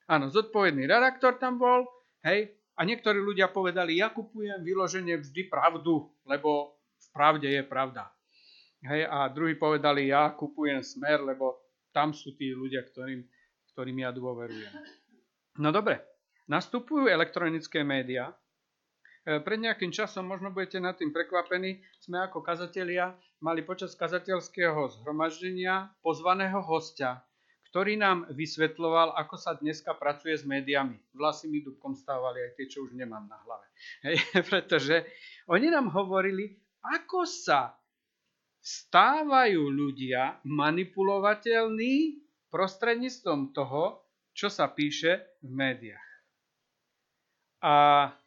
áno, 0.07 0.31
zodpovedný 0.31 0.87
redaktor 0.87 1.35
tam 1.35 1.59
bol, 1.59 1.83
hej, 2.23 2.55
a 2.77 2.85
niektorí 2.85 3.17
ľudia 3.17 3.49
povedali, 3.49 3.97
ja 3.97 4.13
kupujem 4.13 4.61
vyloženie 4.61 5.17
vždy 5.17 5.49
pravdu, 5.49 6.07
lebo 6.29 6.77
v 6.77 7.07
pravde 7.09 7.49
je 7.49 7.63
pravda. 7.65 8.07
Hej, 8.85 9.09
a 9.09 9.25
druhí 9.33 9.57
povedali, 9.57 10.13
ja 10.13 10.29
kupujem 10.37 10.85
smer, 10.85 11.25
lebo 11.25 11.57
tam 11.89 12.13
sú 12.13 12.37
tí 12.37 12.53
ľudia, 12.53 12.85
ktorým, 12.85 13.25
ktorým 13.73 13.97
ja 14.05 14.13
dôverujem. 14.13 14.69
No 15.57 15.73
dobre, 15.73 15.97
nastupujú 16.45 17.09
elektronické 17.09 17.81
médiá, 17.81 18.29
pred 19.27 19.59
nejakým 19.59 19.91
časom, 19.91 20.23
možno 20.23 20.55
budete 20.55 20.79
nad 20.79 20.95
tým 20.95 21.11
prekvapení, 21.11 21.83
sme 21.99 22.23
ako 22.23 22.39
kazatelia 22.39 23.11
mali 23.43 23.59
počas 23.59 23.91
kazateľského 23.99 24.87
zhromaždenia 24.87 25.91
pozvaného 25.99 26.63
hostia, 26.63 27.19
ktorý 27.67 27.99
nám 27.99 28.31
vysvetloval, 28.31 29.11
ako 29.19 29.35
sa 29.35 29.59
dneska 29.59 29.91
pracuje 29.99 30.31
s 30.31 30.47
médiami. 30.47 30.95
Vlasy 31.11 31.51
mi 31.51 31.59
dubkom 31.59 31.91
stávali 31.91 32.39
aj 32.39 32.51
tie, 32.55 32.71
čo 32.71 32.87
už 32.87 32.95
nemám 32.95 33.27
na 33.27 33.35
hlave. 33.43 33.67
Hej, 34.07 34.17
pretože 34.51 35.03
oni 35.51 35.75
nám 35.75 35.91
hovorili, 35.91 36.55
ako 36.79 37.27
sa 37.27 37.75
stávajú 38.63 39.59
ľudia 39.59 40.39
manipulovateľní 40.47 42.23
prostredníctvom 42.47 43.51
toho, 43.51 44.07
čo 44.31 44.47
sa 44.47 44.71
píše 44.71 45.35
v 45.43 45.51
médiách. 45.51 46.07
A 47.67 47.75
E, 48.07 48.26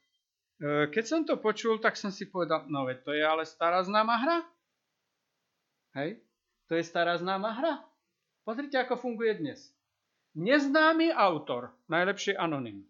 keď 0.61 1.05
som 1.09 1.25
to 1.25 1.41
počul, 1.41 1.81
tak 1.81 1.97
som 1.97 2.13
si 2.13 2.29
povedal, 2.29 2.69
no 2.69 2.85
veď 2.85 2.99
to 3.01 3.11
je 3.17 3.25
ale 3.25 3.49
stará 3.49 3.81
známa 3.81 4.15
hra. 4.21 4.39
Hej? 5.97 6.21
To 6.69 6.77
je 6.77 6.85
stará 6.85 7.17
známa 7.17 7.51
hra. 7.57 7.75
Pozrite, 8.45 8.77
ako 8.77 9.01
funguje 9.01 9.41
dnes. 9.41 9.73
Neznámy 10.37 11.11
autor, 11.17 11.73
najlepšie 11.89 12.37
anonym. 12.37 12.85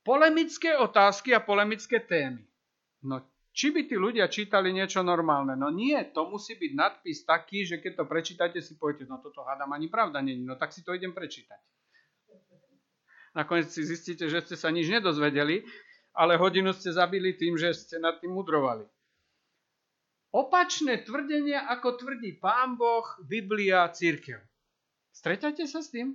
polemické 0.00 0.74
otázky 0.74 1.36
a 1.36 1.44
polemické 1.44 2.00
témy. 2.00 2.42
No, 3.04 3.20
či 3.52 3.70
by 3.74 3.84
tí 3.84 3.96
ľudia 3.98 4.30
čítali 4.30 4.72
niečo 4.72 5.04
normálne? 5.04 5.58
No 5.58 5.68
nie, 5.68 5.96
to 6.14 6.30
musí 6.30 6.56
byť 6.56 6.72
nadpis 6.72 7.26
taký, 7.26 7.66
že 7.66 7.82
keď 7.82 8.00
to 8.00 8.04
prečítate, 8.08 8.58
si 8.62 8.78
poviete, 8.78 9.04
no 9.04 9.20
toto 9.20 9.44
hádam 9.44 9.72
ani 9.72 9.90
pravda 9.90 10.22
není, 10.24 10.46
no 10.46 10.56
tak 10.56 10.72
si 10.72 10.86
to 10.86 10.94
idem 10.94 11.12
prečítať. 11.12 11.60
Nakoniec 13.40 13.72
si 13.72 13.88
zistíte, 13.88 14.28
že 14.28 14.44
ste 14.44 14.52
sa 14.60 14.68
nič 14.68 14.92
nedozvedeli, 14.92 15.64
ale 16.12 16.36
hodinu 16.36 16.76
ste 16.76 16.92
zabili 16.92 17.32
tým, 17.32 17.56
že 17.56 17.72
ste 17.72 17.96
nad 17.96 18.20
tým 18.20 18.36
mudrovali. 18.36 18.84
Opačné 20.36 21.00
tvrdenia, 21.08 21.64
ako 21.72 21.96
tvrdí 22.04 22.36
Pán 22.36 22.76
Boh, 22.76 23.08
Biblia, 23.24 23.88
Církev. 23.88 24.44
Stretáte 25.08 25.64
sa 25.64 25.80
s 25.80 25.88
tým? 25.88 26.12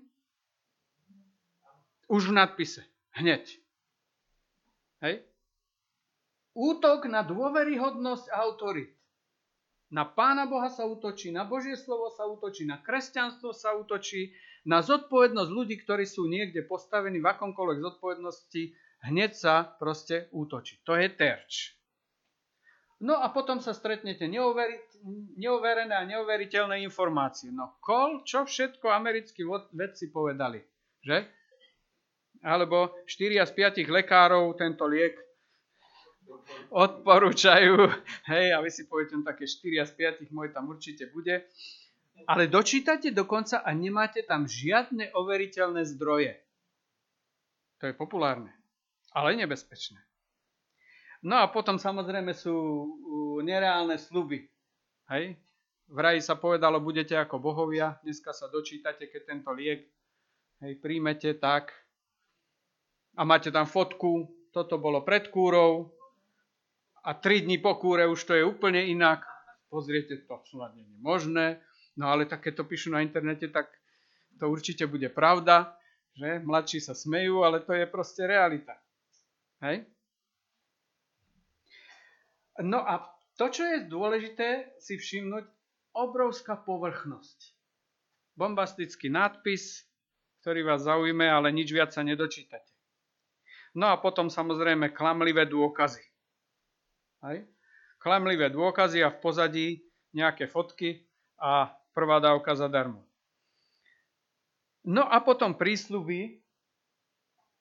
Už 2.13 2.30
v 2.30 2.38
nadpise. 2.38 2.86
Hneď. 3.17 3.57
Hej? 5.01 5.26
Útok 6.53 7.09
na 7.09 7.26
dôveryhodnosť 7.26 8.30
a 8.30 8.45
autorit. 8.45 8.93
Na 9.89 10.05
Pána 10.05 10.45
Boha 10.45 10.69
sa 10.69 10.86
útočí, 10.86 11.34
na 11.34 11.41
Božie 11.41 11.73
slovo 11.73 12.13
sa 12.13 12.30
útočí, 12.30 12.69
na 12.69 12.78
kresťanstvo 12.78 13.49
sa 13.49 13.73
útočí, 13.73 14.30
na 14.66 14.82
zodpovednosť 14.82 15.51
ľudí, 15.53 15.78
ktorí 15.86 16.09
sú 16.09 16.26
niekde 16.26 16.66
postavení 16.66 17.22
v 17.22 17.30
akomkoľvek 17.30 17.80
zodpovednosti, 17.86 18.63
hneď 19.05 19.32
sa 19.38 19.63
proste 19.78 20.28
útočí. 20.34 20.82
To 20.89 20.97
je 20.97 21.07
terč. 21.13 21.78
No 23.05 23.22
a 23.22 23.30
potom 23.30 23.61
sa 23.61 23.76
stretnete 23.76 24.26
neoverené 25.38 25.93
a 25.93 26.07
neuveriteľné 26.07 26.82
informácie. 26.82 27.51
No 27.51 27.78
kol, 27.84 28.26
čo 28.26 28.47
všetko 28.47 28.88
americkí 28.89 29.45
vedci 29.76 30.09
povedali, 30.09 30.63
že? 31.03 31.28
Alebo 32.41 32.95
4 33.05 33.45
z 33.45 33.51
5 33.86 33.86
lekárov 33.89 34.55
tento 34.57 34.88
liek 34.88 35.13
odporúčajú. 36.72 37.78
Hej, 38.32 38.47
a 38.55 38.63
vy 38.63 38.70
si 38.72 38.88
poviete, 38.88 39.20
no 39.20 39.28
také 39.28 39.45
4 39.45 39.86
z 39.86 39.93
5 40.26 40.34
môj 40.34 40.55
tam 40.55 40.72
určite 40.72 41.11
bude. 41.11 41.45
Ale 42.24 42.47
dočítate 42.47 43.11
dokonca 43.11 43.59
a 43.59 43.70
nemáte 43.76 44.24
tam 44.24 44.47
žiadne 44.47 45.11
overiteľné 45.11 45.84
zdroje. 45.84 46.39
To 47.84 47.91
je 47.91 47.93
populárne, 47.93 48.55
ale 49.11 49.36
nebezpečné. 49.36 49.99
No 51.28 51.43
a 51.43 51.51
potom 51.51 51.76
samozrejme 51.76 52.32
sú 52.32 52.55
nereálne 53.43 53.99
sluby. 53.99 54.47
Hej? 55.11 55.36
V 55.86 55.97
raji 56.01 56.24
sa 56.24 56.39
povedalo, 56.39 56.82
budete 56.82 57.13
ako 57.13 57.38
bohovia. 57.38 57.99
Dneska 58.01 58.34
sa 58.34 58.49
dočítate, 58.49 59.11
keď 59.11 59.22
tento 59.28 59.51
liek 59.53 59.86
hej, 60.63 60.74
príjmete 60.82 61.38
tak 61.38 61.76
a 63.13 63.22
máte 63.22 63.51
tam 63.53 63.70
fotku, 63.70 64.32
toto 64.49 64.80
bolo 64.80 65.03
pred 65.03 65.30
kúrou 65.30 65.93
a 67.05 67.13
tri 67.13 67.45
dní 67.45 67.61
po 67.61 67.78
kúre 67.78 68.07
už 68.09 68.24
to 68.24 68.34
je 68.34 68.41
úplne 68.41 68.82
inak. 68.82 69.22
Pozriete, 69.70 70.26
to 70.26 70.39
snad 70.47 70.74
nie 70.74 70.88
je 70.88 70.99
možné. 71.03 71.45
No 71.96 72.12
ale 72.12 72.28
tak 72.28 72.43
keď 72.43 72.64
to 72.64 72.64
píšu 72.68 72.91
na 72.91 73.00
internete, 73.00 73.48
tak 73.48 73.72
to 74.36 74.52
určite 74.52 74.84
bude 74.88 75.08
pravda, 75.12 75.76
že 76.16 76.43
mladší 76.43 76.80
sa 76.84 76.91
smejú, 76.91 77.43
ale 77.43 77.64
to 77.64 77.72
je 77.72 77.88
proste 77.88 78.24
realita. 78.28 78.76
Hej? 79.64 79.88
No 82.64 82.84
a 82.84 83.04
to, 83.36 83.52
čo 83.52 83.64
je 83.68 83.88
dôležité 83.88 84.80
si 84.80 84.96
všimnúť, 84.96 85.43
obrovská 85.96 86.60
povrchnosť. 86.60 87.56
Bombastický 88.36 89.08
nadpis, 89.08 89.88
ktorý 90.43 90.68
vás 90.68 90.84
zaujme, 90.84 91.24
ale 91.24 91.56
nič 91.56 91.72
viac 91.72 91.96
sa 91.96 92.04
nedočítate. 92.04 92.72
No 93.76 93.91
a 93.91 94.00
potom 94.00 94.32
samozrejme 94.32 94.96
klamlivé 94.96 95.48
dôkazy. 95.48 96.04
Hej? 97.28 97.48
Klamlivé 98.00 98.52
dôkazy 98.52 99.04
a 99.04 99.12
v 99.12 99.20
pozadí 99.20 99.68
nejaké 100.16 100.48
fotky 100.48 101.04
a 101.39 101.76
prvá 101.96 102.20
dávka 102.20 102.52
zadarmo. 102.54 103.02
No 104.86 105.08
a 105.08 105.18
potom 105.24 105.56
prísľuby, 105.56 106.43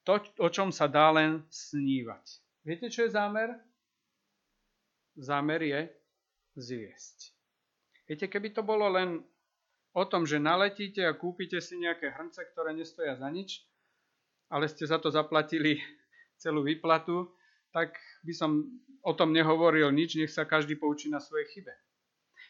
to, 0.04 0.20
o 0.42 0.48
čom 0.52 0.68
sa 0.68 0.84
dá 0.84 1.08
len 1.08 1.40
snívať. 1.48 2.26
Viete, 2.66 2.92
čo 2.92 3.08
je 3.08 3.16
zámer? 3.16 3.56
Zámer 5.16 5.62
je 5.64 5.80
zviesť. 6.60 7.32
Viete, 8.04 8.28
keby 8.28 8.52
to 8.52 8.60
bolo 8.60 8.92
len 8.92 9.24
o 9.96 10.04
tom, 10.04 10.28
že 10.28 10.42
naletíte 10.42 11.00
a 11.06 11.16
kúpite 11.16 11.56
si 11.64 11.80
nejaké 11.80 12.12
hrnce, 12.12 12.44
ktoré 12.52 12.76
nestoja 12.76 13.16
za 13.16 13.30
nič, 13.32 13.64
ale 14.52 14.68
ste 14.68 14.84
za 14.84 15.00
to 15.00 15.08
zaplatili 15.08 15.80
celú 16.36 16.66
výplatu, 16.66 17.32
tak 17.72 17.96
by 18.26 18.34
som 18.36 18.68
o 19.00 19.12
tom 19.16 19.32
nehovoril 19.32 19.88
nič, 19.88 20.20
nech 20.20 20.28
sa 20.28 20.44
každý 20.44 20.76
poučí 20.76 21.08
na 21.08 21.22
svojej 21.22 21.48
chybe. 21.48 21.72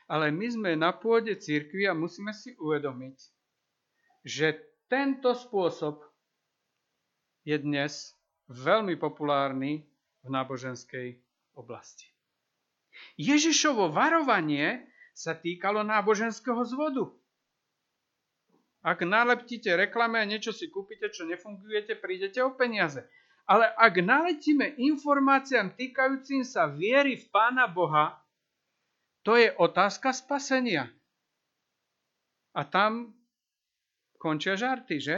Ale 0.04 0.28
my 0.28 0.46
sme 0.52 0.70
na 0.76 0.92
pôde 0.92 1.32
církvy 1.32 1.88
a 1.88 1.96
musíme 1.96 2.36
si 2.36 2.52
uvedomiť, 2.60 3.16
že 4.24 4.60
tento 4.88 5.32
spôsob 5.32 6.04
je 7.44 7.56
dnes 7.56 8.12
veľmi 8.52 9.00
populárny 9.00 9.84
v 10.24 10.28
náboženskej 10.28 11.20
oblasti. 11.56 12.08
Ježišovo 13.16 13.88
varovanie 13.92 14.84
sa 15.16 15.32
týkalo 15.32 15.80
náboženského 15.84 16.62
zvodu. 16.68 17.04
Ak 18.84 19.00
naleptíte 19.00 19.72
reklame 19.72 20.20
a 20.20 20.28
niečo 20.28 20.52
si 20.52 20.68
kúpite, 20.68 21.08
čo 21.08 21.24
nefungujete, 21.24 21.96
prídete 21.96 22.44
o 22.44 22.52
peniaze. 22.52 23.08
Ale 23.48 23.68
ak 23.76 24.00
naletíme 24.00 24.76
informáciám 24.76 25.76
týkajúcim 25.76 26.44
sa 26.44 26.68
viery 26.68 27.16
v 27.16 27.24
Pána 27.28 27.68
Boha, 27.68 28.23
to 29.24 29.40
je 29.40 29.48
otázka 29.56 30.12
spasenia. 30.12 30.92
A 32.54 32.62
tam 32.68 33.16
končia 34.20 34.54
žarty, 34.54 35.00
že? 35.00 35.16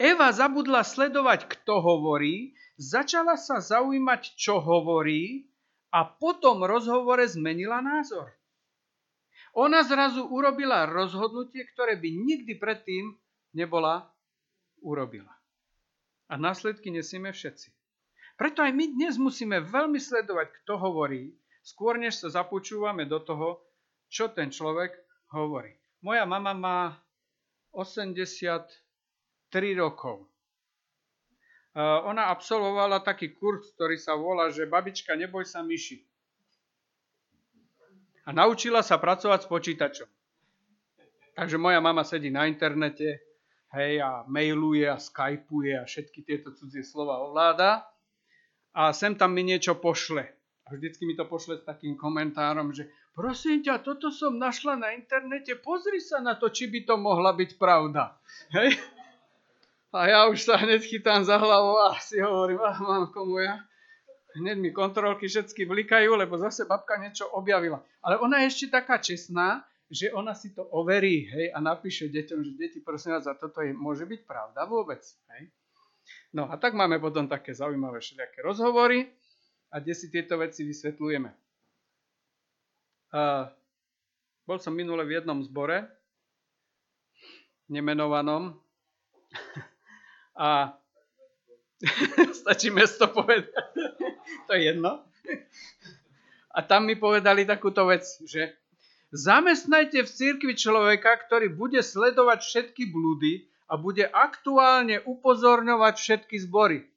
Eva 0.00 0.32
zabudla 0.32 0.82
sledovať, 0.82 1.46
kto 1.46 1.84
hovorí, 1.84 2.56
začala 2.80 3.36
sa 3.36 3.60
zaujímať, 3.60 4.34
čo 4.34 4.58
hovorí 4.58 5.46
a 5.92 6.08
potom 6.08 6.64
rozhovore 6.64 7.22
zmenila 7.28 7.84
názor. 7.84 8.32
Ona 9.52 9.82
zrazu 9.82 10.24
urobila 10.26 10.86
rozhodnutie, 10.86 11.66
ktoré 11.74 11.98
by 11.98 12.08
nikdy 12.08 12.56
predtým 12.56 13.18
nebola 13.52 14.08
urobila. 14.80 15.34
A 16.30 16.38
následky 16.38 16.94
nesieme 16.94 17.34
všetci. 17.34 17.74
Preto 18.38 18.62
aj 18.62 18.72
my 18.72 18.84
dnes 18.96 19.18
musíme 19.20 19.60
veľmi 19.60 19.98
sledovať, 19.98 20.48
kto 20.62 20.78
hovorí, 20.80 21.34
skôr 21.70 21.94
než 21.94 22.18
sa 22.18 22.42
započúvame 22.42 23.06
do 23.06 23.22
toho, 23.22 23.62
čo 24.10 24.26
ten 24.34 24.50
človek 24.50 24.90
hovorí. 25.30 25.70
Moja 26.02 26.26
mama 26.26 26.50
má 26.50 26.98
83 27.70 28.66
rokov. 29.78 30.26
Ona 31.78 32.34
absolvovala 32.34 32.98
taký 33.06 33.38
kurz, 33.38 33.70
ktorý 33.78 33.94
sa 33.94 34.18
volá, 34.18 34.50
že 34.50 34.66
babička, 34.66 35.14
neboj 35.14 35.46
sa 35.46 35.62
myši. 35.62 36.02
A 38.26 38.34
naučila 38.34 38.82
sa 38.82 38.98
pracovať 38.98 39.46
s 39.46 39.48
počítačom. 39.48 40.10
Takže 41.38 41.56
moja 41.62 41.78
mama 41.78 42.02
sedí 42.02 42.26
na 42.34 42.50
internete, 42.50 43.22
hej, 43.70 44.02
a 44.02 44.26
mailuje 44.26 44.90
a 44.90 44.98
skypuje 44.98 45.78
a 45.78 45.86
všetky 45.86 46.26
tieto 46.26 46.50
cudzie 46.50 46.82
slova 46.82 47.22
ovláda. 47.22 47.86
A 48.74 48.90
sem 48.90 49.14
tam 49.14 49.30
mi 49.30 49.46
niečo 49.46 49.78
pošle 49.78 50.39
vždycky 50.70 51.06
mi 51.06 51.14
to 51.18 51.26
pošle 51.26 51.58
s 51.58 51.66
takým 51.66 51.98
komentárom, 51.98 52.70
že 52.70 52.88
prosím 53.12 53.60
ťa, 53.66 53.82
toto 53.82 54.14
som 54.14 54.38
našla 54.38 54.78
na 54.78 54.88
internete, 54.94 55.58
pozri 55.58 55.98
sa 55.98 56.22
na 56.22 56.38
to, 56.38 56.48
či 56.48 56.70
by 56.70 56.86
to 56.86 56.94
mohla 56.96 57.34
byť 57.34 57.50
pravda. 57.58 58.14
Hej? 58.54 58.78
A 59.90 60.06
ja 60.06 60.20
už 60.30 60.46
sa 60.46 60.54
hneď 60.54 60.86
chytám 60.86 61.26
za 61.26 61.34
hlavu 61.34 61.74
a 61.82 61.98
si 61.98 62.22
hovorím, 62.22 62.62
ah, 62.62 62.78
mamko 62.78 63.26
moja, 63.26 63.58
hneď 64.38 64.56
mi 64.62 64.70
kontrolky 64.70 65.26
všetky 65.26 65.66
blikajú, 65.66 66.14
lebo 66.14 66.38
zase 66.38 66.62
babka 66.62 66.94
niečo 66.94 67.26
objavila. 67.34 67.82
Ale 67.98 68.22
ona 68.22 68.42
je 68.42 68.54
ešte 68.54 68.66
taká 68.70 69.02
čestná, 69.02 69.66
že 69.90 70.14
ona 70.14 70.38
si 70.38 70.54
to 70.54 70.62
overí 70.62 71.26
hej, 71.26 71.50
a 71.50 71.58
napíše 71.58 72.06
deťom, 72.06 72.38
že 72.46 72.52
deti, 72.54 72.78
prosím 72.78 73.18
vás, 73.18 73.26
a 73.26 73.34
toto 73.34 73.58
je, 73.58 73.74
môže 73.74 74.06
byť 74.06 74.20
pravda 74.22 74.62
vôbec. 74.62 75.02
Hej? 75.34 75.50
No 76.30 76.46
a 76.46 76.54
tak 76.54 76.78
máme 76.78 77.02
potom 77.02 77.26
také 77.26 77.50
zaujímavé 77.50 77.98
všelijaké 77.98 78.46
rozhovory 78.46 79.10
a 79.70 79.78
kde 79.78 79.94
si 79.94 80.10
tieto 80.10 80.34
veci 80.38 80.66
vysvetľujeme. 80.66 81.30
Uh, 83.10 83.46
bol 84.46 84.58
som 84.58 84.74
minule 84.74 85.02
v 85.06 85.22
jednom 85.22 85.38
zbore, 85.46 85.86
nemenovanom, 87.70 88.54
a 90.40 90.74
stačí 92.40 92.68
mesto 92.68 93.08
povedať, 93.08 93.46
to 94.46 94.50
je 94.52 94.62
jedno. 94.74 95.06
A 96.50 96.66
tam 96.66 96.90
mi 96.90 96.98
povedali 96.98 97.46
takúto 97.46 97.86
vec, 97.86 98.02
že 98.26 98.58
zamestnajte 99.14 100.02
v 100.02 100.10
cirkvi 100.10 100.54
človeka, 100.58 101.14
ktorý 101.30 101.54
bude 101.54 101.78
sledovať 101.78 102.42
všetky 102.42 102.90
blúdy 102.90 103.46
a 103.70 103.78
bude 103.78 104.02
aktuálne 104.10 104.98
upozorňovať 105.06 105.94
všetky 105.94 106.36
zbory. 106.42 106.89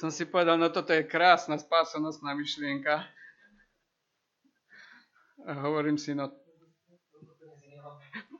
Som 0.00 0.08
si 0.08 0.24
povedal, 0.24 0.56
no 0.56 0.72
toto 0.72 0.96
je 0.96 1.04
krásna 1.04 1.60
spásonosná 1.60 2.32
myšlienka. 2.32 3.04
A 5.44 5.52
hovorím 5.60 6.00
si, 6.00 6.16
no... 6.16 6.32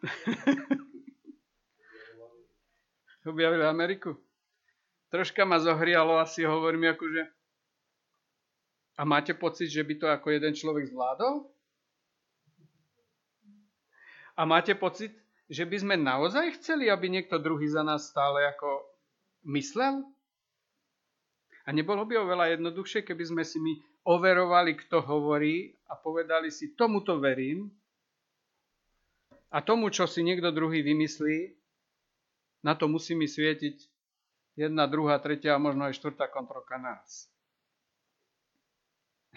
Objavili 3.28 3.60
Ameriku. 3.68 4.16
Troška 5.12 5.44
ma 5.44 5.60
zohrialo, 5.60 6.16
asi 6.16 6.48
hovorím, 6.48 6.96
akože... 6.96 7.28
A 8.96 9.04
máte 9.04 9.36
pocit, 9.36 9.68
že 9.68 9.84
by 9.84 9.94
to 10.00 10.08
ako 10.08 10.32
jeden 10.32 10.56
človek 10.56 10.88
zvládol? 10.88 11.44
A 14.32 14.48
máte 14.48 14.72
pocit, 14.72 15.12
že 15.44 15.68
by 15.68 15.76
sme 15.76 16.00
naozaj 16.00 16.56
chceli, 16.56 16.88
aby 16.88 17.12
niekto 17.12 17.36
druhý 17.36 17.68
za 17.68 17.84
nás 17.84 18.08
stále 18.08 18.48
ako 18.48 18.80
myslel? 19.44 20.08
A 21.70 21.74
nebolo 21.74 22.02
by 22.02 22.18
oveľa 22.18 22.58
jednoduchšie, 22.58 23.06
keby 23.06 23.30
sme 23.30 23.46
si 23.46 23.62
my 23.62 23.78
overovali, 24.02 24.74
kto 24.74 25.06
hovorí 25.06 25.70
a 25.86 25.94
povedali 25.94 26.50
si, 26.50 26.74
tomuto 26.74 27.22
verím 27.22 27.70
a 29.54 29.62
tomu, 29.62 29.86
čo 29.94 30.10
si 30.10 30.26
niekto 30.26 30.50
druhý 30.50 30.82
vymyslí, 30.82 31.54
na 32.66 32.74
to 32.74 32.90
musí 32.90 33.14
mi 33.14 33.30
svietiť 33.30 33.86
jedna, 34.58 34.90
druhá, 34.90 35.22
tretia 35.22 35.54
a 35.54 35.62
možno 35.62 35.86
aj 35.86 35.94
štvrtá 35.94 36.26
kontrolka 36.34 36.74
nás. 36.74 37.30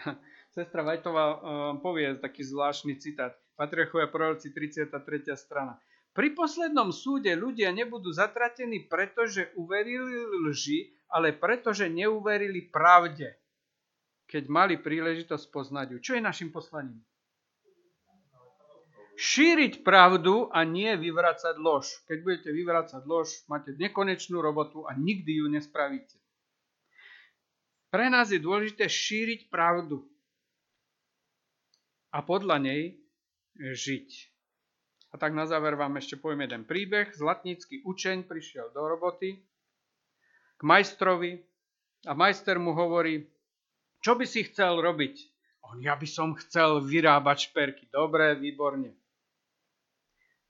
Sestra 0.58 0.82
Vajtová 0.82 1.26
uh, 1.30 1.38
povie 1.86 2.18
taký 2.18 2.42
zvláštny 2.50 2.98
citát. 2.98 3.38
Patriarchovia 3.54 4.10
proroci 4.10 4.50
33. 4.50 4.90
strana. 5.38 5.78
Pri 6.14 6.34
poslednom 6.34 6.90
súde 6.90 7.34
ľudia 7.34 7.70
nebudú 7.74 8.10
zatratení, 8.10 8.90
pretože 8.90 9.54
uverili 9.54 10.26
lži, 10.50 10.94
ale 11.14 11.38
pretože 11.38 11.86
neuverili 11.86 12.66
pravde, 12.74 13.38
keď 14.26 14.43
mali 14.49 14.76
príležitosť 14.82 15.45
poznať 15.53 15.88
ju. 15.93 15.97
Čo 16.01 16.11
je 16.18 16.22
našim 16.26 16.49
poslaním? 16.49 16.97
Šíriť 19.14 19.86
pravdu 19.86 20.49
a 20.49 20.66
nie 20.66 20.89
vyvracať 20.97 21.61
lož. 21.61 21.86
Keď 22.09 22.18
budete 22.26 22.49
vyvracať 22.49 23.05
lož, 23.05 23.45
máte 23.45 23.78
nekonečnú 23.78 24.41
robotu 24.41 24.89
a 24.89 24.97
nikdy 24.97 25.38
ju 25.38 25.45
nespravíte. 25.53 26.18
Pre 27.93 28.09
nás 28.09 28.34
je 28.34 28.41
dôležité 28.41 28.89
šíriť 28.89 29.53
pravdu 29.53 30.01
a 32.09 32.26
podľa 32.26 32.57
nej 32.57 32.97
žiť. 33.61 34.09
A 35.14 35.22
tak 35.22 35.38
na 35.38 35.45
záver 35.45 35.78
vám 35.78 35.93
ešte 36.01 36.18
poviem 36.18 36.49
jeden 36.49 36.66
príbeh. 36.66 37.14
Zlatnícky 37.14 37.86
učeň 37.86 38.26
prišiel 38.26 38.74
do 38.74 38.82
roboty 38.89 39.45
majstrovi 40.64 41.43
a 42.07 42.16
majster 42.16 42.55
mu 42.57 42.72
hovorí, 42.72 43.28
čo 43.99 44.16
by 44.16 44.24
si 44.24 44.47
chcel 44.47 44.80
robiť? 44.80 45.16
On, 45.64 45.80
ja 45.80 45.95
by 45.95 46.07
som 46.07 46.36
chcel 46.36 46.84
vyrábať 46.84 47.51
šperky. 47.51 47.88
Dobre, 47.91 48.36
výborne. 48.36 48.95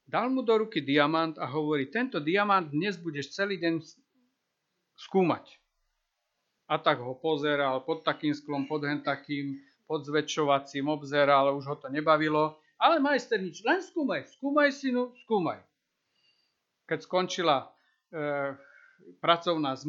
Dal 0.05 0.29
mu 0.29 0.45
do 0.45 0.61
ruky 0.61 0.81
diamant 0.81 1.37
a 1.41 1.49
hovorí, 1.49 1.89
tento 1.89 2.21
diamant 2.21 2.69
dnes 2.69 2.97
budeš 2.97 3.33
celý 3.33 3.57
deň 3.57 3.81
skúmať. 4.97 5.45
A 6.69 6.77
tak 6.77 7.01
ho 7.01 7.13
pozeral 7.17 7.81
pod 7.85 8.05
takým 8.05 8.33
sklom, 8.33 8.65
pod 8.65 8.85
hen 8.85 9.01
takým, 9.01 9.57
pod 9.85 10.05
zväčšovacím, 10.05 10.89
obzeral, 10.89 11.53
už 11.53 11.65
ho 11.69 11.75
to 11.77 11.89
nebavilo 11.89 12.57
ale 12.83 12.99
majster 12.99 13.39
nič, 13.39 13.63
len 13.63 13.79
skúmaj, 13.79 14.27
skúmaj 14.35 14.75
synu, 14.75 15.15
skúmaj. 15.23 15.63
Keď 16.83 16.99
skončila 17.07 17.63
e, 17.63 17.67
pracovná 19.19 19.75
e, 19.75 19.79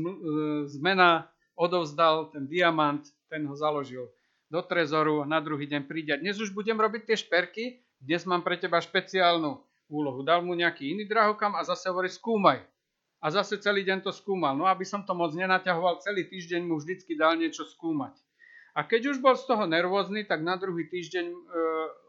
zmena, 0.68 1.28
odovzdal 1.54 2.34
ten 2.34 2.46
diamant, 2.46 3.02
ten 3.30 3.46
ho 3.46 3.54
založil 3.54 4.10
do 4.50 4.60
trezoru, 4.62 5.26
na 5.26 5.42
druhý 5.42 5.66
deň 5.66 5.82
príde. 5.88 6.14
Dnes 6.20 6.38
už 6.38 6.54
budem 6.54 6.78
robiť 6.78 7.10
tie 7.10 7.16
šperky, 7.18 7.64
dnes 7.98 8.22
mám 8.28 8.44
pre 8.44 8.60
teba 8.60 8.78
špeciálnu 8.78 9.58
úlohu. 9.88 10.20
Dal 10.22 10.44
mu 10.44 10.52
nejaký 10.54 10.94
iný 10.94 11.08
drahokam 11.08 11.56
a 11.56 11.64
zase 11.64 11.88
hovorí 11.90 12.12
skúmaj. 12.12 12.62
A 13.24 13.32
zase 13.32 13.56
celý 13.56 13.88
deň 13.88 14.04
to 14.04 14.12
skúmal. 14.12 14.52
No 14.52 14.68
aby 14.68 14.84
som 14.84 15.00
to 15.00 15.16
moc 15.16 15.32
nenaťahoval, 15.32 16.04
celý 16.04 16.28
týždeň 16.28 16.68
mu 16.68 16.76
vždycky 16.76 17.16
dal 17.16 17.40
niečo 17.40 17.64
skúmať. 17.64 18.12
A 18.74 18.84
keď 18.84 19.14
už 19.14 19.22
bol 19.22 19.38
z 19.38 19.46
toho 19.46 19.64
nervózny, 19.70 20.26
tak 20.26 20.42
na 20.42 20.58
druhý 20.58 20.90
týždeň 20.90 21.26
e, 21.30 21.36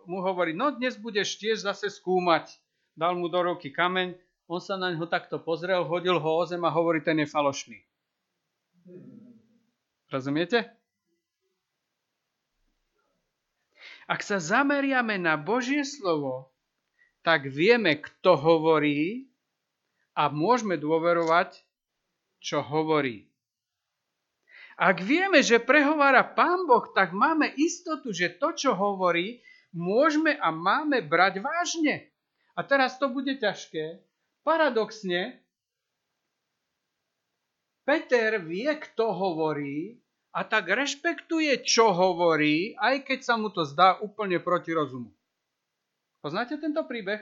mu 0.10 0.20
hovorí, 0.26 0.51
no 0.51 0.74
dnes 0.74 0.97
budeš 0.97 1.38
tiež 1.38 1.62
zase 1.62 1.93
skúmať. 1.93 2.51
Dal 2.97 3.14
mu 3.16 3.30
do 3.30 3.38
ruky 3.38 3.70
kameň, 3.70 4.18
on 4.46 4.62
sa 4.62 4.78
na 4.78 4.93
ňo 4.93 5.10
takto 5.10 5.41
pozrel, 5.41 5.82
hodil 5.86 6.22
ho 6.22 6.32
o 6.38 6.43
zem 6.46 6.62
a 6.62 6.70
hovorí, 6.70 7.02
ten 7.02 7.18
je 7.18 7.28
falošný. 7.28 7.80
Rozumiete? 10.14 10.70
Ak 14.06 14.22
sa 14.22 14.38
zameriame 14.38 15.18
na 15.18 15.34
Božie 15.34 15.82
slovo, 15.82 16.54
tak 17.26 17.50
vieme, 17.50 17.98
kto 17.98 18.38
hovorí 18.38 19.26
a 20.14 20.30
môžeme 20.30 20.78
dôverovať, 20.78 21.66
čo 22.38 22.62
hovorí. 22.62 23.26
Ak 24.78 25.02
vieme, 25.02 25.41
že 25.41 25.58
prehovára 25.58 26.22
Pán 26.22 26.70
Boh, 26.70 26.86
tak 26.93 27.18
máme 27.18 27.50
istotu, 27.58 28.14
že 28.14 28.30
to, 28.38 28.54
čo 28.54 28.78
hovorí, 28.78 29.41
môžeme 29.74 30.38
a 30.38 30.54
máme 30.54 31.02
brať 31.02 31.41
vážne. 31.41 32.14
A 32.54 32.62
teraz 32.62 33.02
to 33.02 33.10
bude 33.10 33.41
ťažké. 33.41 34.05
Paradoxne, 34.46 35.41
Peter 37.82 38.38
vie, 38.46 38.70
kto 38.70 39.10
hovorí 39.10 39.98
a 40.30 40.46
tak 40.46 40.70
rešpektuje, 40.70 41.66
čo 41.66 41.89
hovorí, 41.89 42.78
aj 42.78 43.10
keď 43.10 43.20
sa 43.26 43.36
mu 43.41 43.50
to 43.50 43.66
zdá 43.66 43.98
úplne 44.06 44.38
proti 44.38 44.70
rozumu. 44.78 45.10
Poznáte 46.22 46.62
tento 46.62 46.86
príbeh? 46.86 47.22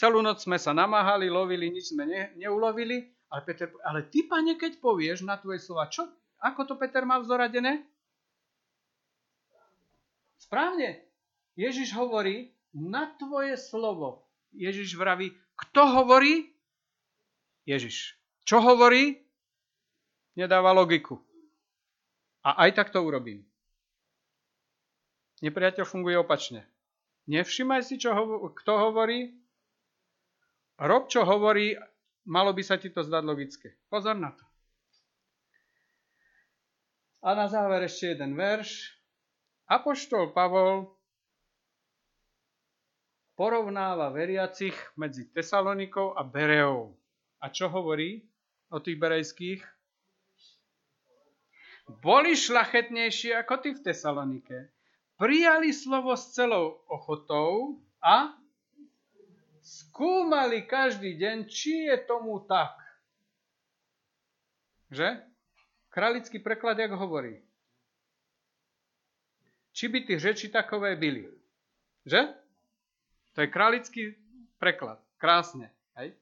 Celú 0.00 0.24
noc 0.24 0.40
sme 0.40 0.56
sa 0.56 0.72
namáhali, 0.72 1.28
lovili, 1.28 1.68
nič 1.68 1.92
sme 1.92 2.08
ne, 2.08 2.22
neulovili 2.40 3.12
ale, 3.32 3.40
Peter, 3.48 3.72
ale 3.80 4.04
ty, 4.12 4.28
pane, 4.28 4.60
keď 4.60 4.76
povieš 4.76 5.24
na 5.24 5.40
tvoje 5.40 5.64
slova, 5.64 5.88
čo, 5.88 6.04
ako 6.44 6.68
to 6.68 6.74
Peter 6.76 7.08
mal 7.08 7.24
zoradené? 7.24 7.80
Správne. 10.36 11.00
Ježiš 11.56 11.96
hovorí 11.96 12.52
na 12.76 13.08
tvoje 13.16 13.56
slovo. 13.56 14.28
Ježiš 14.52 14.96
vraví, 14.96 15.32
kto 15.56 15.82
hovorí? 16.00 16.52
Ježiš. 17.64 18.16
Čo 18.44 18.60
hovorí? 18.60 19.20
Nedáva 20.36 20.72
logiku. 20.72 21.20
A 22.42 22.66
aj 22.66 22.70
tak 22.74 22.88
to 22.90 23.00
urobím. 23.04 23.46
Nepriateľ 25.42 25.84
funguje 25.86 26.16
opačne. 26.18 26.66
Nevšimaj 27.30 27.82
si, 27.86 27.98
čo 27.98 28.14
hovo- 28.14 28.50
kto 28.50 28.72
hovorí. 28.90 29.30
Rob, 30.78 31.06
čo 31.06 31.22
hovorí 31.22 31.78
Malo 32.22 32.54
by 32.54 32.62
sa 32.62 32.78
ti 32.78 32.86
to 32.86 33.02
zdať 33.02 33.22
logické. 33.26 33.68
Pozor 33.90 34.14
na 34.14 34.30
to. 34.30 34.46
A 37.22 37.34
na 37.34 37.50
záver 37.50 37.86
ešte 37.86 38.14
jeden 38.14 38.38
verš. 38.38 38.94
Apoštol 39.66 40.30
Pavol 40.30 40.90
porovnáva 43.42 44.06
veriacich 44.14 44.78
medzi 44.94 45.26
Tesalonikou 45.26 46.14
a 46.14 46.22
Bereou. 46.22 46.94
A 47.42 47.50
čo 47.50 47.66
hovorí 47.66 48.22
o 48.70 48.78
tých 48.78 48.94
berejských? 48.94 49.58
Boli 51.98 52.38
šlachetnejší 52.38 53.34
ako 53.34 53.54
tí 53.58 53.74
v 53.74 53.82
Tesalonike. 53.82 54.70
Prijali 55.18 55.74
slovo 55.74 56.14
s 56.14 56.30
celou 56.30 56.86
ochotou 56.86 57.82
a 57.98 58.30
skúmali 59.58 60.62
každý 60.62 61.18
deň, 61.18 61.50
či 61.50 61.90
je 61.90 61.98
tomu 62.06 62.46
tak. 62.46 62.78
Že? 64.94 65.18
Kralický 65.90 66.38
preklad, 66.38 66.78
jak 66.78 66.94
hovorí. 66.94 67.42
Či 69.74 69.90
by 69.90 69.98
tých 70.06 70.30
řeči 70.30 70.46
takové 70.46 70.94
byli. 70.94 71.26
Že? 72.06 72.41
To 73.34 73.38
je 73.40 73.48
kralický 73.48 74.02
preklad. 74.60 75.00
Krásne. 75.16 75.72
Hej? 75.96 76.12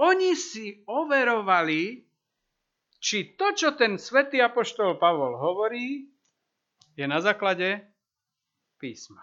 Oni 0.00 0.34
si 0.34 0.82
overovali, 0.88 2.02
či 2.98 3.36
to, 3.36 3.52
čo 3.54 3.76
ten 3.78 3.96
svätý 3.96 4.42
apoštol 4.42 4.98
Pavol 4.98 5.38
hovorí, 5.38 6.08
je 6.98 7.04
na 7.06 7.22
základe 7.22 7.80
písma. 8.76 9.22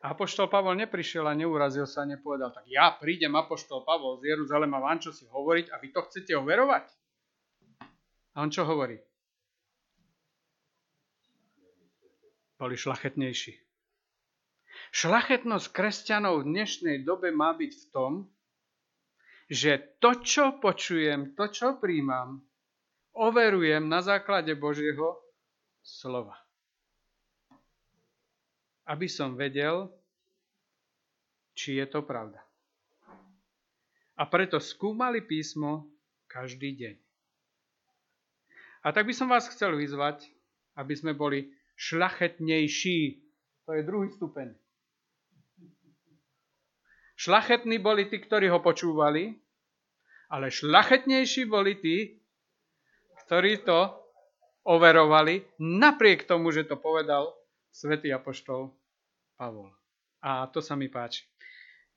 Apoštol 0.00 0.48
Pavol 0.48 0.80
neprišiel 0.80 1.28
a 1.28 1.36
neurazil 1.36 1.84
sa 1.84 2.08
a 2.08 2.08
nepovedal, 2.08 2.56
tak 2.56 2.64
ja 2.72 2.88
prídem 2.96 3.36
Apoštol 3.36 3.84
Pavol 3.84 4.16
z 4.24 4.32
Jeruzalema 4.32 4.80
vám 4.80 4.96
čo 4.96 5.12
si 5.12 5.28
hovoriť 5.28 5.68
a 5.68 5.76
vy 5.76 5.88
to 5.92 6.00
chcete 6.08 6.32
overovať? 6.40 6.88
A 8.32 8.40
on 8.40 8.48
čo 8.48 8.64
hovorí? 8.64 8.96
Boli 12.56 12.80
šlachetnejší. 12.80 13.69
Šlachetnosť 14.90 15.70
kresťanov 15.70 16.42
v 16.42 16.50
dnešnej 16.50 17.06
dobe 17.06 17.30
má 17.30 17.54
byť 17.54 17.72
v 17.78 17.84
tom, 17.94 18.12
že 19.46 19.78
to, 20.02 20.18
čo 20.18 20.58
počujem, 20.58 21.38
to, 21.38 21.46
čo 21.46 21.78
príjmam, 21.78 22.42
overujem 23.14 23.86
na 23.86 24.02
základe 24.02 24.50
Božieho 24.58 25.14
slova. 25.82 26.34
Aby 28.86 29.06
som 29.06 29.38
vedel, 29.38 29.86
či 31.54 31.78
je 31.78 31.86
to 31.86 32.02
pravda. 32.02 32.42
A 34.18 34.26
preto 34.26 34.58
skúmali 34.58 35.22
písmo 35.22 35.86
každý 36.26 36.74
deň. 36.74 36.96
A 38.82 38.90
tak 38.90 39.06
by 39.06 39.14
som 39.14 39.30
vás 39.30 39.46
chcel 39.54 39.78
vyzvať, 39.78 40.26
aby 40.74 40.94
sme 40.98 41.14
boli 41.14 41.54
šlachetnejší. 41.78 43.22
To 43.70 43.78
je 43.78 43.82
druhý 43.86 44.10
stupeň. 44.10 44.69
Šlachetní 47.20 47.76
boli 47.76 48.08
tí, 48.08 48.16
ktorí 48.16 48.48
ho 48.48 48.64
počúvali, 48.64 49.36
ale 50.32 50.48
šlachetnejší 50.48 51.44
boli 51.44 51.76
tí, 51.76 52.16
ktorí 53.28 53.60
to 53.60 53.92
overovali, 54.64 55.44
napriek 55.60 56.24
tomu, 56.24 56.48
že 56.48 56.64
to 56.64 56.80
povedal 56.80 57.36
svätý 57.68 58.08
apoštol 58.08 58.72
Pavol. 59.36 59.68
A 60.24 60.48
to 60.48 60.64
sa 60.64 60.72
mi 60.80 60.88
páči, 60.88 61.28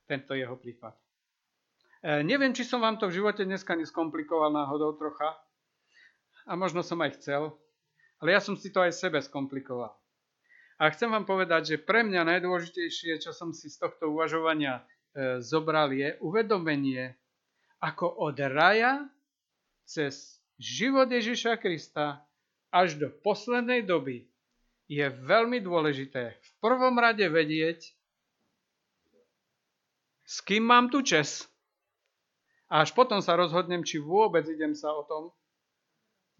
tento 0.03 0.35
jeho 0.35 0.59
prípad. 0.59 0.91
E, 2.03 2.19
neviem, 2.27 2.51
či 2.51 2.67
som 2.67 2.83
vám 2.83 2.99
to 2.99 3.07
v 3.07 3.23
živote 3.23 3.47
dneska 3.47 3.79
neskomplikoval 3.79 4.51
náhodou 4.51 4.91
trocha, 4.99 5.39
a 6.43 6.59
možno 6.59 6.83
som 6.83 6.99
aj 6.99 7.15
chcel, 7.23 7.55
ale 8.19 8.35
ja 8.35 8.43
som 8.43 8.59
si 8.59 8.67
to 8.75 8.83
aj 8.83 8.91
sebe 8.91 9.23
skomplikoval. 9.23 9.95
A 10.83 10.91
chcem 10.91 11.07
vám 11.07 11.23
povedať, 11.23 11.75
že 11.75 11.77
pre 11.79 12.03
mňa 12.03 12.27
najdôležitejšie, 12.27 13.23
čo 13.23 13.31
som 13.31 13.55
si 13.55 13.71
z 13.71 13.79
tohto 13.79 14.11
uvažovania 14.11 14.83
zobral 15.41 15.93
je 15.93 16.17
uvedomenie, 16.21 17.13
ako 17.83 18.07
od 18.31 18.37
raja 18.39 19.05
cez 19.85 20.39
život 20.57 21.11
Ježiša 21.11 21.59
Krista 21.59 22.23
až 22.73 22.97
do 22.97 23.07
poslednej 23.11 23.85
doby 23.85 24.25
je 24.89 25.05
veľmi 25.09 25.61
dôležité 25.61 26.37
v 26.37 26.51
prvom 26.59 26.95
rade 26.97 27.23
vedieť, 27.27 27.93
s 30.23 30.37
kým 30.41 30.63
mám 30.65 30.89
tu 30.89 31.03
čes. 31.05 31.45
A 32.71 32.81
až 32.81 32.95
potom 32.97 33.21
sa 33.21 33.37
rozhodnem, 33.37 33.85
či 33.85 34.01
vôbec 34.01 34.47
idem 34.49 34.73
sa 34.73 34.89
o 34.97 35.05
tom 35.05 35.29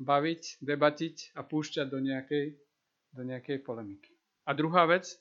baviť, 0.02 0.64
debatiť 0.66 1.38
a 1.38 1.46
púšťať 1.46 1.86
do 1.94 2.02
nejakej, 2.02 2.58
do 3.14 3.22
nejakej 3.22 3.62
polemiky. 3.62 4.10
A 4.50 4.58
druhá 4.58 4.90
vec, 4.90 5.14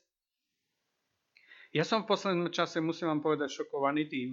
ja 1.72 1.84
som 1.88 2.04
v 2.04 2.12
poslednom 2.12 2.52
čase, 2.52 2.84
musím 2.84 3.08
vám 3.08 3.24
povedať, 3.24 3.48
šokovaný 3.48 4.04
tým, 4.04 4.30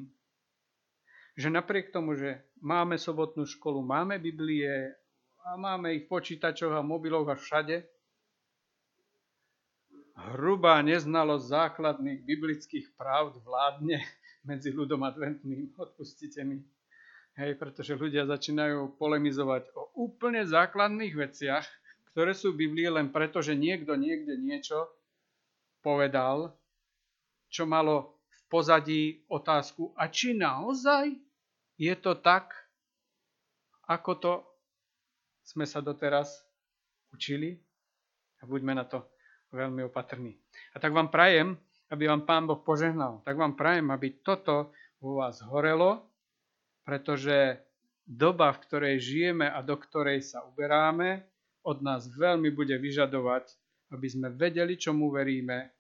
že 1.40 1.48
napriek 1.48 1.96
tomu, 1.96 2.20
že 2.20 2.44
máme 2.60 3.00
sobotnú 3.00 3.48
školu, 3.48 3.80
máme 3.80 4.20
Biblie 4.20 4.92
a 5.48 5.56
máme 5.56 5.96
ich 5.96 6.04
v 6.04 6.12
počítačoch 6.12 6.76
a 6.76 6.84
mobiloch 6.84 7.32
a 7.32 7.40
všade, 7.40 7.88
hrubá 10.36 10.84
neznalosť 10.84 11.46
základných 11.48 12.28
biblických 12.28 12.92
pravd 13.00 13.40
vládne 13.40 14.04
medzi 14.50 14.76
ľudom 14.76 15.00
adventným, 15.08 15.72
odpustite 15.80 16.44
mi. 16.44 16.60
Hej, 17.40 17.56
pretože 17.56 17.96
ľudia 17.96 18.28
začínajú 18.28 19.00
polemizovať 19.00 19.72
o 19.80 19.96
úplne 19.96 20.44
základných 20.44 21.16
veciach, 21.16 21.64
ktoré 22.12 22.36
sú 22.36 22.52
v 22.52 22.68
Biblii 22.68 22.92
len 22.92 23.16
preto, 23.16 23.40
že 23.40 23.56
niekto 23.56 23.96
niekde 23.96 24.36
niečo 24.36 24.92
povedal 25.80 26.59
čo 27.50 27.66
malo 27.66 28.22
v 28.30 28.40
pozadí 28.48 29.02
otázku, 29.28 29.94
a 29.98 30.08
či 30.08 30.38
naozaj 30.38 31.14
je 31.76 31.94
to 31.98 32.18
tak, 32.22 32.54
ako 33.90 34.12
to 34.22 34.34
sme 35.42 35.66
sa 35.66 35.82
doteraz 35.82 36.46
učili? 37.10 37.58
A 38.40 38.48
buďme 38.48 38.78
na 38.78 38.86
to 38.86 39.04
veľmi 39.52 39.90
opatrní. 39.90 40.38
A 40.72 40.80
tak 40.80 40.94
vám 40.94 41.10
prajem, 41.10 41.58
aby 41.90 42.06
vám 42.06 42.24
Pán 42.24 42.46
Boh 42.46 42.62
požehnal. 42.62 43.26
Tak 43.26 43.34
vám 43.34 43.58
prajem, 43.58 43.90
aby 43.90 44.22
toto 44.22 44.72
vo 45.02 45.20
vás 45.20 45.42
horelo, 45.42 46.06
pretože 46.86 47.58
doba, 48.06 48.54
v 48.54 48.62
ktorej 48.66 48.96
žijeme 49.02 49.50
a 49.50 49.60
do 49.66 49.74
ktorej 49.74 50.22
sa 50.22 50.46
uberáme, 50.46 51.26
od 51.66 51.82
nás 51.82 52.08
veľmi 52.10 52.54
bude 52.54 52.78
vyžadovať, 52.78 53.46
aby 53.94 54.08
sme 54.08 54.28
vedeli, 54.34 54.78
čomu 54.78 55.10
veríme 55.10 55.79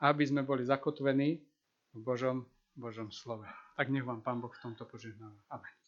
aby 0.00 0.24
sme 0.24 0.42
boli 0.42 0.64
zakotvení 0.64 1.40
v 1.92 1.98
Božom, 2.00 2.48
Božom 2.76 3.12
slove. 3.12 3.44
Tak 3.76 3.88
nech 3.88 4.04
vám 4.04 4.24
Pán 4.24 4.40
Boh 4.40 4.52
v 4.52 4.62
tomto 4.62 4.84
požehnáva. 4.88 5.40
Amen. 5.52 5.79